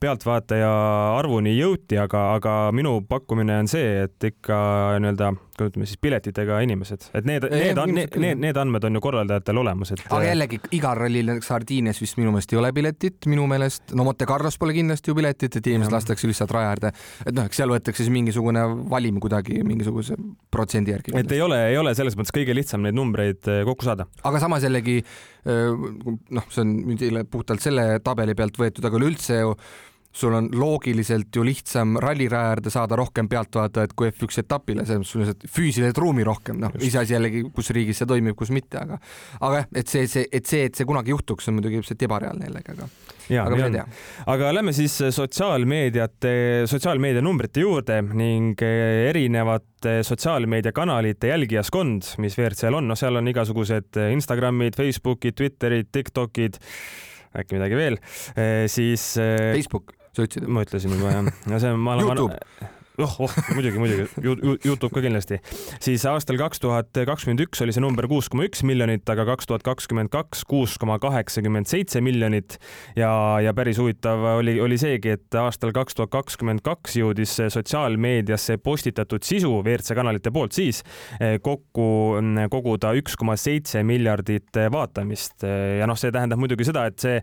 pealtvaataja 0.00 0.70
arvuni 1.16 1.54
jõuti, 1.56 1.96
aga, 2.00 2.26
aga 2.36 2.56
minu 2.76 2.98
pakkumine 3.08 3.62
on 3.64 3.70
see, 3.70 4.04
et 4.04 4.28
ikka 4.28 4.58
nii-öelda 5.00 5.32
ütleme 5.62 5.86
siis 5.88 6.00
piletitega 6.02 6.58
inimesed, 6.64 7.08
et 7.14 7.26
need, 7.28 7.46
need, 7.52 7.78
need, 7.90 8.16
need, 8.20 8.40
need 8.42 8.58
andmed 8.60 8.84
on 8.88 8.98
ju 8.98 9.02
korraldajatel 9.04 9.60
olemas, 9.62 9.92
et. 9.94 10.02
aga 10.08 10.30
jällegi 10.30 10.60
igal 10.76 10.98
rallil 10.98 11.30
näiteks 11.30 11.50
Sardiinias 11.52 12.00
vist 12.02 12.18
minu 12.20 12.32
meelest 12.34 12.54
ei 12.54 12.60
ole 12.60 12.72
piletit, 12.76 13.28
minu 13.30 13.46
meelest, 13.50 13.94
no 13.96 14.06
Monte 14.08 14.26
Carlos 14.28 14.58
pole 14.60 14.74
kindlasti 14.76 15.12
ju 15.12 15.18
piletit, 15.18 15.60
et 15.60 15.70
inimesed 15.72 15.94
lastakse 15.94 16.28
lihtsalt 16.30 16.54
raja 16.56 16.74
äärde. 16.74 16.92
et 17.24 17.34
noh, 17.36 17.46
eks 17.46 17.62
seal 17.62 17.72
võetakse 17.72 18.02
siis 18.02 18.12
mingisugune 18.14 18.66
valim 18.90 19.20
kuidagi 19.22 19.62
mingisuguse 19.66 20.18
protsendi 20.50 20.94
järgi. 20.94 21.16
et 21.20 21.32
ei 21.38 21.42
ole, 21.44 21.60
ei 21.70 21.80
ole 21.80 21.94
selles 21.94 22.18
mõttes 22.18 22.34
kõige 22.34 22.56
lihtsam 22.56 22.84
neid 22.84 22.98
numbreid 22.98 23.50
eh, 23.52 23.62
kokku 23.68 23.86
saada. 23.86 24.08
aga 24.24 24.42
samas 24.42 24.66
jällegi 24.66 25.00
eh, 25.00 25.88
noh, 26.38 26.50
see 26.50 26.66
on 26.66 27.26
puhtalt 27.30 27.64
selle 27.64 28.00
tabeli 28.04 28.34
pealt 28.38 28.58
võetud, 28.60 28.84
aga 28.84 29.00
üleüldse 29.00 29.42
ju 29.42 29.58
sul 30.14 30.34
on 30.34 30.48
loogiliselt 30.54 31.34
ju 31.34 31.42
lihtsam 31.44 31.96
ralliraja 31.98 32.52
äärde 32.52 32.70
saada 32.70 32.96
rohkem 32.96 33.28
pealtvaatajaid 33.28 33.94
kui 33.98 34.10
F1 34.12 34.44
etapile, 34.44 34.84
selles 34.86 35.02
mõttes 35.02 35.12
sul 35.14 35.22
lihtsalt 35.24 35.46
füüsiliselt 35.56 35.98
ruumi 35.98 36.26
rohkem, 36.26 36.60
noh, 36.62 36.74
iseasi 36.78 37.16
jällegi, 37.16 37.42
kus 37.54 37.72
riigis 37.74 37.98
see 37.98 38.10
toimib, 38.10 38.36
kus 38.38 38.52
mitte, 38.54 38.78
aga 38.78 39.00
aga 39.40 39.62
jah, 39.62 39.66
et 39.82 39.90
see, 39.90 40.06
see, 40.10 40.28
et 40.30 40.46
see, 40.46 40.68
et 40.68 40.78
see 40.78 40.86
kunagi 40.86 41.10
juhtuks, 41.10 41.48
on 41.50 41.58
muidugi 41.58 41.80
ilmselt 41.80 42.04
ebareaalne 42.06 42.46
jällegi, 42.46 42.76
aga 42.76 42.86
ja, 43.26 43.46
aga 43.46 43.58
ei 43.58 43.74
tea. 43.74 43.86
aga 44.36 44.52
lähme 44.54 44.74
siis 44.76 44.94
sotsiaalmeediate, 45.16 46.34
sotsiaalmeedia 46.70 47.24
numbrite 47.24 47.64
juurde 47.64 47.98
ning 48.14 48.62
erinevate 48.62 49.96
sotsiaalmeediakanalite 50.06 51.32
jälgijaskond, 51.32 52.14
mis 52.22 52.38
WRC-l 52.38 52.78
on, 52.78 52.86
noh, 52.92 52.98
seal 52.98 53.18
on 53.18 53.34
igasugused 53.34 53.98
Instagramid, 54.12 54.78
Facebookid, 54.78 55.34
Twitterid, 55.42 55.90
Tiktokid 55.90 56.62
äkki 57.34 57.58
midagi 57.58 57.74
veel, 57.74 57.98
siis. 58.70 59.10
Facebook 59.18 59.96
sa 60.14 60.26
ütlesid? 60.26 60.48
ma 60.48 60.64
ütlesin 60.66 60.94
juba 60.96 61.12
jah, 61.12 61.28
no 61.50 61.60
see 61.60 61.74
on, 61.74 61.84
ma 61.84 61.98
olen. 61.98 62.26
Oh, 62.98 63.10
oh 63.18 63.32
muidugi, 63.56 63.78
muidugi, 63.82 64.04
Youtube 64.62 64.94
ka 64.94 65.00
kindlasti. 65.02 65.40
siis 65.82 66.04
aastal 66.06 66.36
kaks 66.38 66.60
tuhat 66.62 66.92
kakskümmend 66.94 67.42
üks 67.42 67.58
oli 67.64 67.72
see 67.74 67.82
number 67.82 68.06
kuus 68.06 68.28
koma 68.30 68.46
üks 68.46 68.62
miljonit, 68.62 69.02
aga 69.10 69.24
kaks 69.32 69.50
tuhat 69.50 69.64
kakskümmend 69.66 70.12
kaks 70.14 70.44
kuus 70.46 70.76
koma 70.78 71.00
kaheksakümmend 71.02 71.66
seitse 71.66 71.98
miljonit. 72.04 72.54
Ja, 72.94 73.10
ja 73.42 73.50
päris 73.56 73.80
huvitav 73.82 74.22
oli, 74.36 74.60
oli 74.62 74.78
seegi, 74.78 75.16
et 75.18 75.38
aastal 75.40 75.74
kaks 75.74 75.98
tuhat 75.98 76.14
kakskümmend 76.14 76.62
kaks 76.62 76.94
jõudis 77.00 77.34
sotsiaalmeediasse 77.56 78.60
postitatud 78.62 79.26
sisu 79.26 79.50
WRC 79.58 79.98
kanalite 79.98 80.30
poolt 80.30 80.54
siis 80.54 80.84
eh, 81.18 81.40
kokku 81.42 81.90
mm, 82.20 82.46
koguda 82.54 82.94
üks 82.94 83.18
koma 83.18 83.34
seitse 83.34 83.82
miljardit 83.82 84.54
vaatamist. 84.70 85.42
Ja 85.42 85.90
noh, 85.90 85.98
see 85.98 86.14
tähendab 86.14 86.38
muidugi 86.38 86.70
seda, 86.70 86.86
et 86.92 87.02
see, 87.02 87.18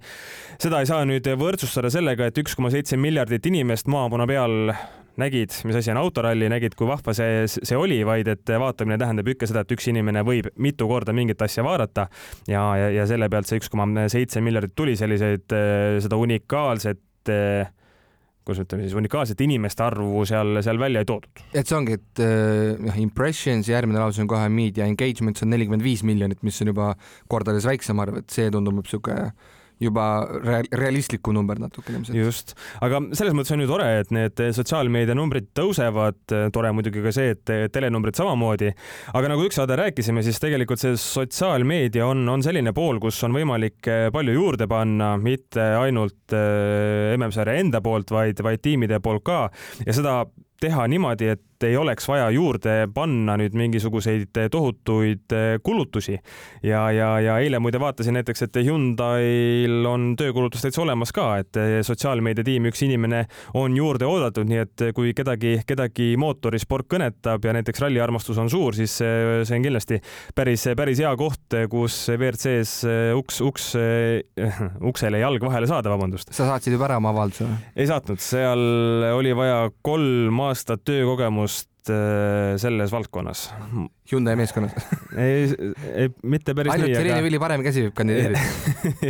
seda 0.60 0.84
ei 0.84 0.92
saa 0.92 1.08
nüüd 1.08 1.32
võrdsustada 1.40 1.88
sellega, 1.94 2.28
et 2.28 2.44
üks 2.44 2.60
koma 2.60 2.76
seitse 2.76 3.00
miljardit 3.00 3.48
inimest 3.48 3.88
maamuna 3.88 4.28
peal 4.28 4.74
nägid, 5.20 5.56
mis 5.68 5.78
asi 5.80 5.92
on 5.94 6.00
autoralli, 6.02 6.48
nägid, 6.52 6.76
kui 6.80 6.88
vahva 6.90 7.16
see, 7.18 7.44
see 7.50 7.78
oli, 7.78 8.02
vaid 8.08 8.30
et 8.32 8.54
vaatamine 8.62 9.00
tähendab 9.02 9.28
ikka 9.34 9.50
seda, 9.50 9.66
et 9.66 9.76
üks 9.76 9.90
inimene 9.92 10.24
võib 10.28 10.52
mitu 10.62 10.88
korda 10.90 11.16
mingit 11.16 11.42
asja 11.44 11.66
vaadata 11.68 12.08
ja, 12.48 12.64
ja, 12.80 12.90
ja 13.02 13.08
selle 13.10 13.30
pealt 13.32 13.50
see 13.50 13.62
üks 13.62 13.72
koma 13.72 14.08
seitse 14.12 14.44
miljardit 14.44 14.76
tuli 14.78 14.96
selliseid, 15.00 15.46
seda 16.04 16.20
unikaalset 16.22 17.30
kuidas 18.42 18.64
ütleme 18.64 18.88
siis 18.88 18.98
unikaalset 18.98 19.42
inimeste 19.46 19.84
arvu 19.86 20.24
seal, 20.26 20.62
seal 20.66 20.80
välja 20.82 21.04
ei 21.04 21.08
toodud. 21.08 21.44
et 21.54 21.68
see 21.68 21.78
ongi, 21.78 21.98
et 22.00 22.22
noh, 22.82 22.98
impressions, 23.04 23.70
järgmine 23.70 24.02
lause 24.02 24.24
on 24.24 24.30
kohe 24.32 24.48
media 24.50 24.88
engagements 24.90 25.46
on 25.46 25.54
nelikümmend 25.54 25.86
viis 25.86 26.02
miljonit, 26.08 26.42
mis 26.46 26.58
on 26.64 26.74
juba 26.74 26.94
kordades 27.30 27.68
väiksem 27.70 28.02
arv, 28.02 28.22
et 28.24 28.34
see 28.34 28.50
tundub 28.54 28.80
niisugune 28.82 29.30
juba 29.82 30.08
real, 30.44 30.70
realistlikum 30.78 31.36
number 31.36 31.60
natukene 31.62 32.00
ilmselt. 32.00 32.18
just, 32.18 32.56
aga 32.86 33.02
selles 33.18 33.36
mõttes 33.38 33.56
on 33.56 33.64
ju 33.64 33.70
tore, 33.70 33.88
et 34.04 34.14
need 34.16 34.44
sotsiaalmeedia 34.58 35.16
numbrid 35.18 35.52
tõusevad, 35.58 36.22
tore 36.54 36.74
muidugi 36.76 37.04
ka 37.04 37.14
see, 37.16 37.36
et 37.36 37.54
telenumbrid 37.74 38.18
samamoodi, 38.20 38.72
aga 39.18 39.32
nagu 39.34 39.46
üksaade 39.48 39.78
rääkisime, 39.80 40.24
siis 40.26 40.40
tegelikult 40.44 40.82
see 40.82 40.98
sotsiaalmeedia 41.00 42.06
on, 42.08 42.24
on 42.32 42.46
selline 42.46 42.76
pool, 42.78 43.02
kus 43.04 43.20
on 43.28 43.36
võimalik 43.36 43.90
palju 44.14 44.38
juurde 44.38 44.68
panna, 44.72 45.16
mitte 45.22 45.64
ainult 45.82 46.36
äh, 46.36 47.16
MM-sarja 47.18 47.60
enda 47.62 47.82
poolt, 47.84 48.14
vaid, 48.14 48.42
vaid 48.46 48.64
tiimide 48.64 49.02
poolt 49.04 49.26
ka. 49.28 49.42
Ja 49.86 49.96
seda 49.96 50.16
teha 50.62 50.88
niimoodi, 50.92 51.32
et 51.34 51.66
ei 51.66 51.78
oleks 51.78 52.08
vaja 52.10 52.30
juurde 52.34 52.88
panna 52.94 53.36
nüüd 53.38 53.54
mingisuguseid 53.58 54.38
tohutuid 54.52 55.34
kulutusi. 55.64 56.18
ja, 56.64 56.82
ja, 56.92 57.10
ja 57.22 57.38
eile 57.42 57.60
muide 57.62 57.80
vaatasin 57.80 58.18
näiteks, 58.18 58.42
et 58.48 58.60
Hyundai'l 58.66 59.86
on 59.86 60.16
töökulutus 60.18 60.66
täitsa 60.66 60.82
olemas 60.82 61.14
ka, 61.14 61.28
et 61.42 61.60
sotsiaalmeedia 61.86 62.46
tiim, 62.48 62.66
üks 62.72 62.82
inimene 62.86 63.24
on 63.58 63.78
juurde 63.78 64.08
oodatud, 64.10 64.50
nii 64.50 64.62
et 64.64 64.86
kui 64.98 65.14
kedagi, 65.18 65.60
kedagi 65.68 66.16
mootorisport 66.22 66.90
kõnetab 66.92 67.46
ja 67.46 67.54
näiteks 67.58 67.86
ralliarmastus 67.86 68.42
on 68.42 68.50
suur, 68.50 68.78
siis 68.78 68.98
see 69.02 69.58
on 69.58 69.68
kindlasti 69.68 70.02
päris, 70.38 70.66
päris 70.78 71.02
hea 71.04 71.14
koht, 71.20 71.58
kus 71.70 72.00
WRC-s 72.18 72.88
uks, 73.18 73.42
uks, 73.46 73.70
uksele 74.92 75.22
jalg 75.22 75.46
vahele 75.46 75.70
saada, 75.70 75.94
vabandust. 75.94 76.34
sa 76.34 76.50
saatsid 76.50 76.78
juba 76.78 76.90
ära 76.90 76.98
oma 77.02 77.14
avalduse? 77.14 77.50
ei 77.76 77.90
saatnud, 77.90 78.22
seal 78.24 78.66
oli 79.14 79.36
vaja 79.38 79.68
kolm 79.86 80.42
aastat 80.42 80.51
töökogemust 80.56 81.68
äh, 81.68 81.71
selles 82.62 82.92
valdkonnas. 82.94 83.48
Hyundai 84.12 84.36
meeskonnas 84.36 84.74
ei, 85.24 85.46
ei, 85.96 86.10
mitte 86.28 86.56
päris 86.58 86.74
ainult 86.74 86.90
nii. 86.90 86.96
ainult 86.98 87.08
Irene 87.08 87.24
Vili 87.24 87.40
parem 87.40 87.62
käsi 87.64 87.86
võib 87.86 87.94
kandideerida 87.96 88.42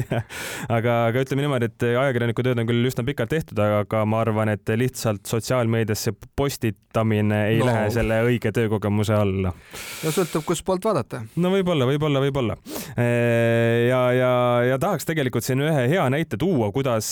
aga, 0.78 0.98
aga 1.10 1.24
ütleme 1.24 1.46
niimoodi, 1.46 1.70
et 1.72 1.86
ajakirjaniku 1.90 2.46
tööd 2.46 2.62
on 2.62 2.70
küll 2.70 2.90
üsna 2.90 3.06
pikalt 3.08 3.32
tehtud, 3.34 3.58
aga 3.64 4.04
ma 4.06 4.22
arvan, 4.22 4.52
et 4.54 4.70
lihtsalt 4.78 5.26
sotsiaalmeediasse 5.30 6.14
postitamine 6.38 7.40
ei 7.50 7.62
no. 7.62 7.70
lähe 7.72 7.88
selle 7.96 8.20
õige 8.28 8.52
töökogemuse 8.54 9.16
alla. 9.18 9.54
no 9.56 10.14
sõltub, 10.14 10.46
kustpoolt 10.52 10.86
vaadata. 10.86 11.24
no 11.42 11.54
võib-olla, 11.56 11.88
võib-olla, 11.90 12.22
võib-olla. 12.28 12.60
ja, 12.94 14.04
ja, 14.18 14.32
ja 14.70 14.80
tahaks 14.82 15.10
tegelikult 15.10 15.48
siin 15.48 15.66
ühe 15.66 15.88
hea 15.96 16.06
näite 16.14 16.38
tuua, 16.42 16.70
kuidas 16.76 17.10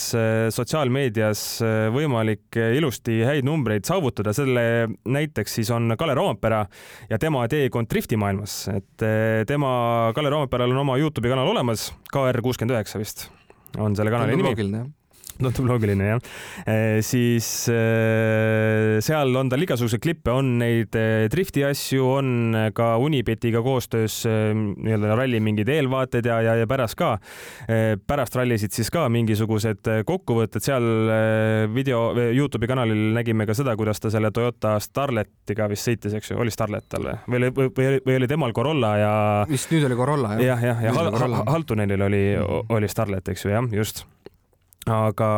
sotsiaalmeedias 0.54 1.45
võimalik 1.95 2.60
ilusti 2.78 3.24
häid 3.26 3.50
numbreid 3.50 3.89
saavutada. 3.89 4.36
selle 4.38 4.65
näiteks 5.10 5.48
siis 5.57 5.71
on 5.73 5.95
Kalle 5.97 6.15
Roompere 6.17 6.65
ja 7.09 7.19
tema 7.21 7.47
teekond 7.51 7.89
driftimaailmas, 7.91 8.62
et 8.75 9.05
eh, 9.07 9.41
tema, 9.49 9.71
Kalle 10.15 10.31
Roomeperal 10.33 10.75
on 10.75 10.83
oma 10.85 10.97
Youtube'i 11.01 11.33
kanal 11.33 11.51
olemas, 11.55 11.89
KR 12.13 12.41
kuuskümmend 12.45 12.77
üheksa 12.77 13.01
vist 13.01 13.29
on 13.77 13.95
selle 13.95 14.13
kanali 14.13 14.38
nimi 14.38 14.89
tundub 15.43 15.69
loogiline 15.69 16.10
jah. 16.10 16.19
Eh, 16.67 16.99
siis 17.06 17.47
eh, 17.71 18.99
seal 19.04 19.36
on 19.39 19.52
tal 19.52 19.63
igasuguseid 19.63 20.02
klippe, 20.04 20.34
on 20.36 20.58
neid 20.60 20.95
eh, 20.99 21.28
drifti 21.32 21.63
asju, 21.67 22.08
on 22.19 22.58
ka 22.75 22.91
Unibetiga 22.99 23.62
koostöös 23.63 24.21
nii-öelda 24.28 25.15
ralli 25.15 25.39
mingeid 25.43 25.69
eelvaated 25.71 26.28
ja, 26.28 26.39
ja, 26.43 26.56
ja 26.60 26.67
pärast 26.69 26.97
ka, 26.99 27.13
pärast 28.08 28.36
rallisid 28.36 28.73
siis 28.75 28.89
ka 28.93 29.06
mingisugused 29.12 29.88
kokkuvõtted 30.08 30.63
seal 30.63 30.86
video, 31.73 32.02
Youtube'i 32.36 32.69
kanalil 32.69 33.13
nägime 33.15 33.47
ka 33.47 33.56
seda, 33.58 33.75
kuidas 33.80 34.02
ta 34.02 34.12
selle 34.13 34.34
Toyota 34.36 34.75
Starletiga 34.84 35.69
vist 35.71 35.88
sõitis, 35.88 36.15
eks 36.19 36.34
ju, 36.34 36.39
oli 36.41 36.54
Starlet 36.54 36.88
tal 36.91 37.08
või, 37.30 37.49
või, 37.56 37.71
või, 37.71 37.89
või 38.06 38.19
oli 38.19 38.30
temal 38.32 38.56
Corolla 38.56 38.93
ja. 38.99 39.13
vist 39.49 39.71
nüüd 39.73 39.88
oli 39.88 39.99
Corolla 39.99 40.36
jah? 40.36 40.45
jah, 40.52 40.67
jah, 40.71 40.86
ja, 40.89 40.95
ja, 40.95 41.25
ja 41.25 41.43
Haltunenil 41.49 42.08
oli, 42.10 42.23
oli 42.75 42.91
Starlet, 42.91 43.32
eks 43.34 43.47
ju, 43.47 43.54
jah, 43.56 43.69
just 43.75 44.06
aga, 44.94 45.29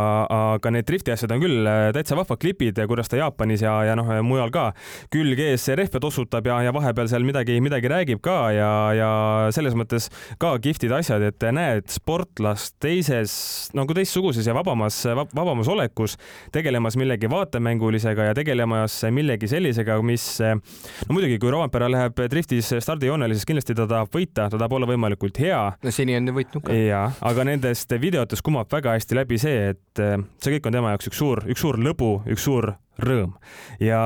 aga 0.55 0.71
need 0.73 0.87
drifti 0.87 1.13
asjad 1.13 1.33
on 1.35 1.41
küll 1.43 1.67
äh, 1.67 1.89
täitsa 1.95 2.17
vahvad 2.19 2.39
klipid, 2.41 2.79
kuidas 2.89 3.11
ta 3.11 3.19
Jaapanis 3.19 3.63
ja, 3.65 3.73
ja 3.87 3.95
noh, 3.99 4.09
mujal 4.25 4.51
ka 4.53 4.69
külg 5.13 5.39
ees 5.41 5.67
rehve 5.77 6.01
tossutab 6.03 6.47
ja, 6.49 6.59
ja 6.65 6.73
vahepeal 6.75 7.09
seal 7.11 7.25
midagi, 7.27 7.59
midagi 7.63 7.91
räägib 7.91 8.21
ka 8.23 8.37
ja, 8.55 8.71
ja 8.97 9.11
selles 9.55 9.75
mõttes 9.77 10.09
ka 10.41 10.53
kihvtid 10.61 10.93
asjad, 10.95 11.23
et 11.27 11.47
näed 11.55 11.89
sportlast 11.91 12.77
teises 12.81 13.33
nagu 13.77 13.95
teistsuguses 13.97 14.47
ja 14.47 14.55
vabamas, 14.57 15.03
vabamas 15.35 15.69
olekus 15.71 16.17
tegelemas 16.53 16.97
millegi 16.99 17.29
vaatemängulisega 17.31 18.31
ja 18.31 18.37
tegelemas 18.37 18.99
millegi 19.13 19.49
sellisega, 19.51 19.99
mis 20.05 20.25
no 20.41 21.15
muidugi, 21.15 21.39
kui 21.41 21.51
Roompere 21.53 21.89
läheb 21.91 22.23
driftis 22.31 22.71
stardijoonele, 22.79 23.35
siis 23.35 23.47
kindlasti 23.49 23.75
ta 23.77 23.87
tahab 23.89 24.11
võita, 24.13 24.47
ta 24.51 24.57
tahab 24.57 24.77
olla 24.77 24.89
võimalikult 24.89 25.39
hea. 25.41 25.61
no 25.83 25.93
seni 25.93 26.15
on 26.17 26.29
ju 26.29 26.35
võitnud 26.37 26.65
ka. 26.67 26.75
jaa, 26.75 27.05
aga 27.31 27.47
nendest 27.47 27.95
videotest 28.01 28.45
kumab 28.45 28.71
väga 28.71 28.95
hästi 28.97 29.17
läbi 29.17 29.40
see, 29.41 29.73
et 29.73 30.01
äh, 30.03 30.21
see 30.41 30.55
kõik 30.55 30.69
on 30.69 30.77
tema 30.77 30.93
jaoks 30.93 31.11
üks 31.11 31.19
suur, 31.21 31.43
üks 31.51 31.63
suur 31.63 31.79
lõbu, 31.81 32.13
üks 32.31 32.45
suur 32.47 32.73
rõõm. 33.01 33.35
ja 33.81 33.99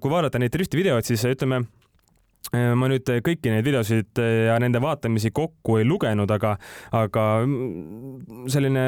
kui 0.00 0.12
vaadata 0.12 0.40
neid 0.40 0.54
drifti 0.54 0.78
videoid, 0.78 1.06
siis 1.08 1.24
ütleme, 1.28 1.62
äh, 2.54 2.72
ma 2.78 2.90
nüüd 2.92 3.08
kõiki 3.26 3.52
neid 3.52 3.66
videosid 3.66 4.22
äh, 4.22 4.32
ja 4.48 4.58
nende 4.62 4.82
vaatamisi 4.82 5.32
kokku 5.34 5.80
ei 5.80 5.88
lugenud, 5.88 6.30
aga, 6.30 6.56
aga 6.96 7.26
mm, 7.44 8.46
selline 8.52 8.84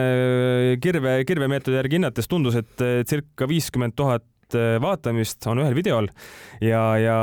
kirve, 0.83 1.19
kirvemeetodi 1.29 1.81
järgi 1.81 2.01
hinnates 2.01 2.31
tundus, 2.31 2.59
et 2.63 2.87
circa 3.09 3.51
viiskümmend 3.51 3.99
tuhat 3.99 4.27
tuhat 4.53 4.61
äh, 4.61 4.81
vaatamist 4.83 5.47
on 5.47 5.61
ühel 5.63 5.75
videol 5.77 6.09
ja, 6.63 6.81
ja 7.01 7.17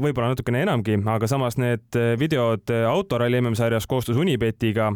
võib-olla 0.00 0.32
natukene 0.32 0.62
enamgi, 0.64 0.98
aga 1.06 1.28
samas 1.30 1.58
need 1.60 1.96
äh, 1.98 2.14
videod 2.18 2.70
äh, 2.72 2.86
autoralli 2.88 3.40
MM-sarjas 3.40 3.86
koostöös 3.90 4.18
Unibetiga 4.20 4.90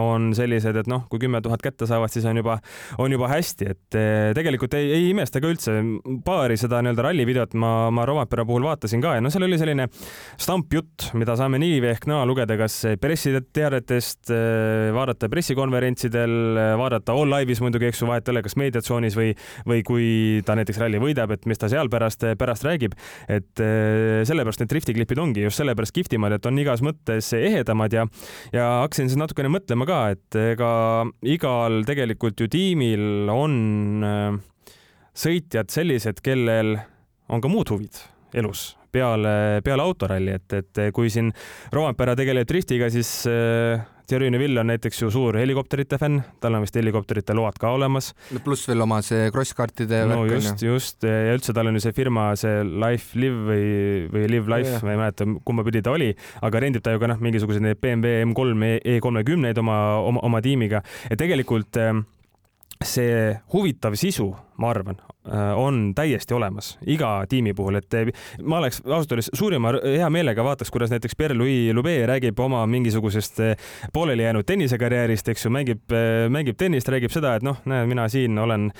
on 0.00 0.30
sellised, 0.34 0.76
et 0.76 0.88
noh, 0.90 1.04
kui 1.10 1.20
kümme 1.22 1.40
tuhat 1.42 1.62
kätte 1.62 1.86
saavad, 1.88 2.10
siis 2.12 2.24
on 2.28 2.38
juba, 2.40 2.58
on 3.00 3.12
juba 3.12 3.28
hästi, 3.30 3.66
et 3.70 3.96
tegelikult 4.36 4.74
ei, 4.78 4.90
ei 4.94 5.08
imesta 5.10 5.40
ka 5.42 5.50
üldse. 5.50 5.74
paari 6.24 6.56
seda 6.60 6.80
nii-öelda 6.82 7.04
rallivideot 7.04 7.54
ma, 7.60 7.72
ma 7.94 8.04
Romapere 8.08 8.44
puhul 8.48 8.64
vaatasin 8.66 9.02
ka 9.02 9.16
ja 9.16 9.24
noh, 9.24 9.32
seal 9.32 9.46
oli 9.46 9.58
selline 9.60 9.86
stampjutt, 10.40 11.10
mida 11.18 11.36
saame 11.38 11.60
nii 11.62 11.80
või 11.82 11.92
ehk 11.92 12.06
naa 12.10 12.24
lugeda, 12.28 12.56
kas 12.60 12.78
pressiteadetest, 13.00 14.32
vaadata 14.96 15.30
pressikonverentsidel, 15.32 16.36
vaadata 16.80 17.16
all 17.16 17.32
live'is 17.34 17.62
muidugi, 17.64 17.90
eks 17.90 18.02
ju, 18.02 18.10
vahet 18.10 18.28
ei 18.28 18.36
ole, 18.36 18.44
kas 18.46 18.56
meediatsoonis 18.60 19.18
või, 19.18 19.34
või 19.68 19.84
kui 19.86 20.08
ta 20.46 20.56
näiteks 20.58 20.80
ralli 20.82 21.02
võidab 21.02 21.19
sõidab, 21.20 21.34
et 21.34 21.46
mis 21.46 21.58
ta 21.58 21.68
seal 21.70 21.90
pärast, 21.90 22.24
pärast 22.38 22.64
räägib. 22.64 22.94
et 23.28 23.60
eh, 23.60 24.22
sellepärast 24.24 24.60
need 24.60 24.70
drifti 24.70 24.94
klipid 24.94 25.18
ongi 25.18 25.44
just 25.44 25.60
sellepärast 25.60 25.94
kihvtimad, 25.94 26.32
et 26.32 26.46
on 26.46 26.58
igas 26.58 26.82
mõttes 26.82 27.32
ehedamad 27.36 27.92
ja, 27.92 28.06
ja 28.52 28.82
hakkasin 28.84 29.08
siis 29.08 29.18
natukene 29.18 29.50
mõtlema 29.52 29.86
ka, 29.86 30.00
et 30.14 30.40
ega 30.54 31.04
igal 31.22 31.84
tegelikult 31.86 32.40
ju 32.40 32.48
tiimil 32.48 33.28
on 33.30 34.04
eh, 34.04 34.40
sõitjad 35.14 35.70
sellised, 35.70 36.20
kellel 36.24 36.78
on 37.28 37.40
ka 37.40 37.50
muud 37.50 37.70
huvid 37.70 38.04
elus 38.34 38.76
peale, 38.90 39.60
peale 39.62 39.84
autoralli, 39.84 40.34
et, 40.34 40.52
et 40.52 40.80
kui 40.94 41.10
siin 41.10 41.30
Roompere 41.72 42.16
tegeleb 42.18 42.48
driftiga, 42.48 42.88
siis 42.90 43.10
Thierry 44.10 44.30
Neville 44.34 44.58
on 44.60 44.66
näiteks 44.66 45.04
ju 45.04 45.08
suur 45.14 45.36
helikopterite 45.38 45.94
fänn, 46.00 46.18
tal 46.42 46.56
on 46.58 46.64
vist 46.64 46.74
helikopterite 46.74 47.34
load 47.38 47.60
ka 47.62 47.70
olemas. 47.76 48.10
pluss 48.42 48.66
veel 48.66 48.82
oma 48.82 48.98
see 49.06 49.28
cross-kartide 49.30 50.00
no 50.10 50.24
värk, 50.24 50.32
just, 50.34 50.64
just 50.66 51.06
ja 51.06 51.36
üldse 51.36 51.54
tal 51.54 51.70
on 51.70 51.78
ju 51.78 51.84
see 51.84 51.94
firma, 51.94 52.24
see 52.40 52.64
Life 52.66 53.18
Live 53.20 53.44
või, 53.46 53.68
või 54.10 54.24
Live 54.32 54.50
Life, 54.50 54.80
ma 54.82 54.96
ei 54.96 54.98
mäleta, 54.98 55.28
kumba 55.46 55.62
pidi 55.66 55.84
ta 55.86 55.94
oli, 55.94 56.10
aga 56.42 56.64
rendib 56.66 56.82
ta 56.82 56.96
ju 56.96 57.02
ka 57.02 57.12
noh, 57.12 57.22
mingisuguseid 57.22 57.62
neid 57.68 57.78
BMW 57.78 58.24
M3 58.26 58.72
E 58.82 58.98
kolmekümneid 59.04 59.62
oma, 59.62 59.76
oma, 60.02 60.24
oma 60.26 60.42
tiimiga. 60.42 60.82
Ja 61.06 61.18
tegelikult 61.20 61.78
äh, 61.78 61.94
see 62.82 63.30
huvitav 63.54 63.94
sisu, 64.00 64.32
ma 64.58 64.74
arvan, 64.74 64.98
on 65.30 65.92
täiesti 65.94 66.34
olemas 66.34 66.72
iga 66.86 67.12
tiimi 67.28 67.54
puhul, 67.54 67.78
et 67.80 67.94
äh, 67.94 68.10
ma 68.42 68.58
oleks 68.58 68.80
ausalt 68.84 69.14
öeldes 69.14 69.30
suurima 69.36 69.72
hea 69.84 70.08
meelega 70.12 70.44
vaataks, 70.44 70.70
kuidas 70.74 70.90
näiteks 70.90 71.16
Pierre-Louis 71.18 71.74
Lube 71.76 71.94
räägib 72.10 72.40
oma 72.40 72.64
mingisugusest 72.70 73.40
äh, 73.44 73.68
pooleli 73.92 74.26
jäänud 74.26 74.46
tennisekarjäärist, 74.46 75.28
eks 75.28 75.46
ju, 75.46 75.52
mängib, 75.54 75.84
mängib 76.30 76.58
tennist, 76.58 76.88
räägib 76.90 77.14
seda, 77.14 77.36
et 77.38 77.46
noh, 77.46 77.60
näe, 77.70 77.86
mina 77.90 78.08
siin 78.12 78.38
olen, 78.38 78.70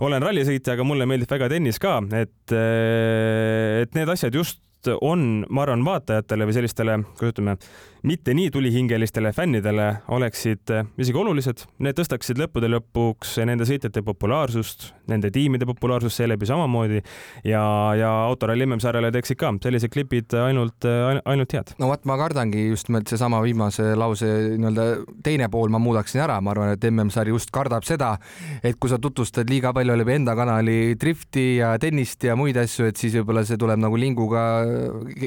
olen 0.00 0.22
rallisõitja, 0.22 0.74
aga 0.74 0.86
mulle 0.86 1.06
meeldib 1.10 1.30
väga 1.30 1.50
tennis 1.52 1.78
ka, 1.82 1.98
et, 2.16 2.56
et 2.56 3.94
need 3.96 4.16
asjad 4.16 4.34
just 4.34 4.62
on, 5.00 5.44
ma 5.50 5.64
arvan, 5.66 5.84
vaatajatele 5.84 6.46
või 6.48 6.56
sellistele, 6.56 6.98
kuidas 7.18 7.34
ütleme, 7.34 7.56
mitte 8.02 8.34
nii 8.34 8.50
tulihingelistele 8.50 9.32
fännidele 9.32 9.86
oleksid 10.08 10.72
eh, 10.72 10.86
isegi 10.98 11.18
olulised. 11.20 11.64
Need 11.84 11.98
tõstaksid 11.98 12.40
lõppude 12.40 12.70
lõpuks 12.72 13.36
nende 13.48 13.66
sõitjate 13.68 14.02
populaarsust, 14.06 14.90
nende 15.10 15.30
tiimide 15.34 15.68
populaarsust 15.68 16.22
seeläbi 16.22 16.48
samamoodi 16.48 17.02
ja, 17.44 17.62
ja 17.98 18.10
autoralli 18.30 18.66
MM-sarjale 18.68 19.12
teeksid 19.12 19.40
ka 19.40 19.52
sellised 19.60 19.92
klipid 19.92 20.32
ainult, 20.38 20.86
ainult 21.28 21.52
head. 21.56 21.74
no 21.82 21.90
vot, 21.90 22.04
ma 22.08 22.16
kardangi 22.20 22.68
just 22.70 22.88
nimelt 22.88 23.10
seesama 23.10 23.42
viimase 23.44 23.92
lause 23.98 24.28
nii-öelda 24.56 24.86
teine 25.26 25.50
pool 25.52 25.72
ma 25.72 25.80
muudaksin 25.82 26.24
ära, 26.24 26.38
ma 26.40 26.54
arvan, 26.54 26.72
et 26.76 26.86
MM-sari 26.88 27.34
just 27.34 27.52
kardab 27.52 27.84
seda, 27.88 28.14
et 28.62 28.78
kui 28.80 28.92
sa 28.92 29.00
tutvustad 29.02 29.50
liiga 29.50 29.74
palju 29.76 29.98
läbi 30.00 30.16
enda 30.16 30.36
kanali 30.38 30.94
drifti 31.00 31.46
ja 31.58 31.74
tennist 31.82 32.24
ja 32.24 32.36
muid 32.38 32.56
asju, 32.60 32.88
et 32.88 33.00
siis 33.00 33.18
võib-olla 33.18 33.44
see 33.44 33.60
tuleb 33.60 33.82
nagu 33.82 33.98
linguga 34.00 34.44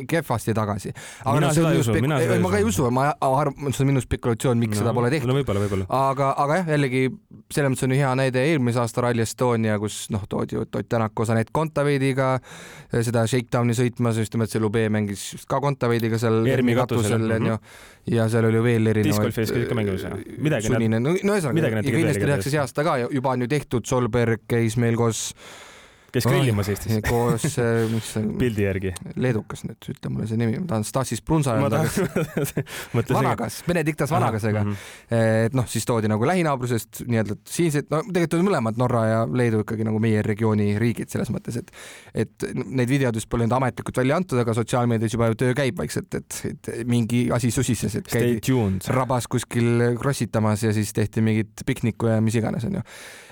kehvasti 0.09 0.53
tagasi. 0.57 0.93
mina 1.25 1.47
no, 1.47 1.53
seda 1.55 1.71
ei 1.73 1.81
usu, 1.81 1.95
mina 2.01 2.19
seda 2.21 2.37
ei 2.37 2.39
usu. 2.39 2.45
ma 2.45 2.51
ka 2.53 2.61
ei 2.61 2.67
usu, 2.67 2.89
ma 2.93 3.05
arvan, 3.13 3.73
see 3.73 3.85
on 3.85 3.91
minu 3.91 4.03
spekulatsioon, 4.03 4.59
miks 4.61 4.77
no, 4.77 4.83
seda 4.83 4.93
pole 4.95 5.11
tehtud. 5.13 5.31
no 5.31 5.37
võib-olla, 5.37 5.63
võib-olla. 5.65 5.87
aga, 5.99 6.33
aga 6.43 6.59
jah, 6.61 6.71
jällegi 6.75 7.03
selles 7.53 7.73
mõttes 7.73 7.87
on 7.87 7.95
hea 7.97 8.11
näide 8.19 8.45
eelmise 8.51 8.81
aasta 8.83 9.05
Rally 9.05 9.25
Estonia, 9.25 9.77
kus 9.81 10.05
noh, 10.13 10.27
toodi 10.29 10.57
ju 10.57 10.63
Ott 10.63 10.89
Tänak 10.89 11.13
koos 11.15 11.31
Anett 11.33 11.51
Kontaveidiga 11.53 12.35
seda 12.93 13.25
Shakedowni 13.29 13.75
sõitmas, 13.77 14.19
just 14.21 14.35
nimelt 14.35 14.51
see 14.53 14.61
Lube 14.61 14.85
mängis 14.93 15.45
ka 15.49 15.61
Kontaveidiga 15.63 16.19
seal 16.21 16.43
ERMi 16.49 16.75
katusel 16.77 17.37
onju 17.37 17.57
ja 18.13 18.27
seal 18.31 18.47
oli 18.49 18.63
veel 18.63 18.91
erinevaid. 18.91 19.11
discgolfis 19.11 19.53
käis 19.53 19.69
ka 19.69 19.77
mängimas 19.77 20.07
jah? 20.07 20.17
midagi. 20.37 20.69
sunnine, 20.69 20.99
no 20.99 21.13
ühesõnaga, 21.15 21.75
ja 21.79 21.83
kindlasti 21.85 22.25
tehakse 22.25 22.53
see 22.53 22.61
aasta 22.61 22.85
ka, 22.85 22.97
juba 23.05 23.35
on 23.35 23.45
ju 23.45 23.51
tehtud, 23.51 23.87
Solberg 23.87 24.43
käis 24.49 24.77
meil 24.81 24.99
koos 24.99 25.29
käis 26.13 26.27
grillimas 26.29 26.69
Eestis. 26.71 26.99
koos, 27.09 27.45
äh, 27.61 27.83
mis 27.91 28.11
see 28.15 28.27
pildi 28.39 28.67
järgi. 28.67 28.93
leedukas 29.15 29.65
nüüd, 29.67 29.89
ütle 29.93 30.11
mulle 30.13 30.27
see 30.29 30.39
nimi, 30.39 30.59
ma 30.61 30.69
tahan 30.69 30.87
Stasis 30.87 31.23
Brunsa 31.25 31.57
öelda. 31.57 31.83
Vanagas, 33.13 33.61
Benedictas 33.67 34.11
Vanagasega. 34.13 34.63
-hmm. 34.63 34.77
et 35.47 35.57
noh, 35.57 35.67
siis 35.69 35.85
toodi 35.89 36.11
nagu 36.11 36.27
lähinaabrusest 36.27 37.03
nii-öelda 37.07 37.37
siinsed, 37.49 37.89
no 37.91 38.03
tegelikult 38.05 38.37
olid 38.39 38.49
mõlemad 38.49 38.79
Norra 38.81 39.03
ja 39.09 39.23
Leedu 39.29 39.63
ikkagi 39.63 39.87
nagu 39.87 39.99
meie 40.03 40.21
regiooni 40.25 40.73
riigid 40.81 41.09
selles 41.13 41.31
mõttes, 41.33 41.57
et 41.59 41.71
et 42.13 42.47
neid 42.53 42.89
videoid 42.89 43.17
pole 43.29 43.47
nüüd 43.47 43.55
ametlikult 43.55 43.97
välja 44.01 44.17
antud, 44.19 44.39
aga 44.41 44.53
sotsiaalmeedias 44.57 45.15
juba 45.15 45.29
töö 45.37 45.53
käib 45.57 45.77
vaikselt, 45.79 46.13
et, 46.17 46.39
et 46.49 46.71
mingi 46.89 47.25
asi 47.33 47.51
susises, 47.53 47.95
et 47.99 48.09
käidi 48.09 48.41
rabas 48.93 49.27
kuskil 49.31 49.95
krossitamas 49.99 50.63
ja 50.63 50.73
siis 50.75 50.93
tehti 50.93 51.21
mingit 51.25 51.63
piknikku 51.65 52.09
ja 52.11 52.21
mis 52.21 52.35
iganes 52.35 52.65
onju. 52.67 52.81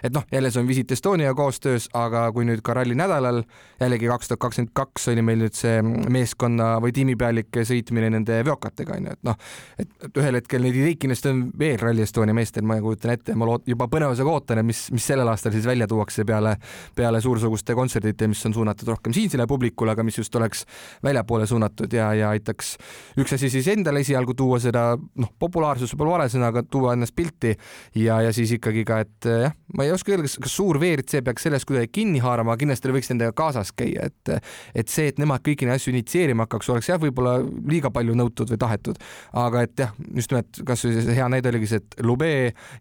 et 0.04 0.14
noh, 0.14 0.26
jälle 0.32 0.52
see 0.52 0.62
on 0.62 0.68
Visit 0.68 0.92
Estonia 0.92 1.34
koostöös, 1.34 1.90
aga 1.94 2.26
kui 2.32 2.46
nüüd 2.48 2.62
ka 2.64 2.71
ralli 2.78 2.96
nädalal. 2.98 3.44
jällegi 3.82 4.08
kaks 4.08 4.28
tuhat 4.30 4.40
kakskümmend 4.40 4.74
kaks 4.78 5.08
oli 5.10 5.22
meil 5.26 5.40
nüüd 5.42 5.56
see 5.58 5.82
meeskonna 5.82 6.76
või 6.84 6.94
tiimipealike 6.94 7.64
sõitmine 7.66 8.12
nende 8.14 8.42
veokatega 8.46 8.98
onju, 8.98 9.16
et 9.16 9.24
noh, 9.26 9.38
et 9.82 10.20
ühel 10.22 10.38
hetkel 10.38 10.62
neid 10.62 10.78
ideid 10.78 11.00
kindlasti 11.02 11.32
on 11.32 11.44
veel 11.60 11.80
Rally 11.82 12.06
Estonia 12.06 12.36
meestel, 12.38 12.66
ma 12.68 12.78
kujutan 12.82 13.16
ette, 13.16 13.36
ma 13.38 13.48
loot, 13.50 13.66
juba 13.70 13.88
põnevusega 13.92 14.30
ootan, 14.30 14.62
et 14.62 14.68
mis, 14.68 14.84
mis 14.94 15.08
sellel 15.12 15.30
aastal 15.32 15.54
siis 15.56 15.66
välja 15.68 15.88
tuuakse 15.90 16.26
peale, 16.28 16.56
peale 16.96 17.22
suursuguste 17.24 17.76
kontsertide, 17.78 18.30
mis 18.32 18.44
on 18.46 18.56
suunatud 18.56 18.94
rohkem 18.94 19.16
siinsele 19.16 19.48
publikule, 19.50 19.96
aga 19.96 20.06
mis 20.06 20.20
just 20.22 20.36
oleks 20.38 20.66
väljapoole 21.04 21.48
suunatud 21.50 21.94
ja, 21.94 22.12
ja 22.18 22.30
aitaks 22.36 22.76
üks 23.22 23.36
asi 23.38 23.50
siis 23.54 23.68
endale 23.74 24.04
esialgu 24.06 24.36
tuua 24.38 24.60
seda 24.62 24.92
noh, 24.98 25.34
populaarsus 25.40 25.96
pole 25.98 26.14
vale 26.14 26.30
sõna, 26.32 26.52
aga 26.52 26.64
tuua 26.64 26.96
ennast 26.98 27.16
pilti 27.18 27.56
ja, 28.00 28.22
ja 28.26 28.34
siis 28.36 28.54
ikkagi 28.58 28.86
ka, 28.88 29.02
et 29.06 29.30
jah, 29.48 29.56
ma 29.78 29.88
ei 29.88 29.94
oska 29.96 30.14
öelda, 30.14 30.28
kas, 30.28 30.38
kas 30.46 30.56
suur 30.56 30.80
WRC 30.82 31.24
peaks 31.26 31.48
sellest 31.48 31.68
kuidagi 31.70 31.92
kinni 32.02 32.22
haarama, 32.24 32.58
kindlasti 32.62 32.94
võiks 32.96 33.12
nendega 33.12 33.34
kaasas 33.38 33.74
käia, 33.78 34.08
et, 34.10 34.32
et 34.78 34.92
see, 34.92 35.10
et 35.12 35.20
nemad 35.22 35.44
kõiki 35.46 35.68
neid 35.68 35.80
asju 35.80 35.94
initsieerima 35.94 36.48
hakkaks, 36.48 36.72
oleks 36.74 36.92
jah, 36.92 37.00
võib-olla 37.02 37.38
liiga 37.70 37.92
palju 37.94 38.16
nõutud 38.18 38.54
või 38.54 38.62
tahetud, 38.62 39.00
aga 39.42 39.66
et 39.68 39.86
jah, 39.86 39.94
just 40.16 40.34
nimelt 40.34 40.62
kasvõi 40.68 40.96
see 40.98 41.18
hea 41.18 41.28
näide 41.32 41.52
oligi 41.52 41.72
see, 41.72 41.82
et 41.82 42.00
Lube 42.06 42.32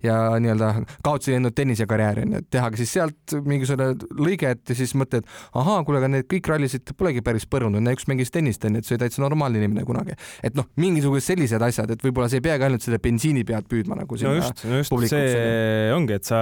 ja 0.04 0.16
nii-öelda 0.40 0.70
kaotasid 1.04 1.38
enda 1.38 1.52
tennisekarjääri 1.54 2.26
onju, 2.26 2.42
et 2.42 2.50
tehagi 2.52 2.82
siis 2.82 2.94
sealt 2.98 3.36
mingisugune 3.46 3.92
lõige, 4.20 4.54
et 4.56 4.74
siis 4.76 4.94
mõtled, 4.98 5.28
ahaa, 5.56 5.82
kuule, 5.86 6.00
aga 6.00 6.10
need 6.12 6.28
kõik 6.30 6.50
rallisid 6.52 6.94
polegi 6.98 7.24
päris 7.24 7.46
põrunud, 7.50 7.84
üks 7.94 8.08
mängis 8.10 8.32
tennist 8.34 8.64
onju, 8.66 8.82
et 8.82 8.88
see 8.88 8.96
oli 8.96 9.04
täitsa 9.04 9.24
normaalne 9.24 9.60
inimene 9.60 9.84
kunagi. 9.88 10.16
et 10.46 10.56
noh, 10.58 10.68
mingisugused 10.80 11.32
sellised 11.32 11.62
asjad, 11.62 11.90
et 11.90 12.04
võib-olla 12.04 12.28
sa 12.30 12.38
ei 12.38 12.44
peagi 12.44 12.66
ainult 12.66 12.84
selle 12.84 13.00
bensiini 13.02 13.44
pealt 13.46 13.68
püüdma 13.70 13.98
nagu 13.98 14.18
no 14.24 14.34
just, 14.36 14.64
just 14.64 14.94
see 15.10 15.90
ongi, 15.94 16.16
et 16.18 16.26
sa, 16.28 16.40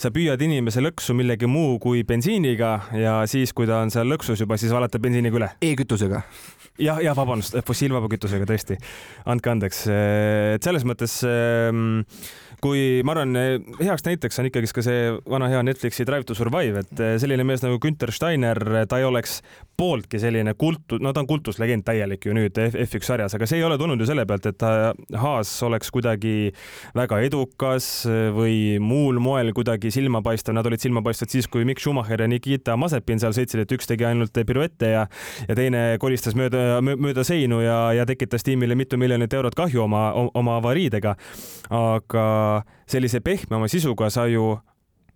sa 0.00 0.10
püüad 0.14 0.40
inimese 0.44 0.82
lõksu 0.84 1.14
millegi 1.16 1.48
muu 1.50 1.78
kui 1.82 2.04
bensiiniga 2.06 2.69
ja 2.96 3.20
siis, 3.30 3.54
kui 3.56 3.68
ta 3.70 3.82
on 3.84 3.92
seal 3.92 4.08
lõksus 4.10 4.40
juba, 4.42 4.58
siis 4.60 4.72
valetad 4.74 5.02
bensiiniga 5.02 5.40
üle. 5.40 5.52
E. 5.60 5.72
e-kütusega. 5.72 6.22
Jah, 6.80 7.00
jah, 7.04 7.16
vabandust, 7.16 7.58
fossiilvaba 7.66 8.08
kütusega 8.08 8.46
tõesti, 8.48 8.78
andke 9.28 9.50
andeks, 9.52 9.82
et 9.90 10.64
selles 10.64 10.86
mõttes 10.88 11.18
ähm, 11.28 11.98
kui 12.62 13.00
ma 13.06 13.14
arvan, 13.14 13.36
heaks 13.80 14.04
näiteks 14.06 14.40
on 14.40 14.48
ikkagist 14.50 14.76
ka 14.76 14.84
see 14.84 15.10
vana 15.28 15.48
hea 15.52 15.62
Netflixi 15.66 16.06
Drive 16.08 16.28
to 16.28 16.36
Survive, 16.38 16.84
et 16.84 17.02
eh, 17.02 17.16
selline 17.22 17.44
mees 17.46 17.64
nagu 17.64 17.80
Günter 17.82 18.12
Steiner, 18.14 18.60
ta 18.88 19.00
ei 19.00 19.06
oleks 19.08 19.40
pooltki 19.80 20.20
selline 20.20 20.54
kultu-, 20.60 21.00
no 21.00 21.14
ta 21.16 21.22
on 21.22 21.28
kultuslegend 21.30 21.86
täielik 21.86 22.26
ju 22.26 22.36
nüüd 22.36 22.58
F1 22.70 23.06
sarjas, 23.06 23.36
aga 23.36 23.48
see 23.48 23.60
ei 23.60 23.66
ole 23.66 23.78
tulnud 23.80 24.00
ju 24.00 24.08
selle 24.10 24.26
pealt, 24.28 24.50
et 24.50 24.66
Haas 25.20 25.52
oleks 25.66 25.90
kuidagi 25.94 26.52
väga 26.96 27.20
edukas 27.24 27.90
või 28.36 28.78
muul 28.82 29.20
moel 29.22 29.54
kuidagi 29.56 29.92
silmapaistev, 29.94 30.54
nad 30.56 30.68
olid 30.68 30.82
silmapaistvad 30.82 31.32
siis, 31.32 31.48
kui 31.50 31.64
Mikk 31.68 31.82
Schumacher 31.82 32.20
ja 32.20 32.28
Nikita 32.30 32.76
Mazepin 32.80 33.22
seal 33.22 33.36
sõitsid, 33.36 33.64
et 33.64 33.76
üks 33.76 33.88
tegi 33.88 34.06
ainult 34.08 34.36
piruette 34.46 34.92
ja 34.94 35.06
ja 35.48 35.56
teine 35.56 35.82
kolistas 36.02 36.36
mööda, 36.38 36.80
mööda 36.82 37.24
seinu 37.26 37.60
ja, 37.64 37.78
ja 37.96 38.06
tekitas 38.08 38.44
tiimile 38.46 38.76
mitu 38.78 38.98
miljonit 39.00 39.32
eurot 39.36 39.56
kahju 39.58 39.84
oma, 39.86 40.10
oma 40.34 40.58
avariidega. 40.60 41.16
aga 41.70 42.24
sellise 42.90 43.20
pehmema 43.24 43.68
sisuga 43.70 44.10
sa 44.10 44.26
ju 44.30 44.54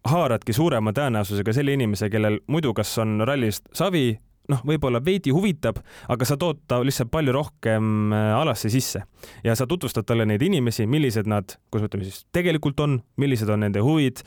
haaradki 0.04 0.52
suurema 0.52 0.92
tõenäosusega 0.96 1.54
selle 1.56 1.74
inimese, 1.76 2.10
kellel 2.12 2.40
muidu 2.50 2.74
kas 2.76 2.92
on 3.02 3.22
rallist 3.24 3.68
savi, 3.76 4.12
noh, 4.52 4.60
võib-olla 4.68 5.00
veidi 5.04 5.32
huvitab, 5.32 5.78
aga 6.12 6.28
sa 6.28 6.36
tood 6.40 6.60
ta 6.68 6.80
lihtsalt 6.84 7.10
palju 7.12 7.32
rohkem 7.32 8.12
äh, 8.12 8.32
alasse 8.36 8.68
sisse. 8.72 9.04
Ja 9.44 9.56
sa 9.56 9.66
tutvustad 9.70 10.06
talle 10.08 10.26
neid 10.28 10.42
inimesi, 10.44 10.86
millised 10.90 11.28
nad, 11.30 11.56
kuidas 11.72 11.88
ütleme 11.88 12.08
siis, 12.08 12.26
tegelikult 12.34 12.80
on, 12.84 12.98
millised 13.20 13.48
on 13.48 13.64
nende 13.64 13.84
huvid 13.84 14.20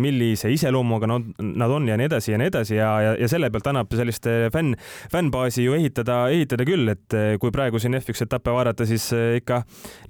millise 0.00 0.50
iseloomuga 0.52 1.08
nad, 1.08 1.70
on 1.70 1.88
ja 1.88 1.96
nii 1.98 2.08
edasi 2.08 2.32
ja 2.32 2.38
nii 2.40 2.50
edasi 2.50 2.76
ja, 2.76 2.88
ja, 3.02 3.12
ja 3.20 3.28
selle 3.30 3.48
pealt 3.52 3.68
annab 3.70 3.92
sellist 3.96 4.26
äh, 4.30 4.46
fänn, 4.52 4.74
fännbaasi 5.12 5.64
ju 5.64 5.76
ehitada, 5.76 6.18
ehitada 6.32 6.66
küll, 6.68 6.88
et 6.92 7.16
äh, 7.16 7.34
kui 7.42 7.52
praegu 7.54 7.80
siin 7.82 7.96
F1 7.98 8.26
etappe 8.26 8.54
vaadata, 8.54 8.86
siis 8.88 9.08
ikka 9.40 9.62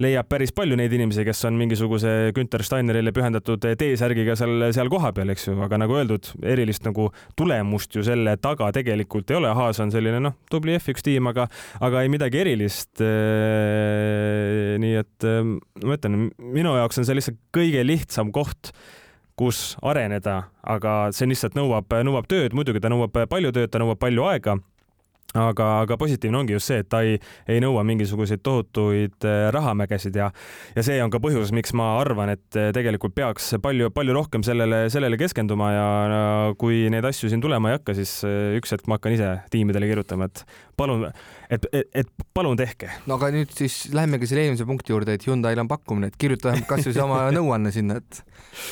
leiab 0.03 0.29
päris 0.29 0.53
palju 0.55 0.77
neid 0.79 0.93
inimesi, 0.93 1.25
kes 1.27 1.45
on 1.49 1.57
mingisuguse 1.59 2.33
Günter 2.35 2.63
Steinerile 2.65 3.13
pühendatud 3.15 3.63
T-särgiga 3.79 4.37
seal, 4.39 4.69
seal 4.75 4.91
kohapeal, 4.91 5.33
eks 5.33 5.49
ju, 5.49 5.57
aga 5.63 5.79
nagu 5.81 5.97
öeldud, 5.99 6.31
erilist 6.55 6.85
nagu 6.87 7.09
tulemust 7.37 7.95
ju 7.97 8.05
selle 8.05 8.37
taga 8.41 8.69
tegelikult 8.75 9.31
ei 9.31 9.39
ole. 9.39 9.53
Haas 9.57 9.81
on 9.83 9.93
selline 9.93 10.21
noh, 10.23 10.37
tubli 10.51 10.75
F1 10.77 11.05
tiim, 11.05 11.31
aga, 11.31 11.47
aga 11.83 12.03
ei 12.03 12.11
midagi 12.13 12.43
erilist. 12.43 13.03
nii 14.77 14.95
et 14.99 15.25
ma 15.27 15.97
ütlen, 15.97 16.29
minu 16.41 16.75
jaoks 16.77 17.01
on 17.01 17.07
see 17.07 17.17
lihtsalt 17.17 17.39
kõige 17.55 17.83
lihtsam 17.85 18.31
koht 18.35 18.71
kus 19.37 19.75
areneda, 19.85 20.47
aga 20.65 21.11
see 21.15 21.29
lihtsalt 21.29 21.57
nõuab, 21.57 21.93
nõuab 22.03 22.25
tööd, 22.29 22.55
muidugi 22.57 22.81
ta 22.81 22.89
nõuab 22.89 23.13
palju 23.29 23.53
tööd, 23.53 23.69
ta 23.71 23.81
nõuab 23.83 24.01
palju 24.01 24.25
aega 24.31 24.57
aga, 25.35 25.67
aga 25.83 25.97
positiivne 25.99 26.39
ongi 26.39 26.55
just 26.55 26.71
see, 26.71 26.79
et 26.81 26.89
ta 26.91 27.01
ei, 27.05 27.17
ei 27.51 27.59
nõua 27.63 27.83
mingisuguseid 27.87 28.41
tohutuid 28.45 29.27
äh, 29.27 29.47
rahamägesid 29.53 30.15
ja, 30.17 30.29
ja 30.75 30.85
see 30.85 30.99
on 31.03 31.11
ka 31.13 31.19
põhjus, 31.23 31.51
miks 31.55 31.73
ma 31.77 31.93
arvan, 32.01 32.31
et 32.37 32.59
äh, 32.59 32.69
tegelikult 32.75 33.15
peaks 33.17 33.53
palju, 33.63 33.91
palju 33.95 34.15
rohkem 34.17 34.45
sellele, 34.47 34.85
sellele 34.93 35.19
keskenduma 35.19 35.71
ja 35.73 35.87
kui 36.59 36.85
neid 36.93 37.07
asju 37.07 37.31
siin 37.31 37.43
tulema 37.43 37.71
ei 37.71 37.79
hakka, 37.79 37.97
siis 37.97 38.19
äh, 38.27 38.55
üks 38.59 38.73
hetk 38.75 38.87
ma 38.87 38.99
hakkan 38.99 39.17
ise 39.17 39.33
tiimidele 39.53 39.89
kirjutama, 39.91 40.29
et 40.31 40.45
palun, 40.79 41.09
et, 41.49 41.67
et, 41.71 41.89
et 42.03 42.25
palun 42.35 42.57
tehke. 42.59 42.89
no 43.07 43.17
aga 43.17 43.29
nüüd 43.35 43.51
siis 43.55 43.87
lähemegi 43.95 44.29
selle 44.29 44.47
eelmise 44.47 44.67
punkti 44.67 44.93
juurde, 44.93 45.17
et 45.17 45.27
Hyundai'l 45.27 45.61
on 45.63 45.69
pakkumine, 45.69 46.11
et 46.11 46.17
kirjuta 46.19 46.51
vähemalt 46.51 46.69
kasvõi 46.69 46.95
see 46.95 47.03
oma 47.03 47.21
nõuanne 47.37 47.71
sinna, 47.75 47.99
et 48.01 48.21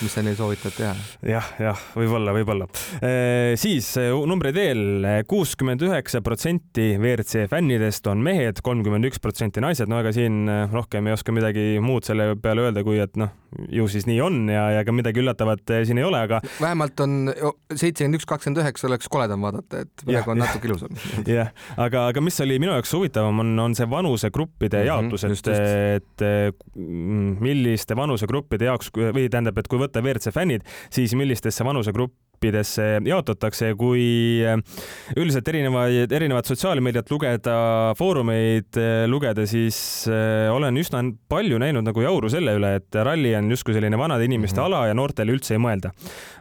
mis 0.04 0.14
sa 0.14 0.24
neile 0.26 0.38
soovitad 0.40 0.76
teha 0.76 0.92
ja,. 0.92 1.38
jah, 1.38 1.52
jah, 1.62 1.86
võib-olla, 1.98 2.36
võib-olla 2.36 2.68
e,. 3.00 3.56
siis 3.60 3.94
numbreid 4.28 4.58
veel, 4.58 5.08
kuuskümmend 5.30 5.86
üheksa 5.88 6.22
protsenti 6.26 6.94
WRC 7.00 7.48
fännidest 7.52 8.08
on 8.12 8.24
mehed, 8.26 8.62
kolmkümmend 8.66 9.10
üks 9.12 9.22
protsenti 9.24 9.64
naised, 9.64 9.90
no 9.92 10.02
ega 10.04 10.14
siin 10.16 10.46
rohkem 10.74 11.10
ei 11.10 11.16
oska 11.16 11.36
midagi 11.36 11.68
muud 11.84 12.08
selle 12.08 12.34
peale 12.42 12.68
öelda, 12.68 12.84
kui 12.86 13.00
et 13.04 13.16
noh, 13.20 13.32
ju 13.72 13.88
siis 13.92 14.08
nii 14.10 14.20
on 14.24 14.42
ja, 14.52 14.68
ja 14.76 14.84
ega 14.84 14.94
midagi 14.96 15.22
üllatavat 15.24 15.76
siin 15.88 16.00
ei 16.02 16.08
ole, 16.08 16.20
aga. 16.28 16.42
vähemalt 16.60 17.00
on 17.06 17.32
seitsekümmend 17.72 18.20
üks, 18.20 18.28
kakskümmend 18.30 18.64
üheksa 18.64 18.90
oleks 18.90 19.10
koledam 19.12 19.46
vaadata, 19.46 19.86
et 19.86 20.06
praegu 20.06 20.34
on 20.34 20.42
natuke 20.44 20.70
ilusam. 20.70 21.00
jah, 21.38 21.52
aga, 21.80 22.08
aga 22.12 22.24
mis 22.24 22.40
oli 22.44 22.60
minu 22.66 22.76
jaoks 22.76 22.94
huvitavam, 22.98 23.40
on, 23.46 23.54
on 23.68 23.78
see 23.78 23.88
vanusegruppide 23.90 24.84
mhm, 24.84 24.90
jaotus, 24.90 25.26
et, 25.30 26.22
et 26.26 26.28
milliste 27.46 27.98
vanusegruppide 27.98 28.70
jaoks 28.72 28.92
või 28.96 29.30
tähendab, 29.30 29.58
et 29.62 29.72
kui 29.72 29.82
võtta 29.82 30.04
WRC 30.04 30.36
fännid, 30.36 30.68
siis 30.94 31.16
millistesse 31.18 31.66
vanusegrupp 31.68 32.16
gruppidesse 32.36 33.02
jaotatakse, 33.06 33.74
kui 33.80 34.44
üldiselt 35.18 35.48
erinevaid, 35.48 36.12
erinevat 36.12 36.46
sotsiaalmeediat 36.46 37.10
lugeda, 37.12 37.56
foorumeid 37.98 38.80
lugeda, 39.08 39.46
siis 39.48 40.08
äh, 40.10 40.52
olen 40.54 40.76
üsna 40.78 41.04
palju 41.30 41.60
näinud 41.60 41.86
nagu 41.86 42.02
jauru 42.02 42.30
selle 42.30 42.56
üle, 42.58 42.76
et 42.82 42.96
ralli 42.96 43.34
on 43.36 43.50
justkui 43.52 43.76
selline 43.76 43.98
vanade 43.98 44.26
inimeste 44.26 44.60
mm 44.60 44.66
-hmm. 44.66 44.76
ala 44.76 44.88
ja 44.88 44.94
noortele 44.94 45.32
üldse 45.32 45.56
ei 45.56 45.60
mõelda. 45.60 45.92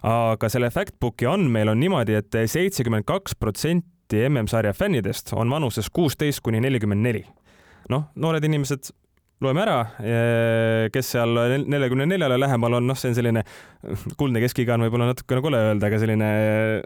aga 0.03 0.49
selle 0.49 0.71
Factbooki 0.71 1.27
andmeil 1.27 1.69
on 1.69 1.81
niimoodi 1.81 2.15
et, 2.15 2.35
et 2.35 2.51
seitsekümmend 2.51 3.05
kaks 3.05 3.35
protsenti 3.35 3.94
MM-sarja 4.13 4.75
fännidest 4.77 5.33
on 5.33 5.51
vanuses 5.51 5.89
kuusteist 5.91 6.43
kuni 6.45 6.61
nelikümmend 6.61 7.03
neli. 7.03 7.25
noh, 7.89 8.09
noored 8.17 8.45
inimesed 8.45 8.93
loeme 9.43 9.63
ära, 9.65 9.79
kes 10.95 11.11
seal 11.15 11.39
neljakümne 11.67 12.07
neljale 12.09 12.37
lähemal 12.39 12.79
on, 12.79 12.87
noh, 12.89 12.99
see 12.99 13.11
on 13.11 13.17
selline 13.19 13.43
kuldne 14.21 14.41
keskiga 14.45 14.77
on 14.77 14.87
võib-olla 14.87 15.11
natukene 15.11 15.43
kole 15.45 15.61
öelda, 15.69 15.91
aga 15.91 15.99
selline 16.01 16.29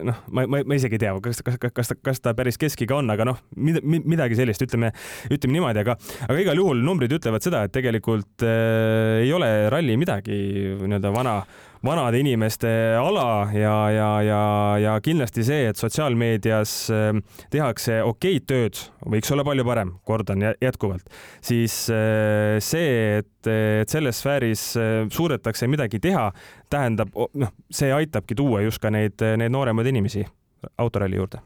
noh, 0.08 0.22
ma, 0.34 0.44
ma, 0.50 0.62
ma 0.66 0.78
isegi 0.78 0.98
ei 0.98 1.02
tea, 1.04 1.12
kas, 1.22 1.42
kas, 1.46 1.58
kas, 1.60 1.92
ta, 1.92 1.98
kas 2.08 2.22
ta 2.24 2.34
päris 2.38 2.58
keskiga 2.60 2.98
on, 2.98 3.12
aga 3.14 3.28
noh, 3.28 3.42
midagi 3.54 4.38
sellist, 4.40 4.64
ütleme, 4.64 4.90
ütleme 5.28 5.58
niimoodi, 5.58 5.84
aga, 5.84 5.98
aga 6.26 6.38
igal 6.42 6.62
juhul 6.62 6.82
numbrid 6.84 7.14
ütlevad 7.18 7.44
seda, 7.44 7.66
et 7.68 7.74
tegelikult 7.76 8.46
äh, 8.46 9.22
ei 9.26 9.32
ole 9.36 9.52
ralli 9.72 9.98
midagi 10.00 10.38
nii-öelda 10.80 11.14
vana 11.14 11.40
vanade 11.84 12.20
inimeste 12.20 12.68
ala 13.00 13.48
ja, 13.54 13.90
ja, 13.90 14.08
ja, 14.22 14.42
ja 14.82 14.94
kindlasti 15.04 15.44
see, 15.46 15.68
et 15.70 15.80
sotsiaalmeedias 15.80 16.74
ähm, 16.94 17.22
tehakse 17.52 18.00
okeid 18.06 18.46
tööd, 18.50 18.80
võiks 19.06 19.32
olla 19.34 19.44
palju 19.46 19.66
parem, 19.68 19.92
kordan 20.08 20.46
jätkuvalt, 20.62 21.06
siis 21.44 21.84
äh, 21.94 22.58
see, 22.64 23.20
et, 23.20 23.50
et 23.50 23.92
selles 23.92 24.22
sfääris 24.22 24.64
äh, 24.80 24.96
suudetakse 25.12 25.70
midagi 25.70 26.02
teha, 26.02 26.30
tähendab, 26.70 27.14
noh, 27.14 27.54
see 27.70 27.92
aitabki 27.94 28.38
tuua 28.38 28.64
just 28.66 28.82
ka 28.82 28.92
neid, 28.94 29.20
neid 29.38 29.54
nooremaid 29.54 29.92
inimesi 29.94 30.26
autoralli 30.78 31.20
juurde 31.20 31.44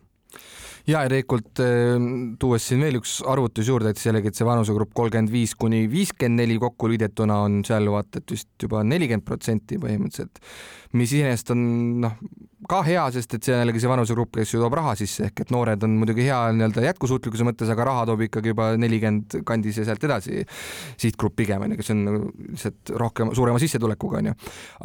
ja 0.88 1.02
tegelikult 1.06 1.62
ehm, 1.62 2.06
tuues 2.42 2.66
siin 2.68 2.82
veel 2.82 2.98
üks 3.00 3.20
arvutus 3.28 3.68
juurde, 3.70 3.92
et 3.92 4.02
jällegi, 4.02 4.32
et 4.32 4.38
see 4.38 4.48
vanusegrupp 4.48 4.94
kolmkümmend 4.98 5.32
viis 5.32 5.54
kuni 5.58 5.84
viiskümmend 5.90 6.42
neli 6.42 6.58
kokku 6.62 6.90
liidetuna 6.92 7.42
on 7.46 7.60
seal 7.66 7.90
vaata 7.92 8.22
et 8.22 8.36
vist 8.36 8.50
juba 8.62 8.82
nelikümmend 8.86 9.26
protsenti 9.26 9.78
põhimõtteliselt 9.82 10.42
mis 10.98 11.12
iseenesest 11.12 11.52
on 11.54 11.60
noh, 12.04 12.16
ka 12.68 12.82
hea, 12.86 13.02
sest 13.14 13.32
et 13.34 13.46
see 13.46 13.54
on 13.54 13.62
jällegi 13.62 13.80
see 13.82 13.90
vanusegrupp, 13.90 14.36
kes 14.36 14.52
ju 14.52 14.60
toob 14.60 14.74
raha 14.76 14.92
sisse, 14.98 15.24
ehk 15.28 15.40
et 15.42 15.52
noored 15.54 15.82
on 15.82 15.96
muidugi 15.98 16.26
hea 16.28 16.38
nii-öelda 16.54 16.84
jätkusuutlikkuse 16.84 17.46
mõttes, 17.48 17.70
aga 17.72 17.86
raha 17.88 18.04
toob 18.10 18.22
ikkagi 18.28 18.52
juba 18.52 18.68
nelikümmend 18.78 19.38
kandis 19.48 19.80
ja 19.80 19.86
sealt 19.88 20.04
edasi 20.06 20.44
sihtgrupp 21.00 21.34
pigem 21.40 21.64
onju, 21.64 21.78
kes 21.80 21.92
on 21.94 22.04
nagu 22.06 22.20
lihtsalt 22.52 22.92
rohkem, 23.02 23.32
suurema 23.36 23.62
sissetulekuga 23.62 24.20
onju. 24.20 24.34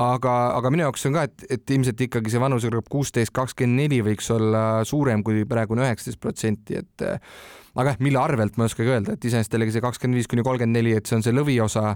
aga, 0.07 0.35
aga 0.57 0.71
minu 0.73 0.87
jaoks 0.87 1.05
on 1.09 1.19
ka, 1.19 1.27
et, 1.27 1.45
et 1.57 1.75
ilmselt 1.75 2.05
ikkagi 2.07 2.33
see 2.33 2.41
vanusegrupp 2.41 2.89
kuusteist, 2.91 3.35
kakskümmend 3.35 3.83
neli 3.83 3.99
võiks 4.07 4.31
olla 4.33 4.63
suurem 4.87 5.25
kui 5.27 5.43
praegune 5.49 5.85
üheksateist 5.87 6.21
protsenti, 6.23 6.81
et 6.81 7.07
aga 7.77 7.93
jah, 7.93 8.01
mille 8.03 8.21
arvelt 8.21 8.57
ma 8.57 8.65
ei 8.65 8.71
oskagi 8.71 8.93
öelda, 8.93 9.17
et 9.17 9.29
iseenesest 9.29 9.53
jällegi 9.53 9.75
see 9.75 9.85
kakskümmend 9.85 10.17
viis 10.21 10.29
kuni 10.31 10.45
kolmkümmend 10.45 10.79
neli, 10.79 10.95
et 10.97 11.09
see 11.09 11.19
on 11.19 11.25
see 11.25 11.35
lõviosa 11.35 11.93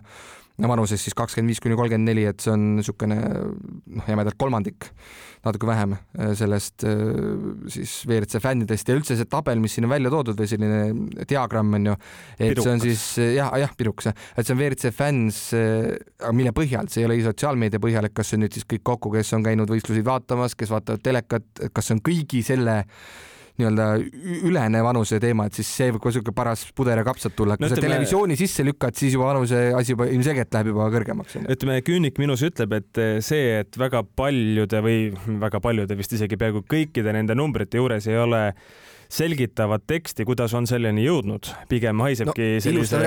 vanuses 0.69 1.01
siis 1.01 1.15
kakskümmend 1.17 1.49
viis 1.49 1.61
kuni 1.63 1.77
kolmkümmend 1.79 2.09
neli, 2.11 2.25
et 2.29 2.43
see 2.43 2.51
on 2.53 2.65
niisugune 2.77 3.17
noh, 3.17 4.09
jämedalt 4.09 4.37
kolmandik, 4.39 4.89
natuke 5.45 5.69
vähem 5.69 5.95
äh, 5.95 6.33
sellest 6.37 6.85
äh, 6.85 6.99
siis 7.71 7.95
WRC 8.05 8.41
fännidest. 8.43 8.91
Ja 8.91 8.97
üldse 8.99 9.17
see 9.17 9.29
tabel, 9.31 9.61
mis 9.63 9.73
siin 9.77 9.87
on 9.87 9.93
välja 9.95 10.11
toodud 10.13 10.37
või 10.37 10.51
selline 10.51 11.25
diagramm 11.29 11.79
on 11.79 11.89
ju, 11.91 11.97
et 12.37 12.51
pirukas. 12.51 12.67
see 12.67 12.75
on 12.75 12.85
siis 12.85 13.07
jah, 13.39 13.49
jah, 13.63 13.73
pirukas 13.79 14.11
jah, 14.11 14.21
et 14.35 14.45
see 14.45 14.55
on 14.55 14.61
WRC 14.61 14.93
fänns, 14.95 15.41
mille 16.37 16.53
põhjal, 16.57 16.91
see 16.91 17.05
ei 17.05 17.09
ole 17.09 17.19
sotsiaalmeedia 17.25 17.81
põhjal, 17.81 18.09
et 18.09 18.17
kas 18.17 18.31
see 18.31 18.37
on 18.37 18.45
nüüd 18.45 18.59
siis 18.59 18.69
kõik 18.75 18.85
kokku, 18.93 19.15
kes 19.17 19.33
on 19.39 19.49
käinud 19.49 19.71
võistlusi 19.71 20.05
vaatamas, 20.05 20.57
kes 20.59 20.73
vaatavad 20.73 21.03
telekat, 21.05 21.65
kas 21.73 21.89
see 21.89 21.97
on 21.97 22.05
kõigi 22.05 22.45
selle 22.45 22.81
nii-öelda 23.59 23.87
ülene 24.47 24.83
vanuse 24.85 25.19
teema, 25.21 25.47
et 25.47 25.57
siis 25.59 25.69
see 25.79 25.89
võib 25.91 26.05
ka 26.05 26.13
siuke 26.15 26.33
paras 26.35 26.63
puder 26.75 27.01
ja 27.01 27.05
kapsad 27.07 27.35
tulla, 27.37 27.57
kui 27.59 27.67
no, 27.67 27.71
sa 27.73 27.81
televisiooni 27.81 28.37
sisse 28.39 28.65
lükkad, 28.67 28.95
siis 28.97 29.15
juba 29.17 29.31
vanuse 29.31 29.63
asi 29.77 29.95
juba 29.95 30.07
ilmselgelt 30.11 30.53
läheb 30.55 30.71
juba 30.73 30.87
kõrgemaks. 30.93 31.39
ütleme, 31.43 31.81
küünik 31.85 32.21
minus 32.21 32.45
ütleb, 32.47 32.77
et 32.79 33.01
see, 33.25 33.59
et 33.63 33.81
väga 33.81 34.03
paljude 34.17 34.83
või 34.85 35.11
väga 35.41 35.61
paljude 35.63 35.97
vist 35.99 36.15
isegi 36.17 36.39
peaaegu 36.39 36.63
kõikide 36.69 37.13
nende 37.15 37.37
numbrite 37.37 37.81
juures 37.81 38.07
ei 38.09 38.19
ole 38.21 38.45
selgitavat 39.11 39.83
teksti, 39.87 40.25
kuidas 40.27 40.53
on 40.55 40.67
selleni 40.69 41.03
jõudnud, 41.03 41.49
pigem 41.71 41.99
haisebki 42.05 42.47
no, 42.55 42.61
sellise, 42.63 43.01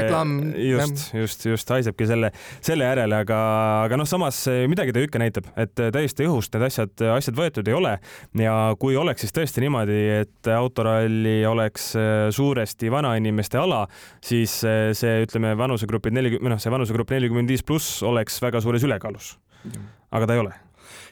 just, 0.61 1.05
just, 1.17 1.47
just 1.49 1.73
haisebki 1.73 2.09
selle, 2.09 2.31
selle 2.65 2.89
järele, 2.89 3.23
aga, 3.25 3.39
aga 3.87 3.99
noh, 4.01 4.09
samas 4.09 4.43
midagi 4.71 4.95
ta 4.95 5.05
ikka 5.05 5.23
näitab, 5.23 5.49
et 5.61 5.73
täiesti 5.75 6.29
õhust 6.29 6.55
need 6.55 6.67
asjad, 6.69 7.07
asjad 7.15 7.39
võetud 7.39 7.71
ei 7.71 7.77
ole. 7.77 7.95
Ja 8.39 8.57
kui 8.81 8.99
oleks 9.01 9.25
siis 9.25 9.35
tõesti 9.37 9.65
niimoodi, 9.65 10.01
et 10.21 10.53
autoralli 10.53 11.39
oleks 11.49 11.93
suuresti 12.37 12.93
vanainimeste 12.93 13.61
ala, 13.63 13.85
siis 14.25 14.61
see, 14.61 15.17
ütleme, 15.25 15.55
vanusegrupid 15.61 16.17
nelikümmend, 16.17 16.57
noh, 16.57 16.63
see 16.63 16.75
vanusegrupp 16.75 17.17
nelikümmend 17.17 17.55
viis 17.55 17.65
pluss 17.65 18.03
oleks 18.05 18.41
väga 18.45 18.61
suures 18.65 18.85
ülekaalus. 18.85 19.35
aga 20.15 20.27
ta 20.29 20.37
ei 20.37 20.45
ole 20.45 20.64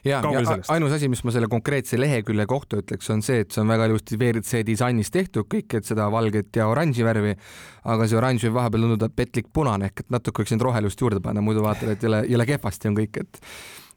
ja, 0.03 0.19
ja 0.21 0.57
ainus 0.73 0.95
asi, 0.95 1.09
mis 1.11 1.23
ma 1.25 1.33
selle 1.35 1.49
konkreetse 1.51 1.99
lehekülje 1.99 2.45
kohta 2.49 2.79
ütleks, 2.83 3.09
on 3.13 3.23
see, 3.25 3.43
et 3.43 3.53
see 3.53 3.63
on 3.63 3.71
väga 3.71 3.87
ilusti 3.89 4.19
WRC 4.19 4.63
disainis 4.67 5.11
tehtud 5.13 5.47
kõik, 5.51 5.77
et 5.79 5.87
seda 5.89 6.09
valget 6.13 6.59
ja 6.59 6.67
oranži 6.71 7.05
värvi, 7.07 7.35
aga 7.93 8.09
see 8.09 8.19
oranž 8.19 8.47
võib 8.47 8.59
vahepeal 8.59 8.87
tunduda 8.87 9.09
petlik 9.13 9.51
punane 9.53 9.91
ehk 9.91 10.05
et 10.05 10.11
natuke 10.13 10.43
võiks 10.43 10.55
neid 10.55 10.67
rohelust 10.67 11.05
juurde 11.05 11.23
panna, 11.23 11.43
muidu 11.45 11.63
vaatad, 11.65 11.95
et 11.95 12.03
jõle, 12.03 12.23
jõle 12.29 12.49
kehvasti 12.49 12.91
on 12.91 12.99
kõik, 12.99 13.23
et 13.23 13.41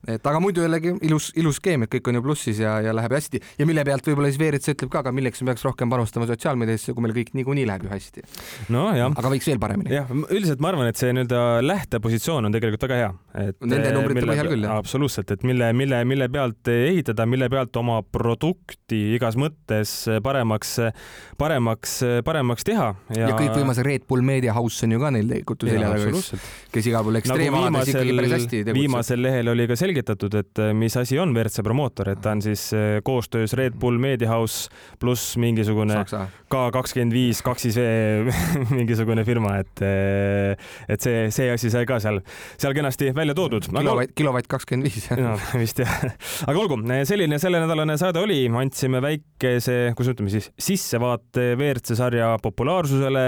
et 0.06 0.28
aga 0.28 0.40
muidu 0.42 0.64
jällegi 0.64 0.94
ilus, 1.06 1.30
ilus 1.38 1.60
skeem, 1.60 1.86
et 1.86 1.92
kõik 1.92 2.10
on 2.10 2.18
ju 2.18 2.24
plussis 2.24 2.60
ja, 2.62 2.76
ja 2.84 2.94
läheb 2.96 3.14
hästi 3.16 3.40
ja 3.58 3.66
mille 3.68 3.84
pealt 3.86 4.06
võib-olla 4.06 4.30
siis 4.30 4.40
WRC 4.40 4.76
ütleb 4.76 4.92
ka, 4.92 5.02
aga 5.04 5.12
milleks 5.16 5.42
me 5.42 5.52
peaks 5.52 5.64
rohkem 5.66 5.92
panustama 5.92 6.28
sotsiaalmeediasse, 6.30 6.94
kui 6.94 7.04
meil 7.04 7.16
kõik 7.16 7.32
niikuinii 7.38 7.66
läheb 7.68 7.86
ju 7.86 7.92
hästi. 7.92 8.24
nojah. 8.74 9.12
aga 9.12 9.32
võiks 9.32 9.48
veel 9.50 9.60
paremini. 9.62 9.94
jah, 9.94 10.10
üldiselt 10.26 10.62
ma 10.62 10.72
arvan, 10.72 10.90
et 10.90 11.00
see 11.00 11.12
nii-öelda 11.16 11.42
lähtepositsioon 11.64 12.48
on 12.48 12.56
tegelikult 12.56 12.86
väga 12.88 13.00
hea. 13.00 13.12
Nende 13.36 13.92
numbrite 13.94 14.20
mille, 14.20 14.32
põhjal 14.32 14.50
küll, 14.52 14.66
jah. 14.68 14.80
absoluutselt, 14.80 15.32
et 15.34 15.46
mille, 15.46 15.70
mille, 15.76 16.02
mille 16.08 16.28
pealt 16.32 16.70
ehitada, 16.72 17.26
mille 17.28 17.50
pealt 17.52 17.76
oma 17.80 17.98
produkti 18.02 19.00
igas 19.16 19.36
mõttes 19.40 19.94
paremaks, 20.24 20.76
paremaks, 21.40 21.98
paremaks 22.26 22.66
teha. 22.66 22.92
ja, 23.14 23.30
ja 23.30 23.34
kõikvõimas 23.38 23.82
Red 23.86 24.06
Bull 24.08 24.24
Media 24.26 24.54
House 24.56 24.86
on 24.86 24.96
ju 24.96 25.02
ka 25.02 25.12
neil 25.14 25.28
tegelikult 25.36 25.66
ju 25.66 25.72
selja 25.72 25.92
taga, 25.92 26.40
kes 26.74 26.88
igal 26.90 27.06
pool 27.06 27.20
ekstreemalades 27.20 27.72
nagu 27.72 27.92
ikkagi 27.92 28.16
päris 28.16 28.34
hästi 28.36 28.56
tegutseb. 28.56 28.78
viimasel 28.80 29.22
lehel 29.22 29.52
oli 29.52 29.66
ka 29.70 29.78
selgitatud, 29.86 30.34
et 30.40 30.62
mis 30.76 30.94
asi 30.98 31.18
on 31.20 31.32
WRC 31.34 31.62
promootor, 31.64 32.10
et 32.12 32.20
ta 32.22 32.34
on 32.34 32.42
siis 32.44 32.68
eh, 32.74 32.98
koostöös 33.06 33.54
Red 33.58 33.76
Bull 33.78 33.98
Media 34.02 34.28
House 34.32 34.70
pluss 35.00 35.36
mingisugune 35.40 36.02
K 36.50 36.62
kakskümmend 36.74 37.14
viis 37.14 37.42
kaksis 37.46 37.76
V 37.78 38.32
mingisugune 38.76 39.24
firma, 39.26 39.56
et 39.62 39.82
eh, 39.86 40.66
et 40.90 41.02
see, 41.02 41.26
see 41.34 41.50
asi 41.52 41.70
sai 41.72 41.86
ka 41.88 41.98
seal, 42.02 42.20
seal 42.56 42.74
kenasti 42.76 43.12
välja 43.16 43.36
toodud. 43.36 43.68
kilovatt, 43.70 44.14
kilovatt 44.18 44.50
kakskümmend 44.50 44.88
viis. 44.88 45.06
vist 45.62 45.82
jah. 45.82 45.94
aga 46.46 46.62
olgu, 46.62 46.80
selline 47.08 47.38
sellenädalane 47.42 47.98
saade 48.00 48.22
oli, 48.22 48.40
andsime 48.50 49.02
väikese, 49.04 49.78
kuidas 49.96 50.14
ütleme 50.16 50.32
siis, 50.32 50.50
sissevaate 50.58 51.52
WRC 51.54 51.94
sarja 51.98 52.32
populaarsusele, 52.42 53.26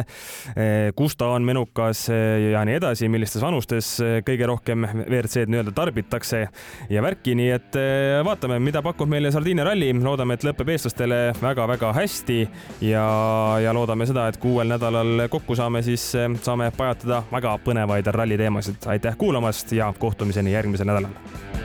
kus 0.98 1.18
ta 1.18 1.30
on 1.36 1.46
menukas 1.46 2.06
ja 2.08 2.64
nii 2.66 2.78
edasi, 2.80 3.10
millistes 3.12 3.44
vanustes 3.44 3.94
kõige 4.26 4.48
rohkem 4.48 4.86
WRC-d 5.04 5.52
nii-öelda 5.52 5.74
tarbitakse 5.76 6.47
ja 6.90 7.02
värki, 7.04 7.34
nii 7.38 7.50
et 7.54 7.78
eh, 7.80 8.18
vaatame, 8.26 8.58
mida 8.62 8.82
pakub 8.84 9.10
meile 9.10 9.32
Sardiinia 9.34 9.66
ralli, 9.68 9.90
loodame, 10.02 10.38
et 10.38 10.46
lõpeb 10.46 10.72
eestlastele 10.74 11.20
väga-väga 11.42 11.92
hästi 11.96 12.40
ja, 12.88 13.06
ja 13.64 13.74
loodame 13.76 14.08
seda, 14.08 14.28
et 14.28 14.40
kui 14.40 14.56
uuel 14.56 14.74
nädalal 14.74 15.28
kokku 15.32 15.56
saame, 15.58 15.82
siis 15.86 16.10
eh, 16.18 16.28
saame 16.42 16.70
pajatada 16.76 17.22
väga 17.32 17.58
põnevaid 17.64 18.12
ralli 18.14 18.40
teemasid. 18.40 18.82
aitäh 18.86 19.16
kuulamast 19.18 19.72
ja 19.72 19.92
kohtumiseni 19.98 20.52
järgmisel 20.52 20.88
nädalal 20.88 21.57